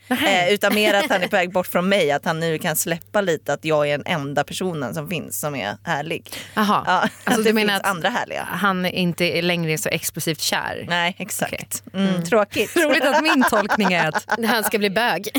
Eh, 0.48 0.54
utan 0.54 0.74
mer 0.76 0.94
att 0.94 1.10
han 1.10 1.24
är 1.24 1.28
på 1.28 1.36
väg 1.36 1.52
bort 1.52 1.68
från 1.68 1.90
mig. 1.90 2.12
Att 2.12 2.26
han 2.26 2.40
nu 2.40 2.58
kan 2.58 2.76
släppa 2.76 3.22
lite 3.22 3.54
att 3.54 3.66
jag 3.66 3.88
är 3.90 3.98
den 3.98 4.06
enda 4.08 4.44
personen 4.44 4.94
som 4.94 5.10
finns 5.10 5.40
som 5.40 5.56
är 5.56 5.78
härlig. 5.84 6.34
Jaha, 6.54 6.84
Ja, 6.88 7.10
alltså, 7.24 7.44
du 7.50 7.54
menar 7.54 7.74
att 7.76 7.86
andra 7.86 8.10
härliga. 8.10 8.44
han 8.52 8.86
inte 8.86 9.26
är 9.26 9.42
längre 9.42 9.78
så 9.78 9.90
explosivt 9.90 10.42
kär? 10.42 10.86
Nej, 10.90 11.16
exakt. 11.20 11.84
Mm, 11.94 12.24
Tråkigt. 12.24 12.76
Roligt 12.76 13.04
att 13.06 13.24
min 13.24 13.44
tolkning 13.50 13.94
är 13.94 14.08
att 14.08 14.26
Han 14.48 14.64
ska 14.64 14.78
bli 14.78 14.90
bög. 14.90 15.30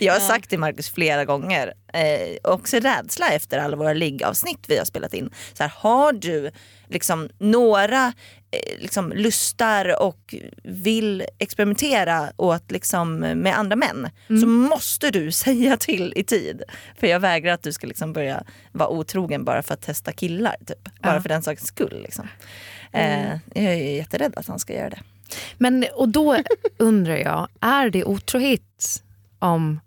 Jag 0.00 0.12
har 0.12 0.20
sagt 0.20 0.48
till 0.50 0.58
Markus 0.58 0.90
flera 0.90 1.24
gånger, 1.24 1.72
eh, 1.92 2.52
också 2.52 2.76
rädsla 2.76 3.28
efter 3.28 3.58
alla 3.58 3.76
våra 3.76 3.92
liggavsnitt 3.92 4.64
vi 4.68 4.78
har 4.78 4.84
spelat 4.84 5.14
in. 5.14 5.30
Så 5.52 5.62
här, 5.62 5.72
har 5.76 6.12
du 6.12 6.50
liksom 6.88 7.28
några 7.38 8.12
liksom 8.78 9.12
lustar 9.12 10.02
och 10.02 10.34
vill 10.62 11.24
experimentera 11.38 12.32
åt, 12.36 12.70
liksom, 12.70 13.14
med 13.18 13.58
andra 13.58 13.76
män 13.76 14.08
så 14.28 14.46
måste 14.46 15.10
du 15.10 15.32
säga 15.32 15.76
till 15.76 16.12
i 16.16 16.24
tid. 16.24 16.62
För 16.98 17.06
jag 17.06 17.20
vägrar 17.20 17.52
att 17.52 17.62
du 17.62 17.72
ska 17.72 17.86
liksom 17.86 18.12
börja 18.12 18.42
vara 18.72 18.88
otrogen 18.88 19.44
bara 19.44 19.62
för 19.62 19.74
att 19.74 19.82
testa 19.82 20.12
killar. 20.12 20.56
Typ. 20.66 20.88
Bara 21.02 21.14
Ja. 21.14 21.22
för 21.22 21.28
den 21.28 21.42
sakens 21.42 21.66
skull. 21.68 22.00
Liksom. 22.02 22.28
Eh, 22.92 23.30
jag 23.54 23.64
är 23.74 23.96
jätterädd 23.96 24.32
att 24.36 24.46
han 24.46 24.58
ska 24.58 24.72
göra 24.74 24.90
det. 24.90 25.00
Men, 25.58 25.84
och 25.94 26.08
då 26.08 26.36
undrar 26.78 27.16
jag, 27.16 27.48
är 27.60 27.90
det 27.90 28.04
otrohet 28.04 29.02
om 29.38 29.80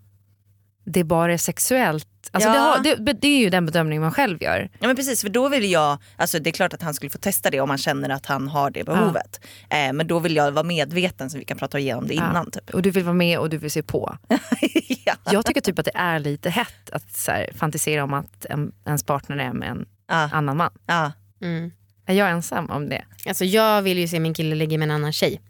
det 0.86 1.04
bara 1.04 1.34
är 1.34 1.38
sexuellt. 1.38 2.08
Alltså 2.32 2.50
Ja. 2.50 2.54
det, 2.54 2.60
har, 2.90 2.96
det, 2.98 3.14
det 3.14 3.28
är 3.28 3.40
ju 3.40 3.50
den 3.50 3.66
bedömning 3.66 4.02
man 4.02 4.12
själv 4.12 4.44
gör. 4.44 4.70
Ja 4.80 4.88
men 4.88 4.96
precis 4.96 5.22
för 5.22 5.30
då 5.30 5.50
vill 5.50 5.72
jag, 5.72 5.98
alltså 6.18 6.40
det 6.40 6.50
är 6.50 6.52
klart 6.52 6.74
att 6.74 6.82
han 6.82 6.94
skulle 6.94 7.10
få 7.10 7.18
testa 7.18 7.50
det 7.50 7.62
om 7.62 7.70
han 7.70 7.78
känner 7.78 8.10
att 8.10 8.26
han 8.26 8.48
har 8.48 8.70
det 8.72 8.84
behovet. 8.84 9.40
Eh, 9.70 9.94
men 9.94 10.08
då 10.08 10.20
vill 10.20 10.36
jag 10.36 10.52
vara 10.52 10.64
medveten 10.64 11.30
så 11.30 11.38
vi 11.38 11.46
kan 11.46 11.58
prata 11.58 11.80
igenom 11.80 12.08
det 12.08 12.14
innan. 12.14 12.52
Typ. 12.52 12.70
Och 12.70 12.82
du 12.82 12.92
vill 12.92 13.04
vara 13.04 13.14
med 13.14 13.40
och 13.40 13.50
du 13.50 13.58
vill 13.58 13.72
se 13.72 13.84
på. 13.84 14.18
ja. 15.06 15.14
Jag 15.32 15.46
tycker 15.46 15.62
typ 15.62 15.80
att 15.80 15.86
det 15.86 15.96
är 15.96 16.20
lite 16.20 16.50
hett 16.50 16.90
att 16.92 17.14
så 17.16 17.32
här, 17.32 17.50
fantisera 17.56 18.04
om 18.04 18.14
att 18.14 18.46
en, 18.46 18.72
ens 18.86 19.04
partner 19.04 19.38
är 19.38 19.54
med 19.54 19.70
en 19.70 19.86
Ja. 20.08 20.30
annan 20.34 20.58
man. 20.58 20.72
Ja. 20.86 21.12
Mm. 21.42 21.72
Är 22.06 22.14
jag 22.14 22.30
ensam 22.30 22.70
om 22.70 22.90
det? 22.90 23.04
Alltså 23.28 23.46
jag 23.46 23.82
vill 23.82 23.98
ju 23.98 24.08
se 24.08 24.20
min 24.20 24.34
kille 24.34 24.56
ligga 24.56 24.78
med 24.78 24.86
en 24.86 24.96
annan 24.96 25.14
tjej. 25.14 25.42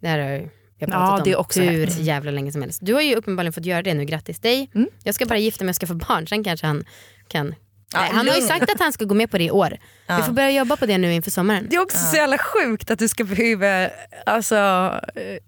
Det 0.00 0.08
här 0.08 0.18
har 0.18 0.48
har 0.90 1.00
Ja, 1.00 1.06
pratat 1.08 1.24
det 1.24 1.30
är 1.30 1.36
om 1.36 1.40
också 1.40 1.60
hur 1.60 1.86
hett. 1.86 1.98
jävla 1.98 2.30
länge 2.30 2.52
som 2.52 2.62
helst. 2.62 2.78
Du 2.82 2.94
har 2.94 3.00
ju 3.00 3.14
uppenbarligen 3.14 3.52
fått 3.52 3.64
göra 3.66 3.82
det 3.82 3.94
nu, 3.94 4.04
grattis 4.04 4.38
dig. 4.40 4.70
Mm. 4.74 4.88
Jag 5.04 5.14
ska 5.14 5.26
bara 5.26 5.38
gifta 5.38 5.64
mig 5.64 5.70
och 5.70 5.76
skaffa 5.76 5.94
barn, 5.94 6.26
sen 6.26 6.44
kanske 6.44 6.66
han 6.66 6.84
kan 7.28 7.54
Ja, 7.94 8.00
Nej, 8.00 8.10
han 8.12 8.28
har 8.28 8.34
ju 8.34 8.40
sagt 8.42 8.70
att 8.70 8.80
han 8.80 8.92
ska 8.92 9.04
gå 9.04 9.14
med 9.14 9.30
på 9.30 9.38
det 9.38 9.44
i 9.44 9.50
år. 9.50 9.76
Ja. 10.06 10.16
Vi 10.16 10.22
får 10.22 10.32
börja 10.32 10.50
jobba 10.50 10.76
på 10.76 10.86
det 10.86 10.98
nu 10.98 11.14
inför 11.14 11.30
sommaren. 11.30 11.66
Det 11.70 11.76
är 11.76 11.82
också 11.82 11.98
så 11.98 12.16
jävla 12.16 12.38
sjukt 12.38 12.90
att 12.90 12.98
du 12.98 13.08
ska 13.08 13.24
behöva 13.24 13.90
alltså, 14.26 14.54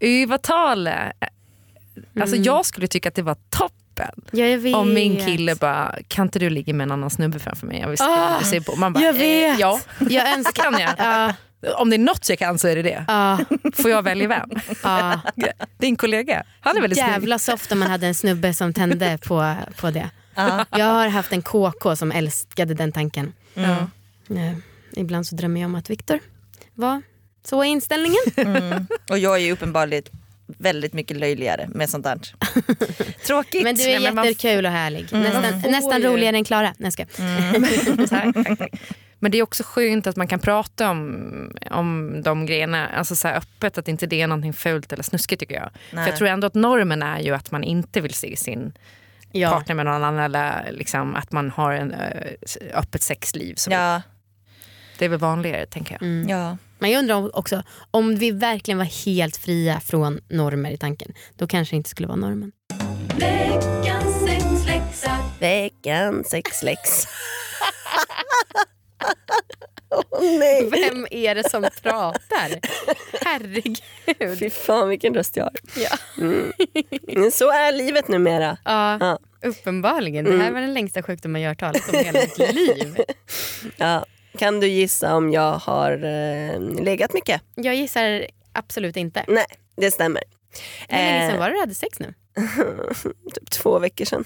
övertala. 0.00 1.12
Alltså, 2.20 2.36
Jag 2.36 2.66
skulle 2.66 2.86
tycka 2.86 3.08
att 3.08 3.14
det 3.14 3.22
var 3.22 3.36
toppen. 3.50 4.10
Ja. 4.32 4.78
Om 4.78 4.94
min 4.94 5.16
kille 5.26 5.54
bara, 5.54 5.94
kan 6.08 6.26
inte 6.26 6.38
du 6.38 6.50
ligga 6.50 6.74
med 6.74 6.84
en 6.84 6.92
annan 6.92 7.10
snubbe 7.10 7.38
framför 7.38 7.66
mig? 7.66 7.80
Jag 7.80 7.88
vill 7.88 7.98
se, 7.98 8.04
Ah, 8.04 8.40
se 8.42 8.60
på. 8.60 8.76
Man 8.76 8.92
bara, 8.92 9.04
jag 9.04 9.12
vet. 9.12 9.54
Eh, 9.54 9.60
ja, 9.60 9.80
Jag 10.10 10.32
önskar... 10.32 10.62
kan 10.70 10.80
jag. 10.80 10.90
Ja, 10.98 11.32
Om 11.76 11.90
det 11.90 11.96
är 11.96 11.98
något 11.98 12.28
jag 12.28 12.38
kan 12.38 12.58
så 12.58 12.68
är 12.68 12.76
det 12.76 12.82
det. 12.82 13.04
ja, 13.08 13.38
Får 13.74 13.90
jag 13.90 14.02
välja 14.02 14.28
vem? 14.28 14.50
ja. 14.82 15.20
Din 15.78 15.96
kollega, 15.96 16.42
han 16.60 16.76
är 16.76 16.80
väldigt 16.80 16.98
snygg. 16.98 17.10
Jävla 17.10 17.38
soft 17.38 17.72
om 17.72 17.78
man 17.78 17.90
hade 17.90 18.06
en 18.06 18.14
snubbe 18.14 18.54
som 18.54 18.72
tände 18.72 19.18
på, 19.24 19.54
på 19.76 19.90
det. 19.90 20.10
Jag 20.70 20.86
har 20.86 21.08
haft 21.08 21.32
en 21.32 21.42
KK 21.42 21.96
som 21.96 22.12
älskade 22.12 22.74
den 22.74 22.92
tanken. 22.92 23.32
Mm. 23.54 23.76
Eh, 24.30 24.56
Ibland 24.96 25.26
så 25.26 25.34
drömmer 25.34 25.60
jag 25.60 25.68
om 25.68 25.74
att 25.74 25.90
Viktor 25.90 26.18
var 26.74 27.02
så 27.44 27.60
är 27.60 27.64
inställningen. 27.64 28.20
Mm. 28.36 28.86
Och 29.10 29.18
jag 29.18 29.34
är 29.36 29.40
ju 29.40 29.52
uppenbarligen 29.52 30.04
väldigt 30.46 30.92
mycket 30.92 31.16
löjligare 31.16 31.68
med 31.68 31.90
sånt 31.90 32.04
där. 32.04 32.18
Tråkigt. 33.26 33.62
Men 33.62 33.74
du 33.74 33.82
är 33.82 34.00
Nej, 34.00 34.26
jättekul 34.26 34.66
och 34.66 34.72
härlig. 34.72 35.12
Mm. 35.12 35.22
Nästan, 35.22 35.62
får 35.62 35.70
nästan 35.70 36.02
roligare 36.02 36.36
än 36.36 36.44
Klara. 36.44 36.74
Nej, 36.78 36.92
jag. 36.98 37.08
Tack, 38.08 38.34
tack, 38.34 38.58
tack. 38.58 38.70
Men 39.24 39.30
det 39.30 39.38
är 39.38 39.42
också 39.42 39.62
skönt 39.66 40.06
att 40.06 40.16
man 40.16 40.26
kan 40.28 40.38
prata 40.38 40.90
om, 40.90 41.56
om 41.70 42.20
de 42.24 42.46
grejerna 42.46 42.88
alltså 42.88 43.16
så 43.16 43.28
här 43.28 43.36
öppet, 43.36 43.78
att 43.78 43.88
inte 43.88 44.06
det 44.06 44.20
är 44.20 44.26
någonting 44.26 44.52
fult 44.52 44.92
eller 44.92 45.02
snuskigt 45.02 45.40
tycker 45.40 45.54
jag. 45.54 45.70
För 45.90 45.96
Nej. 45.96 46.08
jag 46.08 46.16
tror 46.16 46.28
ändå 46.28 46.46
att 46.46 46.54
normen 46.54 47.02
är 47.02 47.20
ju 47.20 47.34
att 47.34 47.50
man 47.50 47.64
inte 47.64 48.00
vill 48.00 48.14
se 48.14 48.36
sin 48.36 48.72
Ja. 49.32 49.50
partner 49.50 49.74
med 49.74 49.84
någon 49.86 49.94
annan 49.94 50.18
eller 50.18 50.72
liksom 50.72 51.14
att 51.14 51.32
man 51.32 51.50
har 51.50 51.72
en 51.72 51.92
ö, 51.92 52.28
öppet 52.74 53.02
sexliv. 53.02 53.54
Så 53.54 53.70
Ja, 53.70 54.02
Det 54.98 55.04
är 55.04 55.08
väl 55.08 55.18
vanligare 55.18 55.66
tänker 55.66 55.92
jag. 55.94 56.02
Mm. 56.02 56.28
ja. 56.28 56.56
Men 56.78 56.90
jag 56.90 56.98
undrar 56.98 57.36
också, 57.38 57.62
om 57.90 58.16
vi 58.16 58.30
verkligen 58.30 58.78
var 58.78 59.04
helt 59.06 59.36
fria 59.36 59.80
från 59.80 60.20
normer 60.28 60.70
i 60.70 60.76
tanken, 60.76 61.12
då 61.36 61.46
kanske 61.46 61.72
det 61.72 61.76
inte 61.76 61.90
skulle 61.90 62.08
vara 62.08 62.16
normen. 62.16 62.52
Veckans 65.40 66.30
sexläx. 66.30 67.06
Åh 69.90 70.38
nej. 70.38 70.70
Vem 70.70 71.06
är 71.10 71.34
det 71.34 71.50
som 71.50 71.66
pratar? 71.82 72.60
Herregud. 73.24 74.38
Fy 74.38 74.50
fan 74.50 74.88
vilken 74.88 75.14
röst 75.14 75.36
jag 75.36 75.44
har. 75.44 75.52
Ja. 75.76 75.98
Mm. 76.20 77.30
Så 77.30 77.50
är 77.50 77.72
livet 77.72 78.08
numera. 78.08 78.56
Ja, 78.64 78.98
Ja. 79.00 79.18
uppenbarligen. 79.42 80.24
Det 80.24 80.36
här 80.38 80.50
var 80.52 80.60
den 80.60 80.74
längsta 80.74 81.02
sjukdomen 81.02 81.42
jag 81.42 81.50
har 81.50 81.54
talat 81.54 81.88
om 81.88 81.94
i 81.94 82.04
hela 82.04 82.20
mitt 82.20 82.38
liv. 82.54 82.96
Ja. 83.76 84.04
Kan 84.38 84.60
du 84.60 84.66
gissa 84.68 85.14
om 85.16 85.32
jag 85.32 85.52
har 85.52 85.92
eh, 85.92 86.60
legat 86.82 87.12
mycket? 87.12 87.42
Jag 87.54 87.74
gissar 87.74 88.26
absolut 88.52 88.96
inte. 88.96 89.24
Nej, 89.28 89.46
det 89.76 89.90
stämmer. 89.90 90.22
Hur 90.88 90.96
länge 90.96 91.24
Eh, 91.24 91.30
sedan 91.30 91.38
var 91.40 91.48
det 91.48 91.54
du 91.56 91.60
hade 91.60 91.74
sex 91.74 92.00
nu? 92.00 92.14
Typ 93.34 93.50
två 93.50 93.78
veckor 93.78 94.04
sedan. 94.04 94.24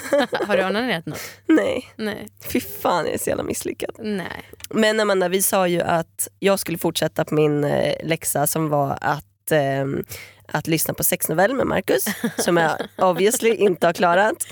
Har 0.46 0.56
du 0.56 0.64
onanerat 0.64 1.06
något? 1.06 1.20
Nej, 1.46 1.92
Nej. 1.96 2.28
fy 2.52 2.60
fan 2.60 3.04
jag 3.04 3.14
är 3.14 3.18
så 3.18 3.30
jävla 3.30 3.44
misslyckad. 3.44 3.90
Nej. 3.98 4.44
Men 4.70 5.00
Amanda, 5.00 5.28
vi 5.28 5.42
sa 5.42 5.68
ju 5.68 5.80
att 5.80 6.28
jag 6.38 6.58
skulle 6.58 6.78
fortsätta 6.78 7.24
på 7.24 7.34
min 7.34 7.64
eh, 7.64 7.94
läxa 8.04 8.46
som 8.46 8.68
var 8.68 8.98
att, 9.00 9.50
ehm, 9.50 10.04
att 10.48 10.66
lyssna 10.66 10.94
på 10.94 11.04
sexnovell 11.04 11.54
med 11.54 11.66
Marcus, 11.66 12.04
som 12.36 12.56
jag 12.56 12.76
obviously 12.96 13.54
inte 13.54 13.86
har 13.86 13.92
klarat. 13.92 14.46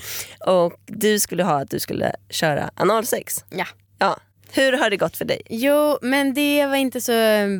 Och 0.45 0.73
du 0.85 1.19
skulle 1.19 1.43
ha 1.43 1.61
att 1.61 1.69
du 1.69 1.79
skulle 1.79 2.15
köra 2.29 2.71
analsex. 2.75 3.45
Ja. 3.49 3.65
ja. 3.99 4.17
Hur 4.53 4.73
har 4.73 4.89
det 4.89 4.97
gått 4.97 5.17
för 5.17 5.25
dig? 5.25 5.41
Jo, 5.49 5.97
men 6.01 6.33
det 6.33 6.65
var 6.65 6.75
inte 6.75 7.01
så 7.01 7.11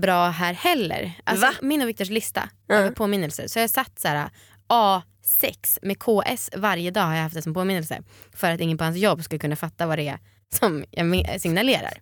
bra 0.01 0.27
här 0.27 0.53
heller. 0.53 1.11
Alltså, 1.23 1.45
Va? 1.45 1.53
Min 1.61 1.81
och 1.81 1.87
Viktors 1.87 2.09
lista 2.09 2.49
över 2.69 2.91
påminnelser. 2.91 3.47
Så 3.47 3.59
jag 3.59 3.69
satt 3.69 3.99
så 3.99 4.07
här 4.07 4.29
A6 5.25 5.77
med 5.81 5.99
KS 5.99 6.49
varje 6.57 6.91
dag 6.91 7.01
har 7.01 7.15
jag 7.15 7.21
haft 7.23 7.35
det 7.35 7.41
som 7.41 7.53
påminnelse. 7.53 8.01
För 8.33 8.51
att 8.51 8.59
ingen 8.61 8.77
på 8.77 8.83
hans 8.83 8.97
jobb 8.97 9.23
skulle 9.23 9.39
kunna 9.39 9.55
fatta 9.55 9.85
vad 9.87 9.97
det 9.97 10.07
är 10.07 10.19
som 10.59 10.85
jag 10.91 11.41
signalerar. 11.41 11.93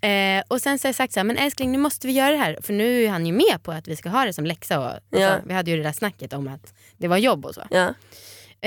eh, 0.38 0.42
och 0.48 0.60
sen 0.60 0.78
så 0.78 0.86
har 0.86 0.88
jag 0.88 0.94
sagt 0.94 1.12
så 1.12 1.20
här, 1.20 1.24
men 1.24 1.36
älskling 1.36 1.72
nu 1.72 1.78
måste 1.78 2.06
vi 2.06 2.12
göra 2.12 2.30
det 2.30 2.36
här. 2.36 2.58
För 2.62 2.72
nu 2.72 3.04
är 3.04 3.10
han 3.10 3.26
ju 3.26 3.32
med 3.32 3.62
på 3.62 3.72
att 3.72 3.88
vi 3.88 3.96
ska 3.96 4.08
ha 4.08 4.24
det 4.24 4.32
som 4.32 4.46
läxa. 4.46 4.78
Och, 4.80 4.86
och 4.86 5.20
Ja. 5.20 5.36
så, 5.36 5.48
vi 5.48 5.54
hade 5.54 5.70
ju 5.70 5.76
det 5.76 5.82
där 5.82 5.92
snacket 5.92 6.32
om 6.32 6.48
att 6.48 6.74
det 6.96 7.08
var 7.08 7.16
jobb 7.16 7.46
och 7.46 7.54
så. 7.54 7.62
Ja. 7.70 7.94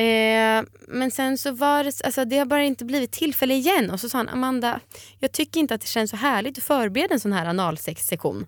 Eh, 0.01 0.63
men 0.87 1.11
sen 1.11 1.37
så 1.37 1.51
var 1.51 1.83
det, 1.83 2.01
alltså 2.03 2.25
det 2.25 2.37
har 2.37 2.45
bara 2.45 2.63
inte 2.63 2.85
blivit 2.85 3.11
tillfälle 3.11 3.53
igen. 3.53 3.91
Och 3.91 3.99
så 3.99 4.09
sa 4.09 4.17
han, 4.17 4.29
Amanda, 4.29 4.79
jag 5.19 5.31
tycker 5.31 5.59
inte 5.59 5.75
att 5.75 5.81
det 5.81 5.87
känns 5.87 6.11
så 6.11 6.17
härligt 6.17 6.57
att 6.57 6.63
förbereda 6.63 7.13
en 7.13 7.19
sån 7.19 7.33
här 7.33 7.45
analsexsession. 7.45 8.45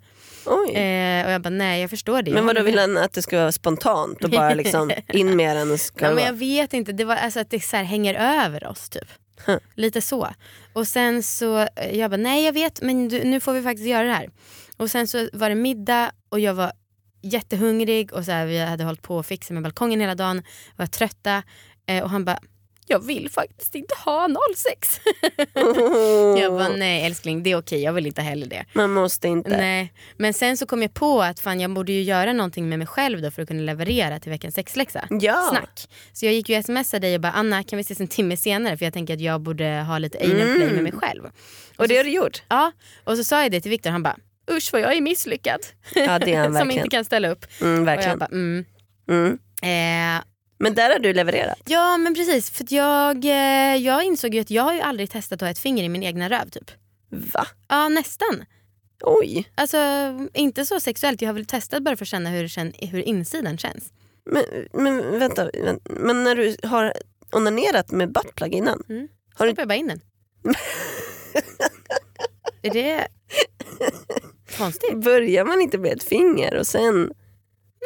Eh, 0.47 1.25
och 1.25 1.31
jag 1.31 1.41
bara, 1.41 1.49
nej 1.49 1.81
jag 1.81 1.89
förstår 1.89 2.21
det. 2.21 2.31
men 2.31 2.45
vadå 2.45 2.63
vill 2.63 2.75
med." 2.75 2.81
han 2.81 2.97
att 2.97 3.13
det 3.13 3.21
ska 3.21 3.39
vara 3.39 3.51
spontant 3.51 4.23
och 4.23 4.29
bara 4.29 4.53
liksom 4.53 4.91
in 5.13 5.35
med 5.35 5.57
den 5.57 5.71
och 5.71 5.79
ska 5.79 6.05
Ja, 6.05 6.13
men 6.13 6.23
jag 6.23 6.33
vet 6.33 6.73
inte, 6.73 6.91
det 6.91 7.05
var 7.05 7.15
alltså 7.15 7.39
att 7.39 7.49
det 7.49 7.59
så 7.59 7.77
här 7.77 7.83
hänger 7.83 8.43
över 8.45 8.67
oss 8.67 8.89
typ. 8.89 9.07
Huh. 9.45 9.57
Lite 9.75 10.01
så. 10.01 10.29
Och 10.73 10.87
sen 10.87 11.23
så, 11.23 11.59
eh, 11.59 11.97
jag 11.99 12.11
bara 12.11 12.17
nej 12.17 12.45
jag 12.45 12.53
vet 12.53 12.81
men 12.81 13.07
du, 13.07 13.23
nu 13.23 13.39
får 13.39 13.53
vi 13.53 13.61
faktiskt 13.61 13.87
göra 13.87 14.03
det 14.03 14.13
här. 14.13 14.29
Och 14.77 14.91
sen 14.91 15.07
så 15.07 15.29
var 15.33 15.49
det 15.49 15.55
middag 15.55 16.11
och 16.29 16.39
jag 16.39 16.53
var 16.53 16.71
jättehungrig 17.21 18.13
och 18.13 18.25
så 18.25 18.31
här, 18.31 18.45
vi 18.45 18.59
hade 18.59 18.83
hållit 18.83 19.01
på 19.01 19.17
och 19.17 19.25
fixat 19.25 19.53
med 19.53 19.63
balkongen 19.63 19.99
hela 19.99 20.15
dagen, 20.15 20.43
var 20.75 20.85
trötta 20.85 21.43
eh, 21.85 22.03
och 22.03 22.09
han 22.09 22.25
bara 22.25 22.39
jag 22.88 23.05
vill 23.05 23.29
faktiskt 23.29 23.75
inte 23.75 23.95
ha 24.05 24.23
analsex. 24.23 24.99
jag 26.41 26.53
bara 26.53 26.67
nej 26.69 27.05
älskling 27.05 27.43
det 27.43 27.51
är 27.51 27.57
okej 27.57 27.81
jag 27.83 27.93
vill 27.93 28.05
inte 28.05 28.21
heller 28.21 28.47
det. 28.47 28.65
Man 28.73 28.91
måste 28.91 29.27
inte. 29.27 29.57
Nej. 29.57 29.93
Men 30.17 30.33
sen 30.33 30.57
så 30.57 30.65
kom 30.65 30.81
jag 30.81 30.93
på 30.93 31.21
att 31.21 31.39
fan, 31.39 31.59
jag 31.59 31.73
borde 31.73 31.91
ju 31.91 32.01
göra 32.01 32.33
någonting 32.33 32.69
med 32.69 32.79
mig 32.79 32.88
själv 32.88 33.21
då 33.21 33.31
för 33.31 33.41
att 33.41 33.47
kunna 33.47 33.61
leverera 33.61 34.19
till 34.19 34.31
veckans 34.31 34.55
sexläxa. 34.55 35.07
Ja. 35.09 35.47
Snack. 35.49 35.88
Så 36.13 36.25
jag 36.25 36.33
gick 36.33 36.49
ju 36.49 36.63
smsade 36.63 37.07
dig 37.07 37.15
och 37.15 37.21
bara 37.21 37.31
Anna 37.31 37.63
kan 37.63 37.77
vi 37.77 37.81
ses 37.81 37.99
en 37.99 38.07
timme 38.07 38.38
senare 38.38 38.77
för 38.77 38.86
jag 38.86 38.93
tänker 38.93 39.13
att 39.13 39.21
jag 39.21 39.41
borde 39.41 39.65
ha 39.88 39.97
lite 39.97 40.17
anal 40.23 40.55
play 40.55 40.71
med 40.73 40.83
mig 40.83 40.91
själv. 40.91 41.23
Och 41.77 41.88
det 41.88 41.97
har 41.97 42.03
du 42.03 42.09
gjort? 42.11 42.43
Ja, 42.47 42.71
och 43.03 43.17
så 43.17 43.23
sa 43.23 43.41
jag 43.41 43.51
det 43.51 43.61
till 43.61 43.71
Viktor 43.71 43.89
han 43.89 44.03
bara 44.03 44.17
usch 44.51 44.69
vad 44.73 44.81
jag 44.81 44.93
är 44.93 45.01
misslyckad. 45.01 45.59
Ja 45.95 46.19
det 46.19 46.33
är 46.33 46.38
han 46.38 46.45
Som 46.45 46.53
verkligen. 46.53 46.71
inte 46.86 46.95
kan 46.95 47.05
ställa 47.05 47.29
upp. 47.29 47.45
Mm, 47.61 47.73
Och 47.73 47.79
jag 47.79 47.86
verkligen. 47.86 48.19
bara 48.19 48.25
mm. 48.31 48.65
Mm. 49.09 49.38
Eh, 49.61 50.23
Men 50.57 50.73
där 50.75 50.89
har 50.91 50.99
du 50.99 51.13
levererat. 51.13 51.61
ja 51.65 51.97
men 51.97 52.15
precis 52.15 52.49
för 52.49 52.65
jag, 52.69 53.25
eh, 53.25 53.75
jag 53.75 54.03
insåg 54.03 54.35
ju 54.35 54.41
att 54.41 54.51
jag 54.51 54.63
har 54.63 54.73
ju 54.73 54.81
aldrig 54.81 55.09
testat 55.09 55.35
att 55.35 55.41
ha 55.41 55.49
ett 55.49 55.59
finger 55.59 55.83
i 55.83 55.89
min 55.89 56.03
egna 56.03 56.29
röv 56.29 56.49
typ. 56.49 56.71
Va? 57.09 57.47
Ja 57.67 57.89
nästan. 57.89 58.45
Oj. 59.01 59.49
Alltså 59.55 59.77
inte 60.33 60.65
så 60.65 60.79
sexuellt, 60.79 61.21
jag 61.21 61.29
har 61.29 61.33
väl 61.33 61.45
testat 61.45 61.83
bara 61.83 61.95
för 61.95 62.05
att 62.05 62.09
känna 62.09 62.29
hur, 62.29 62.87
hur 62.87 62.99
insidan 63.01 63.57
känns. 63.57 63.93
Men, 64.25 64.43
men 64.73 65.19
vänta, 65.19 65.49
vänta, 65.53 65.89
men 65.89 66.23
när 66.23 66.35
du 66.35 66.55
har 66.63 66.93
onanerat 67.31 67.91
med 67.91 68.11
buttplug 68.11 68.53
innan? 68.53 68.83
Mm. 68.89 69.07
Har 69.33 69.45
du- 69.45 69.51
Stoppar 69.51 69.61
jag 69.61 69.67
bara 69.67 69.75
in 69.75 69.87
den. 69.87 70.01
är 72.61 72.73
det 72.73 73.07
konstigt? 74.57 74.95
Börjar 75.03 75.45
man 75.45 75.61
inte 75.61 75.77
med 75.77 75.93
ett 75.93 76.03
finger 76.03 76.55
och 76.55 76.67
sen... 76.67 77.13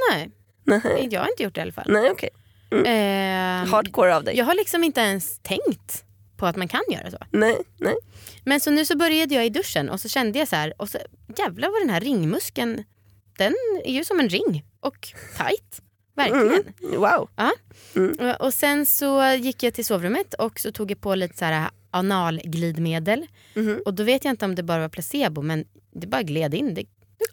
Nej, 0.09 0.31
Nej, 0.63 1.07
jag 1.11 1.21
har 1.21 1.29
inte 1.29 1.43
gjort 1.43 1.55
det 1.55 1.59
i 1.59 1.61
alla 1.61 1.71
fall. 1.71 1.85
Nej 1.91 2.09
Eh, 2.71 3.69
Hardcore 3.71 4.15
av 4.15 4.23
dig. 4.23 4.37
jag 4.37 4.45
har 4.45 4.55
liksom 4.55 4.83
inte 4.83 5.01
ens 5.01 5.39
tänkt 5.39 6.03
på 6.37 6.45
att 6.45 6.55
man 6.55 6.67
kan 6.67 6.81
göra 6.91 7.11
så. 7.11 7.17
Nej, 7.31 7.57
nej. 7.77 7.95
Men 8.45 8.59
så 8.59 8.71
nu 8.71 8.85
så 8.85 8.97
började 8.97 9.35
jag 9.35 9.45
i 9.45 9.49
duschen 9.49 9.89
och 9.89 10.01
så 10.01 10.09
kände 10.09 10.39
jag 10.39 10.47
så 10.47 10.55
här, 10.55 10.73
och 10.77 10.89
så 10.89 10.97
jävlar 11.37 11.69
vad 11.69 11.81
den 11.81 11.89
här 11.89 12.01
ringmuskeln, 12.01 12.83
den 13.37 13.53
är 13.85 13.93
ju 13.93 14.03
som 14.05 14.19
en 14.19 14.29
ring 14.29 14.65
och 14.79 15.07
tight. 15.37 15.81
Verkligen. 16.15 16.47
Mm. 16.83 16.99
Wow. 17.01 17.29
Och- 18.19 18.41
Och 18.45 18.53
sen 18.53 18.85
så 18.85 19.23
gick 19.33 19.63
jag 19.63 19.73
till 19.73 19.85
sovrummet 19.85 20.33
och 20.33 20.59
så 20.59 20.71
tog 20.71 20.91
jag 20.91 21.01
på 21.01 21.15
lite 21.15 21.37
så 21.37 21.45
här 21.45 21.69
analglidmedel. 21.91 23.27
Mhm. 23.53 23.81
Och 23.85 23.93
då 23.93 24.03
vet 24.03 24.25
jag 24.25 24.31
inte 24.31 24.45
om 24.45 24.55
det 24.55 24.63
bara 24.63 24.79
var 24.79 24.89
placebo 24.89 25.41
men 25.41 25.65
det 25.93 26.07
bara 26.07 26.21
gled 26.23 26.53
in. 26.53 26.73
Det, 26.73 26.83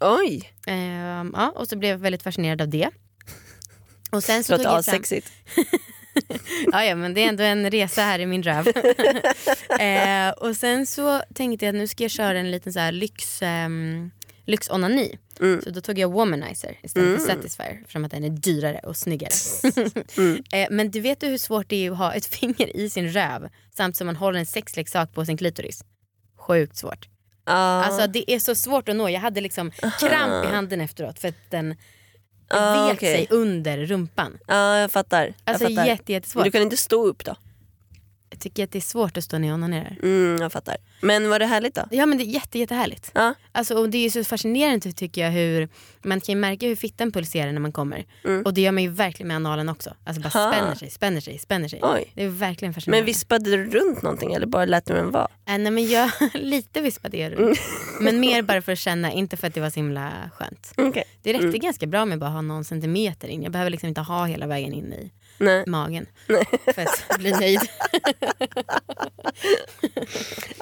Oj. 0.01 0.51
ehm, 0.67 1.31
ja, 1.35 1.51
och 1.55 1.67
så 1.67 1.77
blev 1.77 1.91
jag 1.91 1.97
väldigt 1.97 2.23
fascinerad 2.23 2.61
av 2.61 2.69
det. 2.69 2.89
Och 4.11 4.23
sen 4.23 4.43
så 4.43 4.53
Låter 4.53 4.63
tog 4.63 4.73
jag 4.73 4.85
fram, 4.85 4.95
assexigt. 4.95 5.31
ja, 6.71 6.83
ja, 6.85 6.95
men 6.95 7.13
det 7.13 7.23
är 7.23 7.29
ändå 7.29 7.43
en 7.43 7.71
resa 7.71 8.01
här 8.01 8.19
i 8.19 8.25
min 8.25 8.43
röv. 8.43 8.67
eh, 9.79 10.29
och 10.29 10.55
sen 10.55 10.85
så 10.85 11.21
tänkte 11.33 11.65
jag 11.65 11.75
att 11.75 11.79
nu 11.79 11.87
ska 11.87 12.03
jag 12.03 12.11
köra 12.11 12.39
en 12.39 12.51
liten 12.51 12.73
så 12.73 12.79
här 12.79 12.91
lyx, 12.91 13.41
um, 13.41 14.11
lyxonani. 14.45 15.17
Mm. 15.39 15.61
Så 15.61 15.69
då 15.69 15.81
tog 15.81 15.99
jag 15.99 16.11
womanizer 16.11 16.79
istället 16.83 17.19
för 17.19 17.27
satisfier 17.27 17.79
eftersom 17.81 18.05
att 18.05 18.11
den 18.11 18.23
är 18.23 18.29
dyrare 18.29 18.79
och 18.79 18.97
snyggare. 18.97 19.31
Mm. 20.17 20.43
eh, 20.51 20.67
men 20.71 20.91
du 20.91 20.99
vet 20.99 21.19
du 21.19 21.27
hur 21.27 21.37
svårt 21.37 21.69
det 21.69 21.85
är 21.85 21.91
att 21.91 21.97
ha 21.97 22.13
ett 22.13 22.25
finger 22.25 22.77
i 22.77 22.89
sin 22.89 23.09
röv 23.09 23.49
samtidigt 23.75 23.97
som 23.97 24.07
man 24.07 24.15
håller 24.15 24.39
en 24.39 24.45
sexleksak 24.45 25.13
på 25.13 25.25
sin 25.25 25.37
klitoris? 25.37 25.83
Sjukt 26.37 26.77
svårt. 26.77 27.07
Ja. 27.45 27.53
Alltså 27.53 28.07
det 28.07 28.31
är 28.31 28.39
så 28.39 28.55
svårt 28.55 28.89
att 28.89 28.95
nå. 28.95 29.09
Jag 29.09 29.19
hade 29.19 29.41
liksom 29.41 29.71
kramp 29.99 30.45
i 30.45 30.47
handen 30.47 30.81
efteråt 30.81 31.19
för 31.19 31.27
att 31.27 31.51
den 31.51 31.75
Ah, 32.49 32.87
vek 32.87 32.95
okej. 32.97 33.15
sig 33.15 33.27
under 33.29 33.77
rumpan. 33.77 34.37
ja, 34.47 34.77
jag 34.77 34.91
fattar. 34.91 35.33
Alltså 35.43 35.63
jag 35.63 35.71
fattar. 35.75 35.87
jätte, 35.87 36.27
Men 36.35 36.43
du 36.43 36.51
kan 36.51 36.61
inte 36.61 36.77
stå 36.77 37.05
upp 37.05 37.25
då? 37.25 37.35
Jag 38.37 38.41
tycker 38.41 38.63
att 38.63 38.71
det 38.71 38.79
är 38.79 38.81
svårt 38.81 39.17
att 39.17 39.23
stå 39.23 39.37
ner 39.37 39.49
och 39.51 39.53
onanera. 39.55 39.87
Mm, 40.03 40.37
jag 40.41 40.51
fattar. 40.51 40.77
Men 41.01 41.29
var 41.29 41.39
det 41.39 41.45
härligt 41.45 41.75
då? 41.75 41.81
Ja 41.91 42.05
men 42.05 42.17
det 42.17 42.23
är 42.23 42.25
jätte, 42.25 42.59
jättehärligt. 42.59 43.11
Ja. 43.13 43.33
Alltså, 43.51 43.75
och 43.75 43.89
det 43.89 43.97
är 43.97 44.09
så 44.09 44.23
fascinerande 44.23 44.91
tycker 44.91 45.21
jag 45.21 45.31
hur 45.31 45.69
man 46.01 46.21
kan 46.21 46.39
märka 46.39 46.67
hur 46.67 46.75
fittan 46.75 47.11
pulserar 47.11 47.51
när 47.51 47.59
man 47.59 47.71
kommer. 47.71 48.05
Mm. 48.25 48.43
Och 48.45 48.53
det 48.53 48.61
gör 48.61 48.71
man 48.71 48.83
ju 48.83 48.89
verkligen 48.89 49.27
med 49.27 49.35
analen 49.35 49.69
också. 49.69 49.93
Alltså 50.03 50.21
bara 50.21 50.29
Ha. 50.29 50.51
spänner 50.53 50.75
sig, 50.75 50.89
spänner 50.89 51.21
sig, 51.21 51.37
spänner 51.37 51.67
sig. 51.67 51.79
Oj. 51.83 52.11
Det 52.15 52.23
är 52.23 52.27
verkligen 52.27 52.73
fascinerande. 52.73 53.01
Men 53.01 53.05
vispade 53.05 53.49
du 53.57 53.65
runt 53.69 54.01
någonting 54.01 54.33
eller 54.33 54.47
bara 54.47 54.65
lät 54.65 54.85
du 54.85 54.93
den 54.93 55.11
vara? 55.11 55.27
Äh, 55.47 55.57
nej, 55.57 55.71
men 55.71 55.87
jag, 55.87 56.11
lite 56.33 56.81
vispade 56.81 57.17
jag 57.17 57.31
Mm. 57.33 57.45
runt. 57.45 57.59
Men 58.01 58.19
mer 58.19 58.41
bara 58.49 58.61
för 58.61 58.71
att 58.71 58.79
känna, 58.79 59.11
inte 59.11 59.37
för 59.37 59.47
att 59.47 59.53
det 59.53 59.61
var 59.61 59.69
så 59.69 59.75
himla 59.79 60.11
skönt. 60.33 60.73
Okej. 60.77 61.03
Det 61.23 61.33
räckte 61.33 61.47
Mm. 61.47 61.59
ganska 61.59 61.87
bra 61.87 62.05
med 62.05 62.19
bara 62.19 62.29
ha 62.29 62.41
någon 62.41 62.63
centimeter 62.63 63.27
in. 63.27 63.43
Jag 63.43 63.51
behöver 63.51 63.71
liksom 63.71 63.89
inte 63.89 64.01
ha 64.01 64.25
hela 64.25 64.47
vägen 64.47 64.73
in 64.73 64.93
i 64.93 65.11
Nej. 65.37 65.63
magen 65.67 66.05
för 66.75 66.81
att 66.81 67.19
bli 67.19 67.31
nöjd. 67.31 67.59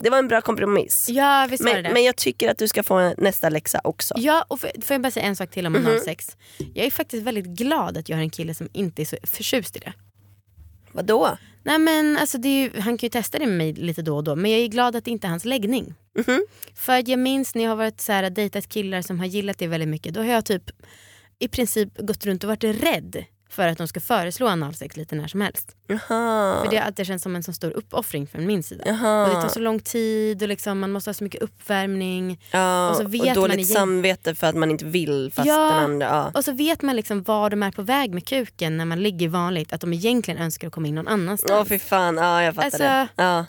Det 0.01 0.09
var 0.09 0.17
en 0.17 0.28
bra 0.28 0.41
kompromiss. 0.41 1.07
Ja 1.09 1.47
visst 1.49 1.63
Men, 1.63 1.84
det. 1.84 1.93
men 1.93 2.03
jag 2.03 2.15
tycker 2.15 2.49
att 2.51 2.57
du 2.57 2.67
ska 2.67 2.84
få 2.84 3.13
nästa 3.17 3.49
läxa 3.49 3.82
också. 3.84 4.13
Ja, 4.17 4.45
och 4.47 4.59
får, 4.61 4.69
får 4.82 4.93
jag 4.93 5.01
bara 5.01 5.11
säga 5.11 5.26
en 5.26 5.36
sak 5.36 5.51
till 5.51 5.65
om 5.67 5.73
Mhm. 5.73 5.86
analsex? 5.88 6.38
Jag 6.73 6.86
är 6.86 6.91
faktiskt 6.91 7.23
väldigt 7.23 7.45
glad 7.45 7.97
att 7.97 8.09
jag 8.09 8.17
har 8.17 8.21
en 8.23 8.30
kille 8.30 8.53
som 8.55 8.69
inte 8.73 9.01
är 9.01 9.05
så 9.05 9.17
förtjust 9.23 9.76
i 9.76 9.80
det. 9.80 9.93
Vadå? 10.91 11.38
Nej 11.63 11.80
men 11.80 12.17
alltså 12.17 12.38
ju, 12.38 12.71
han 12.80 12.97
kan 12.97 13.05
ju 13.07 13.09
testa 13.09 13.39
det 13.39 13.45
med 13.45 13.57
mig 13.57 13.73
lite 13.73 14.01
då 14.01 14.15
och 14.17 14.23
då 14.23 14.36
men 14.36 14.51
jag 14.51 14.59
är 14.59 14.67
glad 14.67 14.95
att 14.95 15.05
det 15.05 15.11
inte 15.11 15.28
är 15.28 15.30
hans 15.30 15.45
läggning. 15.45 15.93
Mhm. 16.28 16.45
För 16.76 16.99
att 16.99 17.07
jag 17.07 17.19
minns 17.19 17.55
när 17.55 17.63
jag 17.63 17.71
har 17.71 17.76
varit 17.76 18.01
så 18.01 18.11
här, 18.11 18.30
dejtat 18.30 18.69
killar 18.69 19.01
som 19.01 19.19
har 19.19 19.26
gillat 19.26 19.57
det 19.57 19.67
väldigt 19.67 19.89
mycket. 19.89 20.13
Då 20.13 20.19
har 20.21 20.28
jag 20.28 20.45
typ 20.45 20.63
i 21.39 21.47
princip 21.47 21.97
gått 21.97 22.26
runt 22.26 22.43
och 22.43 22.47
varit 22.47 22.63
rädd 22.63 23.26
för 23.56 23.68
att 23.68 23.78
de 23.78 23.88
ska 23.88 23.99
föreslå 23.99 24.47
analsex 24.47 24.97
lite 24.97 25.16
när 25.16 25.28
som 25.28 25.41
helst. 25.41 25.76
Jaha. 25.88 26.62
För 26.64 26.72
det 26.72 26.78
har 26.78 26.84
alltid 26.86 27.06
känts 27.08 27.24
som 27.24 27.36
en 27.36 27.43
så 27.43 27.53
stor 27.53 27.72
uppoffring 27.72 28.28
från 28.28 28.45
min 28.45 28.64
sida. 28.64 28.84
Jaha. 28.88 29.24
Och 29.30 29.36
det 29.36 29.41
tar 29.41 29.49
så 29.49 29.60
lång 29.60 29.80
tid 29.80 30.41
och 30.43 30.47
liksom, 30.49 30.80
man 30.80 30.91
måste 30.91 31.10
ha 31.10 31.14
så 31.14 31.24
mycket 31.24 31.41
uppvärmning. 31.41 32.41
ja, 32.51 32.89
och 32.89 32.95
så 32.95 33.03
vet 33.08 33.26
man 33.26 33.36
dåligt 33.36 33.56
igen- 33.56 33.68
samvete 33.68 34.36
för 34.36 34.47
att 34.47 34.56
man 34.56 34.72
inte 34.72 34.86
vill 34.86 35.32
fast 35.36 35.47
Ja. 35.47 35.56
den 35.74 35.84
andra... 35.84 36.06
Ja. 36.06 36.32
Och 36.34 36.43
så 36.45 36.51
vet 36.51 36.82
man 36.82 36.95
liksom 36.95 37.24
var 37.24 37.49
de 37.49 37.64
är 37.64 37.72
på 37.72 37.82
väg 37.82 38.14
med 38.14 38.26
kuken 38.28 38.78
när 38.78 38.86
man 38.86 39.03
ligger 39.03 39.30
vanligt. 39.30 39.74
Att 39.74 39.82
de 39.82 39.93
egentligen 39.93 40.41
önskar 40.41 40.68
att 40.68 40.74
komma 40.74 40.88
in 40.88 40.95
någon 40.95 41.08
annanstans. 41.08 41.51
Åh 41.62 41.66
fy 41.66 41.80
fan, 41.80 42.18
ja 42.18 42.43
jag 42.43 42.56
fattar 42.56 42.66
Alltså, 42.66 42.84
det. 42.84 43.08
Ja. 43.16 43.45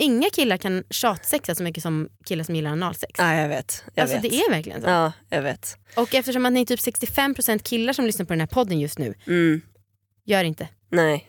Inga 0.00 0.30
killar 0.30 0.56
kan 0.56 0.84
tjatsexa 0.90 1.54
så 1.54 1.62
mycket 1.62 1.82
som 1.82 2.08
killar 2.24 2.44
som 2.44 2.54
gillar 2.54 2.70
analsex. 2.70 3.12
ja, 3.18 3.34
jag 3.34 3.48
vet. 3.48 3.84
Jag 3.94 4.02
alltså 4.02 4.16
vet. 4.18 4.22
det 4.30 4.36
är 4.40 4.50
verkligen 4.50 4.80
så. 4.82 4.88
Ja, 4.88 5.12
jag 5.28 5.42
vet. 5.42 5.76
Och 5.96 6.14
eftersom 6.14 6.46
att 6.46 6.52
ni 6.52 6.60
är 6.60 6.64
typ 6.66 6.80
65% 6.80 7.58
killar 7.62 7.92
som 7.92 8.04
lyssnar 8.06 8.26
på 8.26 8.32
den 8.32 8.40
här 8.40 8.46
podden 8.46 8.80
just 8.80 8.98
nu, 8.98 9.14
Mm. 9.26 9.60
gör 10.24 10.44
inte. 10.44 10.68
Nej. 10.90 11.26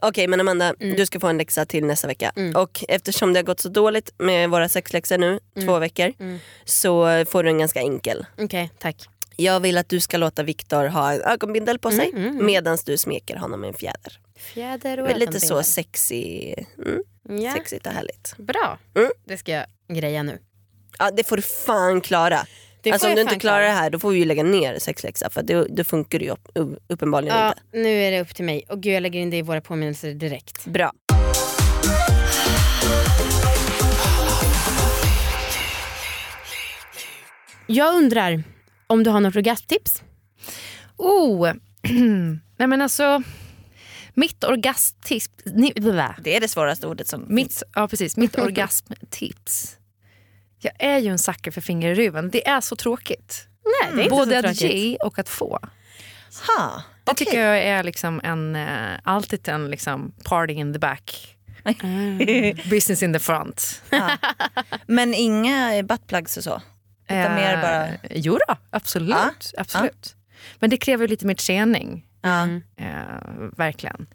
Okej 0.00 0.28
men 0.28 0.40
Amanda, 0.40 0.74
Mm. 0.80 0.96
du 0.96 1.06
ska 1.06 1.20
få 1.20 1.26
en 1.26 1.38
läxa 1.38 1.66
till 1.66 1.84
nästa 1.84 2.06
vecka. 2.08 2.32
Mm. 2.36 2.56
Och 2.56 2.84
eftersom 2.88 3.32
det 3.32 3.38
har 3.38 3.44
gått 3.44 3.60
så 3.60 3.68
dåligt 3.68 4.10
med 4.18 4.50
våra 4.50 4.68
sexläxor 4.68 5.18
nu, 5.18 5.40
två 5.64 5.78
veckor, 5.78 6.12
Mm. 6.20 6.38
så 6.64 7.24
får 7.24 7.42
du 7.42 7.48
en 7.48 7.58
ganska 7.58 7.80
enkel. 7.80 8.26
Okej, 8.38 8.70
tack. 8.78 9.08
Jag 9.36 9.60
vill 9.60 9.78
att 9.78 9.88
du 9.88 10.00
ska 10.00 10.16
låta 10.16 10.42
Viktor 10.42 10.84
ha 10.86 11.12
en 11.12 11.22
ögonbindel 11.22 11.78
på 11.78 11.90
sig 11.90 12.08
Mm, 12.10 12.22
mm, 12.22 12.32
mm. 12.34 12.46
medan 12.46 12.78
du 12.86 12.96
smeker 12.98 13.36
honom 13.36 13.60
med 13.60 13.68
en 13.68 13.74
fjäder. 13.74 14.20
Fjäder 14.38 14.96
Det 14.96 15.02
och 15.02 15.10
är 15.10 15.14
lite 15.14 15.40
så 15.40 15.62
sexy, 15.62 16.54
mm, 16.86 17.02
Ja, 17.44 17.52
sexigt 17.52 17.86
och 17.86 17.92
härligt. 17.92 18.34
bra. 18.38 18.78
Mm. 18.96 19.10
Det 19.24 19.36
ska 19.38 19.52
jag 19.52 19.66
greja 19.88 20.22
nu. 20.22 20.38
Ja, 20.98 21.10
det 21.10 21.24
får 21.28 21.36
du 21.36 21.42
fan 21.42 22.00
klara. 22.00 22.46
Det 22.82 22.92
alltså, 22.92 23.08
om 23.08 23.14
du 23.14 23.20
inte 23.20 23.34
klarar 23.38 23.58
klara. 23.60 23.64
det 23.64 23.70
här 23.80 23.90
då 23.90 23.98
får 23.98 24.10
vi 24.10 24.18
ju 24.18 24.24
lägga 24.24 24.42
ner 24.42 24.78
sexläxa 24.78 25.30
för 25.30 25.42
det, 25.42 25.66
det 25.68 25.84
funkar 25.84 26.20
ju 26.20 26.30
upp, 26.30 26.48
upp, 26.54 26.78
uppenbarligen 26.88 27.36
Ja, 27.36 27.48
inte. 27.48 27.62
nu 27.78 27.88
är 28.02 28.10
det 28.10 28.20
upp 28.20 28.34
till 28.34 28.44
mig. 28.44 28.64
Och 28.68 28.80
gud 28.82 28.94
jag 28.94 29.00
lägger 29.02 29.20
in 29.20 29.30
det 29.30 29.36
i 29.36 29.42
våra 29.42 29.60
påminnelser 29.60 30.14
direkt. 30.14 30.64
Bra. 30.64 30.92
Jag 37.66 37.94
undrar 37.94 38.42
om 38.86 39.02
du 39.02 39.10
har 39.10 39.20
något 39.20 39.36
orgasmtips? 39.36 40.02
Oh, 40.96 41.52
nej 42.56 42.68
men 42.68 42.82
alltså 42.82 43.22
mitt 44.14 44.44
orgasmtips... 44.44 45.30
Det 46.18 46.36
är 46.36 46.40
det 46.40 46.48
svåraste 46.48 46.86
ordet 46.86 47.08
som 47.08 47.24
Mitt, 47.28 47.62
ja, 47.74 47.88
precis, 47.88 48.16
mitt 48.16 48.38
orgasmtips. 48.38 49.76
Jag 50.58 50.72
är 50.78 50.98
ju 50.98 51.08
en 51.08 51.18
sucker 51.18 51.50
för 51.50 51.60
finger 51.60 51.90
i 51.90 51.94
ruven. 51.94 52.30
Det 52.30 52.48
är 52.48 52.60
så 52.60 52.76
tråkigt. 52.76 53.46
Nej, 53.92 54.04
inte 54.04 54.10
Både 54.10 54.38
att 54.38 54.60
ge 54.60 54.96
och 54.96 55.18
att 55.18 55.28
få. 55.28 55.58
Ha, 56.46 56.82
Det 57.04 57.14
tycker 57.14 57.40
jag 57.40 57.58
är 57.58 57.82
liksom 57.82 58.20
en, 58.24 58.56
eh, 58.56 58.98
alltid 59.02 59.48
en 59.48 59.70
liksom 59.70 60.12
party 60.24 60.54
in 60.54 60.72
the 60.72 60.78
back. 60.78 61.36
Business 62.70 63.02
in 63.02 63.12
the 63.12 63.18
front. 63.18 63.82
Men 64.86 65.14
inga 65.14 65.82
buttplugs 65.82 66.36
och 66.36 66.44
så? 66.44 66.62
Utan 67.08 67.34
mer 67.34 67.56
bara... 67.62 67.86
Eh, 67.88 67.98
jo 68.10 68.38
då, 68.48 68.56
absolut. 68.70 69.10
Ja, 69.10 69.30
absolut. 69.58 70.16
Men 70.58 70.70
det 70.70 70.76
kräver 70.76 71.08
lite 71.08 71.26
mer 71.26 71.34
träning. 71.34 72.06
Ja. 72.24 72.48
Eh, 72.76 73.50
verkligen. 73.56 74.06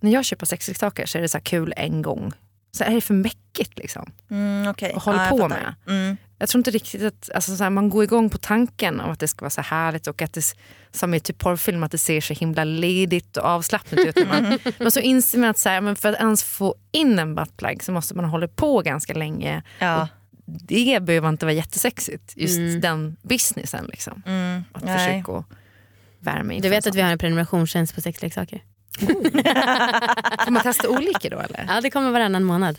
När 0.00 0.10
jag 0.10 0.24
köper 0.24 0.46
sexleksaker 0.46 1.06
så 1.06 1.18
är 1.18 1.22
det 1.22 1.28
så 1.28 1.40
kul 1.40 1.74
en 1.76 2.02
gång. 2.02 2.32
Så 2.72 2.84
är 2.84 2.90
det 2.90 3.00
för 3.00 3.14
mäckigt 3.14 3.78
liksom. 3.78 4.12
Mm, 4.30 4.68
okay. 4.68 4.92
Och 4.92 5.02
håller 5.02 5.24
ja, 5.24 5.30
på 5.30 5.48
med. 5.48 5.74
Mm. 5.86 6.16
Jag 6.38 6.48
tror 6.48 6.60
inte 6.60 6.70
riktigt 6.70 7.02
att 7.02 7.30
alltså, 7.34 7.56
så 7.56 7.62
här, 7.62 7.70
man 7.70 7.90
går 7.90 8.04
igång 8.04 8.30
på 8.30 8.38
tanken 8.38 9.00
om 9.00 9.10
att 9.10 9.20
det 9.20 9.28
ska 9.28 9.44
vara 9.44 9.50
så 9.50 9.60
härligt 9.60 10.06
och 10.06 10.22
att 10.22 10.32
det 10.32 10.54
som 10.90 11.14
i 11.14 11.20
typ 11.20 11.38
porrfilm 11.38 11.82
att 11.82 11.90
det 11.90 11.98
ser 11.98 12.20
så 12.20 12.34
himla 12.34 12.64
ledigt 12.64 13.36
och 13.36 13.44
avslappnat 13.44 14.06
ut. 14.06 14.28
Man, 14.28 14.58
men 14.78 14.90
så 14.90 15.00
inser 15.00 15.38
man 15.38 15.50
att 15.50 15.58
så 15.58 15.68
här, 15.68 15.80
men 15.80 15.96
för 15.96 16.08
att 16.08 16.18
ens 16.20 16.44
få 16.44 16.74
in 16.92 17.18
en 17.18 17.34
buttplug 17.34 17.82
så 17.82 17.92
måste 17.92 18.14
man 18.14 18.24
hålla 18.24 18.48
på 18.48 18.82
ganska 18.82 19.14
länge. 19.14 19.62
Ja. 19.78 20.08
Det 20.46 21.02
behöver 21.02 21.28
inte 21.28 21.46
vara 21.46 21.54
jättesexigt, 21.54 22.32
just 22.36 22.82
den 22.82 23.16
businessen. 23.22 23.86
Liksom. 23.86 24.22
Mm. 24.26 24.64
Att 24.72 24.84
Nej. 24.84 24.98
försöka 24.98 25.44
värma 26.26 26.52
in 26.52 26.62
Du 26.62 26.68
vet 26.68 26.86
att 26.86 26.94
vi 26.94 27.00
har 27.00 27.10
en 27.10 27.18
prenumerationstjänst 27.18 27.94
på 27.94 28.00
sexleksaker? 28.00 28.62
Får 30.44 30.50
man 30.50 30.62
testa 30.62 30.88
olika 30.88 31.28
då 31.30 31.38
eller? 31.40 31.64
Ja, 31.68 31.80
det 31.80 31.90
kommer 31.90 32.10
varannan 32.10 32.44
månad. 32.44 32.78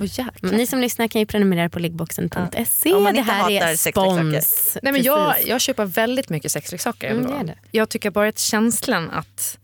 Åh, 0.00 0.06
jäklar. 0.06 0.34
Men 0.40 0.54
Ni 0.54 0.66
som 0.66 0.80
lyssnar 0.80 1.08
kan 1.08 1.20
ju 1.20 1.26
prenumerera 1.26 1.68
på 1.68 1.78
liggboxen.se. 1.78 2.92
Om 2.94 3.02
man 3.02 3.14
det 3.14 3.22
här 3.22 3.50
är 3.50 3.76
spons. 3.76 4.76
Nej, 4.82 4.92
men 4.92 5.02
jag, 5.02 5.34
jag 5.46 5.60
köper 5.60 5.84
väldigt 5.84 6.28
mycket 6.28 6.52
sexleksaker. 6.52 7.10
Mm, 7.10 7.18
ändå. 7.24 7.32
det 7.34 7.40
är 7.40 7.44
det. 7.44 7.54
Jag 7.70 7.88
tycker 7.88 8.10
bara 8.10 8.28
att 8.28 8.38
känslan 8.38 9.10
att 9.10 9.58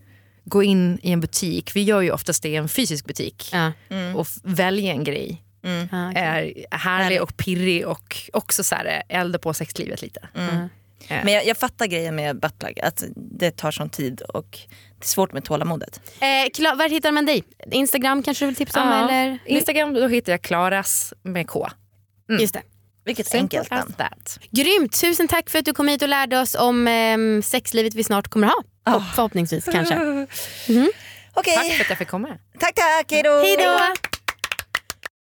gå 0.45 0.63
in 0.63 0.99
i 1.03 1.13
en 1.13 1.21
butik, 1.21 1.77
vi 1.77 1.83
gör 1.83 2.01
ju 2.01 2.11
oftast 2.11 2.43
det 2.43 2.49
i 2.49 2.57
en 2.57 2.69
fysisk 2.69 3.07
butik, 3.07 3.51
Ja. 3.53 3.73
och 4.17 4.21
f- 4.29 4.37
välja 4.43 4.93
en 4.93 5.05
grej 5.05 5.43
Ja, 5.63 6.09
okej. 6.11 6.23
är 6.23 6.77
härlig 6.77 7.23
och 7.23 7.37
pirrig 7.37 7.87
och 7.87 8.17
också 8.33 8.65
så 8.65 8.75
här, 8.75 8.85
eh, 9.09 9.19
elda 9.21 9.39
på 9.39 9.55
sexlivet 9.55 10.03
lite. 10.03 10.29
Mm. 10.37 10.69
Men 11.25 11.33
jag, 11.35 11.47
jag 11.47 11.57
fattar 11.57 11.87
grejen 11.87 12.15
med 12.17 12.41
buttplug, 12.41 12.81
att 12.81 13.05
det 13.17 13.51
tar 13.57 13.71
sån 13.71 13.91
tid 13.91 14.21
och 14.21 14.47
det 14.99 15.05
är 15.05 15.09
svårt 15.09 15.33
med 15.33 15.45
tålamodet. 15.45 16.01
Eh, 16.21 16.27
Kla- 16.27 16.79
var 16.79 16.89
hittar 16.89 17.13
man 17.13 17.27
dig? 17.27 17.45
Instagram 17.73 18.23
kanske 18.23 18.45
du 18.45 18.47
vill 18.47 18.57
tipsa 18.57 18.83
om? 18.83 18.89
Ja. 18.89 19.09
Eller? 19.11 19.39
Instagram 19.47 19.95
då 19.95 20.09
hittar 20.09 20.33
jag 20.33 20.43
Klaras 20.43 21.13
med 21.23 21.49
K. 21.49 21.69
Just 22.41 22.55
det. 22.55 22.63
Vilket 23.05 23.27
Simple 23.27 23.59
enkelt 23.61 23.99
namn. 23.99 24.11
Grymt! 24.51 25.01
Tusen 25.01 25.29
tack 25.29 25.51
för 25.51 25.59
att 25.59 25.65
du 25.65 25.73
kom 25.73 25.89
hit 25.89 26.03
och 26.03 26.09
lärde 26.09 26.41
oss 26.41 26.55
om 26.55 26.89
ehm, 26.89 27.43
sexlivet 27.43 27.95
vi 27.95 28.05
snart 28.05 28.29
kommer 28.29 28.47
ha. 28.47 28.63
Hopp- 28.93 29.15
Förhoppningsvis 29.15 29.65
kanske. 29.65 29.95
Okej, 31.35 31.55
Tack 31.57 31.73
för 31.73 31.85
att 31.85 31.89
jag 31.89 31.99
fick 31.99 32.09
komma. 32.09 32.29
tack 32.59 32.75
tack! 32.75 33.13
Hej 33.13 33.23
då! 33.23 33.43